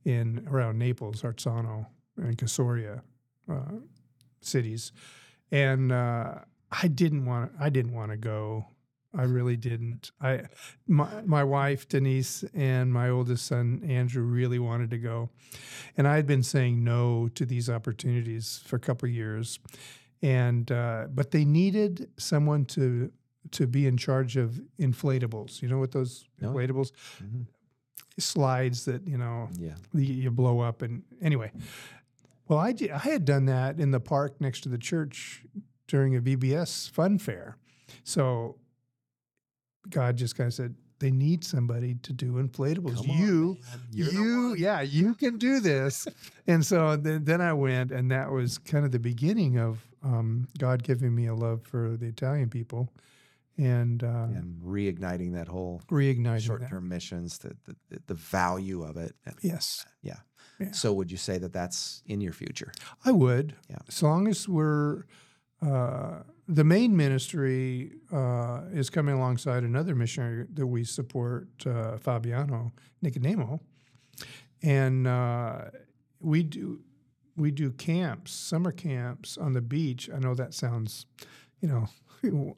in 0.06 0.48
around 0.48 0.80
Naples, 0.80 1.22
Arzano, 1.24 1.88
and 2.18 2.38
Casoria 2.38 3.01
uh, 3.49 3.80
cities. 4.41 4.91
And 5.51 5.91
uh, 5.91 6.39
I 6.72 6.88
didn't 6.88 7.26
want 7.26 7.51
I 7.60 7.70
didn't 7.70 7.93
want 7.93 8.12
to 8.12 8.18
go. 8.18 8.66
I 9.14 9.24
really 9.24 9.57
didn't. 9.57 10.12
I 10.22 10.43
my 10.88 11.22
my 11.26 11.43
wife 11.43 11.88
Denise 11.88 12.43
and 12.53 12.93
my 12.93 13.09
oldest 13.09 13.45
son 13.45 13.82
Andrew 13.86 14.24
really 14.24 14.59
wanted 14.59 14.89
to 14.91 14.97
go, 14.97 15.30
and 15.97 16.07
I 16.07 16.16
had 16.16 16.26
been 16.28 16.43
saying 16.43 16.84
no 16.84 17.28
to 17.36 17.45
these 17.45 17.70
opportunities 17.70 18.62
for 18.66 18.78
a 18.78 18.80
couple 18.80 19.09
of 19.09 19.14
years, 19.14 19.59
and 20.22 20.72
uh, 20.72 21.07
but 21.14 21.32
they 21.32 21.43
needed 21.43 22.09
someone 22.18 22.64
to 22.66 23.12
to 23.51 23.68
be 23.68 23.86
in 23.86 23.97
charge 23.97 24.38
of 24.38 24.62
inflatables. 24.80 25.62
You 25.62 25.68
know 25.68 25.80
what 25.80 25.91
those 25.91 26.24
No. 26.39 26.53
inflatables 26.53 26.91
Mm-hmm. 27.22 27.41
slides 28.18 28.86
that 28.86 29.07
you 29.07 29.18
know 29.18 29.49
Yeah. 29.59 29.76
you, 29.93 30.32
blow 30.32 30.59
up 30.59 30.82
and 30.82 31.03
anyway. 31.22 31.51
Well, 32.47 32.59
I, 32.59 32.74
di- 32.74 32.91
I 32.91 32.97
had 32.97 33.24
done 33.26 33.45
that 33.45 33.80
in 33.80 33.91
the 33.91 33.99
park 34.01 34.39
next 34.41 34.62
to 34.62 34.70
the 34.70 34.78
church 34.78 35.43
during 35.88 36.16
a 36.18 36.22
VBS 36.22 36.89
fun 36.89 37.18
fair. 37.18 37.55
So 38.03 38.57
God 39.90 40.18
just 40.18 40.36
kind 40.36 40.48
of 40.48 40.54
said, 40.54 40.76
they 41.00 41.12
need 41.12 41.44
somebody 41.44 41.96
to 41.96 42.14
do 42.14 42.34
inflatables. 42.34 42.98
Come 42.98 43.18
you, 43.18 43.58
the 43.92 44.12
you, 44.12 44.56
yeah, 44.56 44.82
you 44.82 45.16
can 45.16 45.38
do 45.38 45.60
this. 45.60 46.08
and 46.48 46.64
so 46.64 46.96
then, 46.96 47.26
then 47.26 47.42
I 47.42 47.54
went, 47.54 47.92
and 47.92 48.12
that 48.12 48.32
was 48.32 48.60
kind 48.60 48.86
of 48.86 48.92
the 48.92 49.00
beginning 49.00 49.58
of 49.58 49.88
um, 50.04 50.48
God 50.60 50.84
giving 50.84 51.14
me 51.16 51.26
a 51.26 51.34
love 51.34 51.64
for 51.64 51.98
the 51.98 52.06
Italian 52.06 52.50
people, 52.50 52.94
and, 53.58 54.04
uh, 54.04 54.28
and 54.30 54.62
reigniting 54.64 55.34
that 55.34 55.48
whole 55.48 55.82
reigniting 55.90 56.42
short 56.42 56.62
that. 56.62 56.70
term 56.70 56.88
missions, 56.88 57.40
the, 57.40 57.56
the 57.66 58.00
the 58.08 58.14
value 58.14 58.84
of 58.84 58.96
it. 58.98 59.16
And 59.26 59.36
Yes, 59.42 59.86
yeah. 60.02 60.18
Yeah. 60.60 60.72
So 60.72 60.94
would 60.94 61.12
you 61.12 61.18
say 61.18 61.40
that 61.40 61.54
that's 61.54 62.04
in 62.06 62.22
your 62.22 62.34
future? 62.34 62.72
I 63.04 63.12
would. 63.12 63.56
Yeah. 63.70 63.80
As 63.88 64.04
long 64.04 64.28
as 64.28 64.48
we're 64.48 65.06
uh, 65.62 66.20
the 66.48 66.64
main 66.64 66.96
ministry 66.98 67.94
uh, 68.12 68.62
is 68.74 68.89
coming 68.89 69.16
alongside 69.16 69.64
another 69.64 69.96
missionary 69.96 70.46
that 70.54 70.68
we 70.68 70.84
support, 70.84 71.48
uh, 71.66 71.98
Fabiano 71.98 72.72
Nicodemo, 73.04 73.60
and 74.62 75.08
uh, 75.08 75.62
we 76.20 76.44
do 76.44 76.82
we 77.38 77.50
do 77.52 77.72
camps, 77.72 78.32
summer 78.34 78.72
camps 78.72 79.38
on 79.38 79.54
the 79.54 79.62
beach. 79.62 80.10
I 80.14 80.20
know 80.20 80.36
that 80.36 80.54
sounds, 80.54 81.06
you 81.62 81.70
know, 81.70 81.88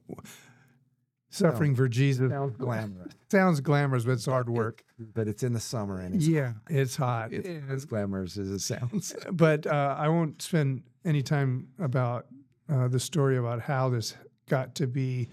suffering 1.29 1.75
for 1.75 1.87
Jesus 1.87 2.31
Sounds 2.31 2.57
glamorous, 2.57 3.13
sounds 3.29 3.61
glamorous, 3.61 4.03
but 4.05 4.11
it's 4.13 4.25
hard 4.25 4.49
work. 4.49 4.83
but 4.99 5.27
it's 5.27 5.43
in 5.43 5.53
the 5.53 5.59
summer 5.59 5.99
and 5.99 6.15
it's, 6.15 6.27
Yeah, 6.27 6.53
it's 6.69 6.95
hot. 6.95 7.31
it's 7.33 7.47
And- 7.47 7.69
as 7.71 7.85
glamorous 7.85 8.37
as 8.37 8.49
it 8.49 8.59
sounds. 8.59 9.15
but 9.31 9.65
uh, 9.67 9.95
I 9.97 10.09
won't 10.09 10.41
spend 10.41 10.83
any 11.05 11.21
time 11.21 11.67
about 11.79 12.25
uh, 12.69 12.87
the 12.87 12.99
story 12.99 13.37
about 13.37 13.61
how 13.61 13.89
this 13.89 14.15
got 14.49 14.75
to 14.75 14.87
be 14.87 15.29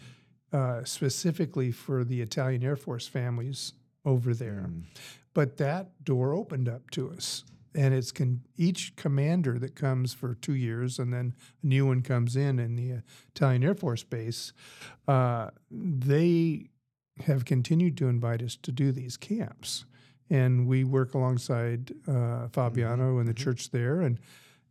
uh, 0.52 0.84
specifically 0.84 1.70
for 1.70 2.04
the 2.04 2.20
Italian 2.20 2.62
Air 2.64 2.76
Force 2.76 3.06
families 3.06 3.74
over 4.04 4.34
there. 4.34 4.66
Mm. 4.68 4.82
But 5.34 5.58
that 5.58 6.04
door 6.04 6.34
opened 6.34 6.68
up 6.68 6.90
to 6.90 7.10
us. 7.10 7.44
And 7.72 7.94
it's 7.94 8.10
con- 8.10 8.42
each 8.56 8.96
commander 8.96 9.56
that 9.60 9.76
comes 9.76 10.12
for 10.12 10.34
two 10.34 10.54
years, 10.54 10.98
and 10.98 11.12
then 11.12 11.34
a 11.62 11.66
new 11.66 11.86
one 11.86 12.02
comes 12.02 12.34
in 12.34 12.58
in 12.58 12.74
the 12.74 13.02
Italian 13.28 13.62
Air 13.62 13.76
Force 13.76 14.02
Base. 14.02 14.52
Uh, 15.06 15.50
they 15.70 16.66
have 17.20 17.44
continued 17.44 17.96
to 17.98 18.08
invite 18.08 18.42
us 18.42 18.56
to 18.56 18.72
do 18.72 18.90
these 18.90 19.16
camps, 19.16 19.84
and 20.28 20.66
we 20.66 20.82
work 20.82 21.14
alongside 21.14 21.92
uh, 22.08 22.48
Fabiano 22.48 23.18
and 23.18 23.28
the 23.28 23.34
mhm. 23.34 23.44
church 23.44 23.70
there, 23.70 24.00
and 24.00 24.18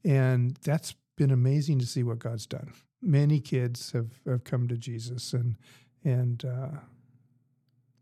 and 0.03 0.57
that's 0.63 0.93
been 1.19 1.31
amazing 1.31 1.77
to 1.79 1.85
see 1.85 2.01
what 2.01 2.17
God's 2.19 2.47
done. 2.47 2.73
Many 3.01 3.39
kids 3.39 3.91
have, 3.91 4.09
have 4.25 4.43
come 4.43 4.67
to 4.69 4.75
Jesus, 4.77 5.33
and 5.33 5.55
and 6.03 6.43
uh, 6.45 6.77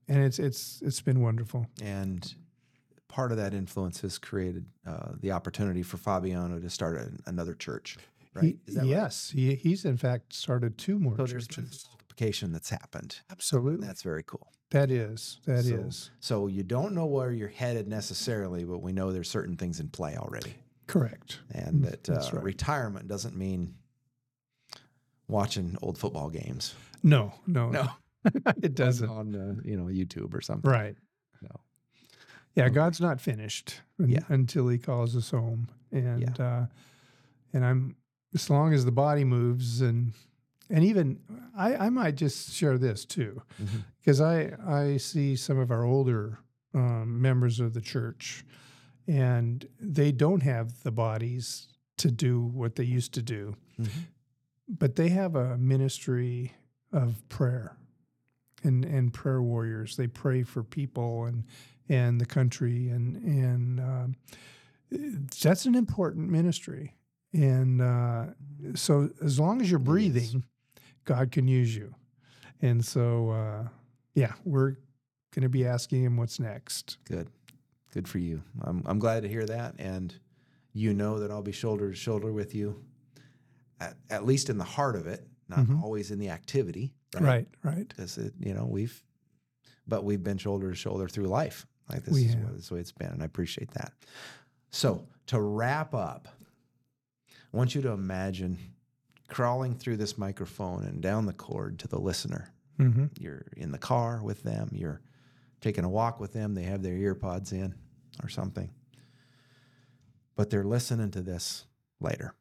and 0.08 0.24
it's 0.24 0.40
it's 0.40 0.82
it's 0.82 1.02
been 1.02 1.20
wonderful. 1.22 1.68
And 1.82 2.34
part 3.08 3.32
of 3.32 3.38
that 3.38 3.54
influence 3.54 4.02
has 4.02 4.18
created 4.18 4.66
uh, 4.86 5.14
the 5.20 5.32
opportunity 5.32 5.84
for 5.84 5.98
Fabiano 5.98 6.60
to 6.60 6.70
start 6.70 6.98
a, 6.98 7.12
another 7.30 7.54
church. 7.54 7.98
Right? 8.34 8.44
He- 8.46 8.60
Is 8.68 8.76
that 8.76 8.82
right? 8.82 8.90
yes, 8.90 9.32
he, 9.34 9.56
he's 9.56 9.84
in 9.86 9.98
fact 9.98 10.34
started 10.34 10.78
two 10.78 11.00
more 11.00 11.16
So 11.18 11.26
churches. 11.26 11.86
multiplication 11.90 12.52
that's 12.54 12.70
happened. 12.70 13.20
Absolutely, 13.32 13.86
That's 13.88 14.04
very 14.04 14.24
cool. 14.24 14.48
that 14.72 14.92
is 14.92 15.40
that 15.46 15.66
is 15.66 15.96
So- 16.20 16.46
So 16.46 16.48
you 16.48 16.64
don't 16.64 16.94
know 16.94 17.06
where 17.06 17.32
you're 17.32 17.48
headed 17.50 17.88
necessarily, 17.88 18.64
but 18.64 18.80
we 18.80 18.92
know 18.92 19.12
there's 19.12 19.30
certain 19.30 19.56
things 19.58 19.80
in 19.80 19.90
play 19.90 20.16
already, 20.18 20.56
correct. 20.88 21.40
and 21.54 21.84
Mm, 21.84 21.90
that 21.90 22.10
uh, 22.10 22.30
right. 22.34 22.44
retirement 22.44 23.08
doesn't 23.08 23.36
mean 23.36 23.76
watching 25.28 25.78
old 25.82 25.98
football 25.98 26.30
games. 26.30 26.74
No, 27.04 27.34
no, 27.46 27.70
No, 27.70 27.88
it 28.62 28.76
doesn't. 28.76 29.10
on 29.10 29.36
uh, 29.36 29.62
you 29.64 29.78
know 29.78 29.86
YouTube 29.86 30.34
or 30.34 30.42
something. 30.42 30.70
Right. 30.70 30.96
No. 31.42 31.50
Yeah, 32.56 32.66
Okay. 32.66 32.74
God's 32.74 33.00
not 33.00 33.22
finished 33.22 33.82
un- 34.02 34.10
Yeah. 34.10 34.20
until 34.30 34.68
He 34.68 34.78
calls 34.78 35.16
us 35.16 35.30
home, 35.32 35.70
and 35.92 36.40
uh, 36.40 36.66
and 37.54 37.66
I'm 37.66 37.96
as 38.34 38.50
long 38.50 38.74
as 38.74 38.84
the 38.86 38.92
body 38.92 39.24
moves, 39.24 39.82
and 39.82 40.14
and 40.70 40.84
even 40.84 41.20
I, 41.56 41.76
I 41.76 41.90
might 41.90 42.16
just 42.16 42.52
share 42.54 42.78
this 42.78 43.06
too, 43.06 43.42
because 44.00 44.20
I 44.22 44.54
I 44.68 44.98
see 44.98 45.36
some 45.36 45.60
of 45.60 45.70
our 45.72 45.84
older 45.84 46.40
um, 46.74 47.22
members 47.22 47.60
of 47.60 47.74
the 47.74 47.82
church, 47.82 48.44
and 49.08 49.68
they 49.80 50.12
don't 50.12 50.44
have 50.44 50.84
the 50.84 50.92
bodies 50.92 51.68
to 51.98 52.12
do 52.12 52.42
what 52.42 52.76
they 52.76 52.84
used 52.84 53.14
to 53.14 53.22
do, 53.22 53.56
Mhm. 53.80 53.90
but 54.68 54.96
they 54.96 55.10
have 55.10 55.36
a 55.36 55.58
ministry 55.58 56.54
of 56.92 57.28
prayer 57.30 57.78
and 58.64 58.86
and 58.86 59.14
prayer 59.14 59.42
warriors. 59.42 59.96
They 59.98 60.08
pray 60.08 60.44
for 60.44 60.64
people 60.64 61.26
and 61.26 61.44
and 61.90 62.20
the 62.22 62.26
country 62.26 62.90
and 62.90 63.16
and 63.18 63.80
um, 63.80 64.16
that's 64.90 65.66
an 65.66 65.76
important 65.76 66.30
ministry. 66.30 66.94
And 67.34 67.82
uh, 67.82 68.28
so 68.76 69.10
as 69.22 69.40
long 69.40 69.62
as 69.62 69.70
you're 69.70 69.80
breathing, 69.80 70.46
God 71.04 71.32
can 71.32 71.48
use 71.48 71.76
you. 71.76 71.94
And 72.62 72.84
so 72.86 73.30
uh, 73.32 73.68
yeah, 74.16 74.34
we're 74.46 74.72
going 75.32 75.44
to 75.44 75.50
be 75.50 75.66
asking 75.66 76.04
him 76.04 76.18
what's 76.18 76.40
next. 76.40 76.98
Good, 77.06 77.28
good 77.98 78.08
for 78.08 78.20
you. 78.20 78.44
I'm 78.62 78.84
I'm 78.86 79.00
glad 79.00 79.24
to 79.24 79.30
hear 79.30 79.46
that, 79.48 79.74
and 79.80 80.14
you 80.74 80.94
know 80.94 81.18
that 81.20 81.32
I'll 81.32 81.42
be 81.42 81.52
shoulder 81.52 81.90
to 81.90 81.96
shoulder 81.96 82.32
with 82.32 82.54
you, 82.54 82.84
at, 83.80 83.96
at 84.12 84.24
least 84.24 84.52
in 84.52 84.60
the 84.60 84.64
heart 84.64 84.96
of 84.96 85.08
it, 85.08 85.28
not 85.50 85.60
Mhm. 85.66 85.82
always 85.82 86.12
in 86.12 86.20
the 86.20 86.30
activity. 86.30 86.94
Right, 87.20 87.48
right. 87.64 87.88
Because 87.88 88.20
it, 88.20 88.34
you 88.40 88.54
know, 88.54 88.66
we've, 88.68 89.02
but 89.88 90.04
we've 90.04 90.22
been 90.24 90.38
shoulder 90.38 90.70
to 90.70 90.76
shoulder 90.76 91.08
through 91.08 91.26
life. 91.28 91.66
Like 91.90 92.04
this 92.04 92.14
We 92.14 92.26
is 92.26 92.36
what, 92.36 92.56
this 92.56 92.70
way 92.70 92.80
it's 92.82 92.92
been, 92.92 93.08
and 93.10 93.24
I 93.24 93.26
appreciate 93.26 93.72
that. 93.72 93.94
So 94.70 95.08
to 95.28 95.42
wrap 95.42 95.96
up, 95.96 96.28
I 97.52 97.58
want 97.58 97.74
you 97.74 97.82
to 97.82 97.90
imagine 97.92 98.60
crawling 99.30 99.74
through 99.74 99.98
this 99.98 100.18
microphone 100.20 100.84
and 100.84 101.02
down 101.02 101.26
the 101.26 101.34
cord 101.34 101.80
to 101.80 101.88
the 101.88 102.00
listener. 102.00 102.54
hmm 102.78 103.06
You're 103.20 103.46
in 103.56 103.72
the 103.72 103.80
car 103.80 104.22
with 104.22 104.44
them. 104.44 104.70
You're 104.74 105.02
taking 105.62 105.86
a 105.86 105.90
walk 105.90 106.20
with 106.20 106.34
them. 106.34 106.54
They 106.54 106.64
have 106.64 106.84
their 106.84 106.96
ear 106.98 107.16
pods 107.16 107.52
in 107.52 107.74
or 108.24 108.30
something. 108.30 108.70
But 110.36 110.50
they're 110.50 110.64
listening 110.64 111.12
to 111.12 111.22
this 111.22 111.66
later. 112.00 112.34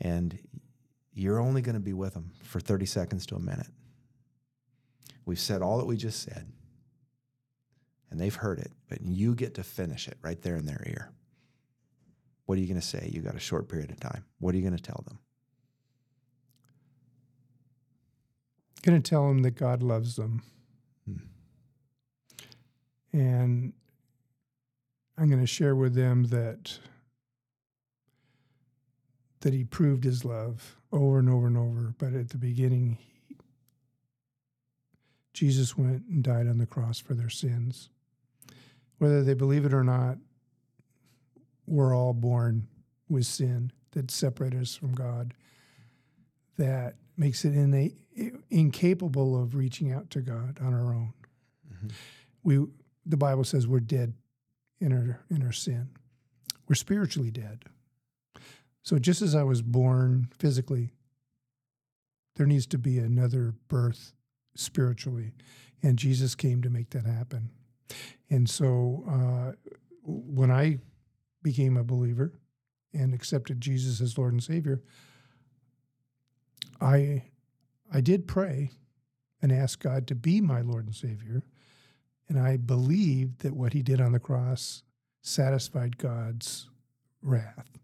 And 0.00 0.38
you're 1.12 1.40
only 1.40 1.62
going 1.62 1.74
to 1.76 1.80
be 1.80 1.92
with 1.92 2.14
them 2.14 2.32
for 2.42 2.60
30 2.60 2.86
seconds 2.86 3.26
to 3.26 3.36
a 3.36 3.40
minute. 3.40 3.68
We've 5.24 5.38
said 5.38 5.62
all 5.62 5.78
that 5.78 5.86
we 5.86 5.96
just 5.96 6.22
said, 6.22 6.50
and 8.10 8.20
they've 8.20 8.34
heard 8.34 8.58
it, 8.58 8.72
but 8.88 9.00
you 9.02 9.34
get 9.34 9.54
to 9.54 9.62
finish 9.62 10.08
it 10.08 10.18
right 10.22 10.40
there 10.42 10.56
in 10.56 10.66
their 10.66 10.82
ear. 10.86 11.10
What 12.46 12.58
are 12.58 12.60
you 12.60 12.66
going 12.66 12.80
to 12.80 12.86
say? 12.86 13.08
You 13.12 13.22
got 13.22 13.36
a 13.36 13.40
short 13.40 13.68
period 13.68 13.90
of 13.90 14.00
time. 14.00 14.24
What 14.38 14.54
are 14.54 14.58
you 14.58 14.62
going 14.62 14.76
to 14.76 14.82
tell 14.82 15.02
them? 15.06 15.18
Going 18.82 19.00
to 19.00 19.08
tell 19.08 19.26
them 19.28 19.42
that 19.42 19.52
God 19.52 19.82
loves 19.82 20.16
them. 20.16 20.42
And 23.14 23.72
I'm 25.16 25.28
going 25.28 25.40
to 25.40 25.46
share 25.46 25.76
with 25.76 25.94
them 25.94 26.24
that 26.24 26.78
that 29.42 29.54
he 29.54 29.62
proved 29.62 30.02
his 30.02 30.24
love 30.24 30.76
over 30.90 31.18
and 31.18 31.28
over 31.28 31.46
and 31.46 31.56
over. 31.56 31.94
But 31.98 32.14
at 32.14 32.30
the 32.30 32.38
beginning, 32.38 32.98
he, 32.98 33.36
Jesus 35.34 35.76
went 35.76 36.02
and 36.08 36.24
died 36.24 36.48
on 36.48 36.56
the 36.58 36.66
cross 36.66 36.98
for 36.98 37.14
their 37.14 37.28
sins. 37.28 37.90
Whether 38.98 39.22
they 39.22 39.34
believe 39.34 39.66
it 39.66 39.74
or 39.74 39.84
not, 39.84 40.16
we're 41.66 41.94
all 41.94 42.14
born 42.14 42.66
with 43.08 43.26
sin 43.26 43.70
that 43.92 44.10
separates 44.10 44.56
us 44.56 44.74
from 44.74 44.94
God, 44.94 45.34
that 46.56 46.96
makes 47.16 47.44
it 47.44 47.54
innate, 47.54 47.96
incapable 48.50 49.40
of 49.40 49.54
reaching 49.54 49.92
out 49.92 50.08
to 50.10 50.20
God 50.20 50.58
on 50.60 50.72
our 50.72 50.94
own. 50.94 51.12
Mhm. 51.70 51.92
We, 52.42 52.66
the 53.06 53.16
Bible 53.16 53.44
says 53.44 53.66
we're 53.66 53.80
dead 53.80 54.14
in 54.80 54.92
our 54.92 55.20
in 55.30 55.42
our 55.42 55.52
sin. 55.52 55.90
We're 56.68 56.74
spiritually 56.74 57.30
dead. 57.30 57.64
So 58.82 58.98
just 58.98 59.22
as 59.22 59.34
I 59.34 59.42
was 59.42 59.62
born 59.62 60.28
physically, 60.38 60.90
there 62.36 62.46
needs 62.46 62.66
to 62.66 62.78
be 62.78 62.98
another 62.98 63.54
birth 63.68 64.12
spiritually, 64.54 65.32
and 65.82 65.98
Jesus 65.98 66.34
came 66.34 66.62
to 66.62 66.70
make 66.70 66.90
that 66.90 67.06
happen. 67.06 67.50
And 68.30 68.48
so 68.48 69.04
uh, 69.08 69.52
when 70.02 70.50
I 70.50 70.78
became 71.42 71.76
a 71.76 71.84
believer 71.84 72.32
and 72.92 73.14
accepted 73.14 73.60
Jesus 73.60 74.00
as 74.00 74.18
Lord 74.18 74.32
and 74.32 74.42
Savior, 74.42 74.82
I 76.80 77.24
I 77.92 78.00
did 78.00 78.26
pray 78.26 78.70
and 79.40 79.52
ask 79.52 79.80
God 79.80 80.06
to 80.06 80.14
be 80.14 80.40
my 80.40 80.62
Lord 80.62 80.86
and 80.86 80.94
Savior. 80.94 81.44
And 82.28 82.38
I 82.38 82.56
believed 82.56 83.40
that 83.40 83.54
what 83.54 83.72
he 83.72 83.82
did 83.82 84.00
on 84.00 84.12
the 84.12 84.18
cross 84.18 84.82
satisfied 85.22 85.98
God's 85.98 86.68
wrath 87.22 87.78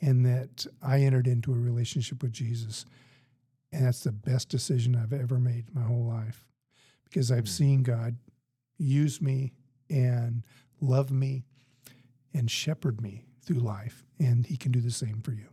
and 0.00 0.26
that 0.26 0.66
I 0.82 1.00
entered 1.00 1.26
into 1.26 1.52
a 1.52 1.58
relationship 1.58 2.22
with 2.22 2.32
Jesus. 2.32 2.84
And 3.72 3.86
that's 3.86 4.02
the 4.02 4.12
best 4.12 4.48
decision 4.48 4.96
I've 4.96 5.12
ever 5.12 5.38
made 5.38 5.74
my 5.74 5.82
whole 5.82 6.04
life 6.04 6.44
because 7.04 7.30
I've 7.30 7.40
hmm. 7.40 7.46
seen 7.46 7.82
God 7.82 8.16
use 8.78 9.22
me 9.22 9.52
and 9.88 10.42
love 10.80 11.10
me 11.10 11.44
and 12.34 12.50
shepherd 12.50 13.00
me 13.00 13.24
through 13.44 13.60
life. 13.60 14.04
And 14.18 14.46
He 14.46 14.56
can 14.56 14.72
do 14.72 14.80
the 14.80 14.90
same 14.90 15.20
for 15.22 15.32
you. 15.32 15.48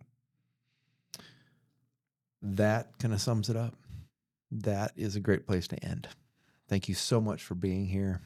That 2.41 2.97
kind 2.99 3.13
of 3.13 3.21
sums 3.21 3.49
it 3.49 3.55
up. 3.55 3.75
That 4.51 4.93
is 4.95 5.15
a 5.15 5.19
great 5.19 5.45
place 5.45 5.67
to 5.67 5.83
end. 5.83 6.07
Thank 6.69 6.87
you 6.87 6.95
so 6.95 7.19
much 7.19 7.43
for 7.43 7.55
being 7.55 7.85
here. 7.87 8.21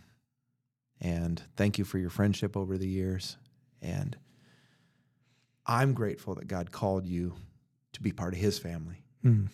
And 1.01 1.41
thank 1.55 1.77
you 1.79 1.85
for 1.85 1.97
your 1.97 2.09
friendship 2.11 2.55
over 2.55 2.77
the 2.77 2.87
years. 2.87 3.37
And 3.81 4.15
I'm 5.65 5.93
grateful 5.93 6.35
that 6.35 6.47
God 6.47 6.71
called 6.71 7.07
you 7.07 7.33
to 7.93 8.01
be 8.01 8.11
part 8.11 8.33
of 8.33 8.39
his 8.39 8.59
family. 8.59 9.03
Mm, 9.25 9.47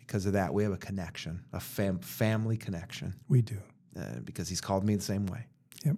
Because 0.00 0.26
of 0.26 0.32
that, 0.32 0.52
we 0.52 0.62
have 0.62 0.72
a 0.72 0.76
connection, 0.78 1.44
a 1.52 1.60
fam- 1.60 1.98
family 2.00 2.56
connection, 2.56 3.14
we 3.28 3.42
do. 3.42 3.58
uh, 3.98 4.20
because 4.24 4.48
he's 4.48 4.60
called 4.60 4.84
me 4.84 4.96
the 4.96 5.02
same 5.02 5.26
way. 5.26 5.46
Yep. 5.84 5.96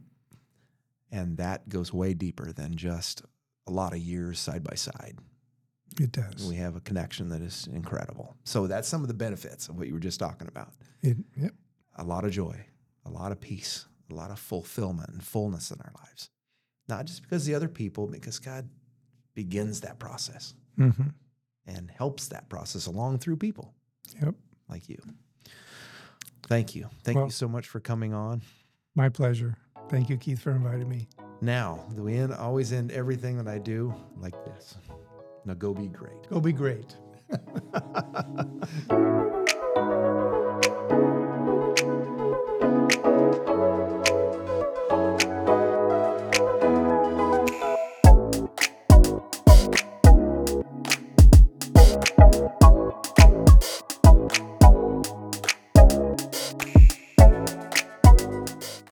And 1.13 1.37
that 1.39 1.69
goes 1.69 1.93
way 1.93 2.15
deeper 2.15 2.53
than 2.53 2.75
just 2.77 3.23
a 3.67 3.71
lot 3.73 3.93
of 3.93 3.99
years 3.99 4.39
side 4.39 4.63
by 4.65 4.75
side. 4.75 5.19
It 6.01 6.13
does. 6.13 6.47
We 6.49 6.57
have 6.57 6.77
a 6.77 6.81
connection 6.81 7.29
that 7.31 7.41
is 7.41 7.69
incredible. 7.73 8.37
So 8.45 8.67
that's 8.67 8.89
some 8.89 9.03
of 9.03 9.09
the 9.09 9.15
benefits 9.15 9.69
of 9.69 9.77
what 9.77 9.87
you 9.87 9.95
were 9.95 10.01
just 10.01 10.19
talking 10.21 10.49
about. 10.49 10.73
It, 11.03 11.17
yep. 11.37 11.53
A 11.97 12.05
lot 12.05 12.25
of 12.25 12.31
joy, 12.31 12.65
a 13.05 13.11
lot 13.11 13.33
of 13.33 13.41
peace, 13.41 13.87
a 14.11 14.15
lot 14.15 14.31
of 14.31 14.39
fulfillment 14.39 15.11
and 15.11 15.23
fullness 15.25 15.71
in 15.71 15.81
our 15.81 15.93
lives. 16.03 16.31
Not 16.89 17.07
just 17.07 17.23
because 17.23 17.43
of 17.43 17.47
the 17.49 17.55
other 17.55 17.69
people, 17.69 18.07
because 18.07 18.39
God 18.39 18.69
begins 19.35 19.81
that 19.83 19.99
process 19.99 20.55
hmm 20.77 20.91
and 21.67 21.91
helps 21.91 22.29
that 22.29 22.49
process 22.49 22.87
along 22.87 23.19
through 23.19 23.37
people 23.37 23.75
Yep. 24.23 24.35
like 24.69 24.89
you. 24.89 24.99
Thank 26.45 26.75
you. 26.77 26.89
Thank 27.03 27.17
Well- 27.17 27.25
you 27.27 27.33
so 27.33 27.49
much 27.49 27.67
for 27.69 27.81
coming 27.81 28.15
on. 28.15 28.43
My 28.95 29.09
pleasure. 29.09 29.57
Thank 29.89 30.09
you, 30.09 30.17
Keith, 30.17 30.41
for 30.41 30.53
inviting 30.53 30.89
me. 30.89 31.09
Now, 31.41 31.85
do 31.95 32.05
we 32.05 32.15
end, 32.17 32.33
always 32.33 32.73
end 32.73 32.93
everything 32.93 33.37
that 33.39 33.49
I 33.49 33.59
do 33.59 33.93
like 34.17 34.35
this. 34.45 34.77
Now 35.45 35.55
go 35.55 35.75
be 35.75 35.89
great. 35.89 36.29
Go 36.31 36.41
be 36.41 36.53
great. 36.53 36.97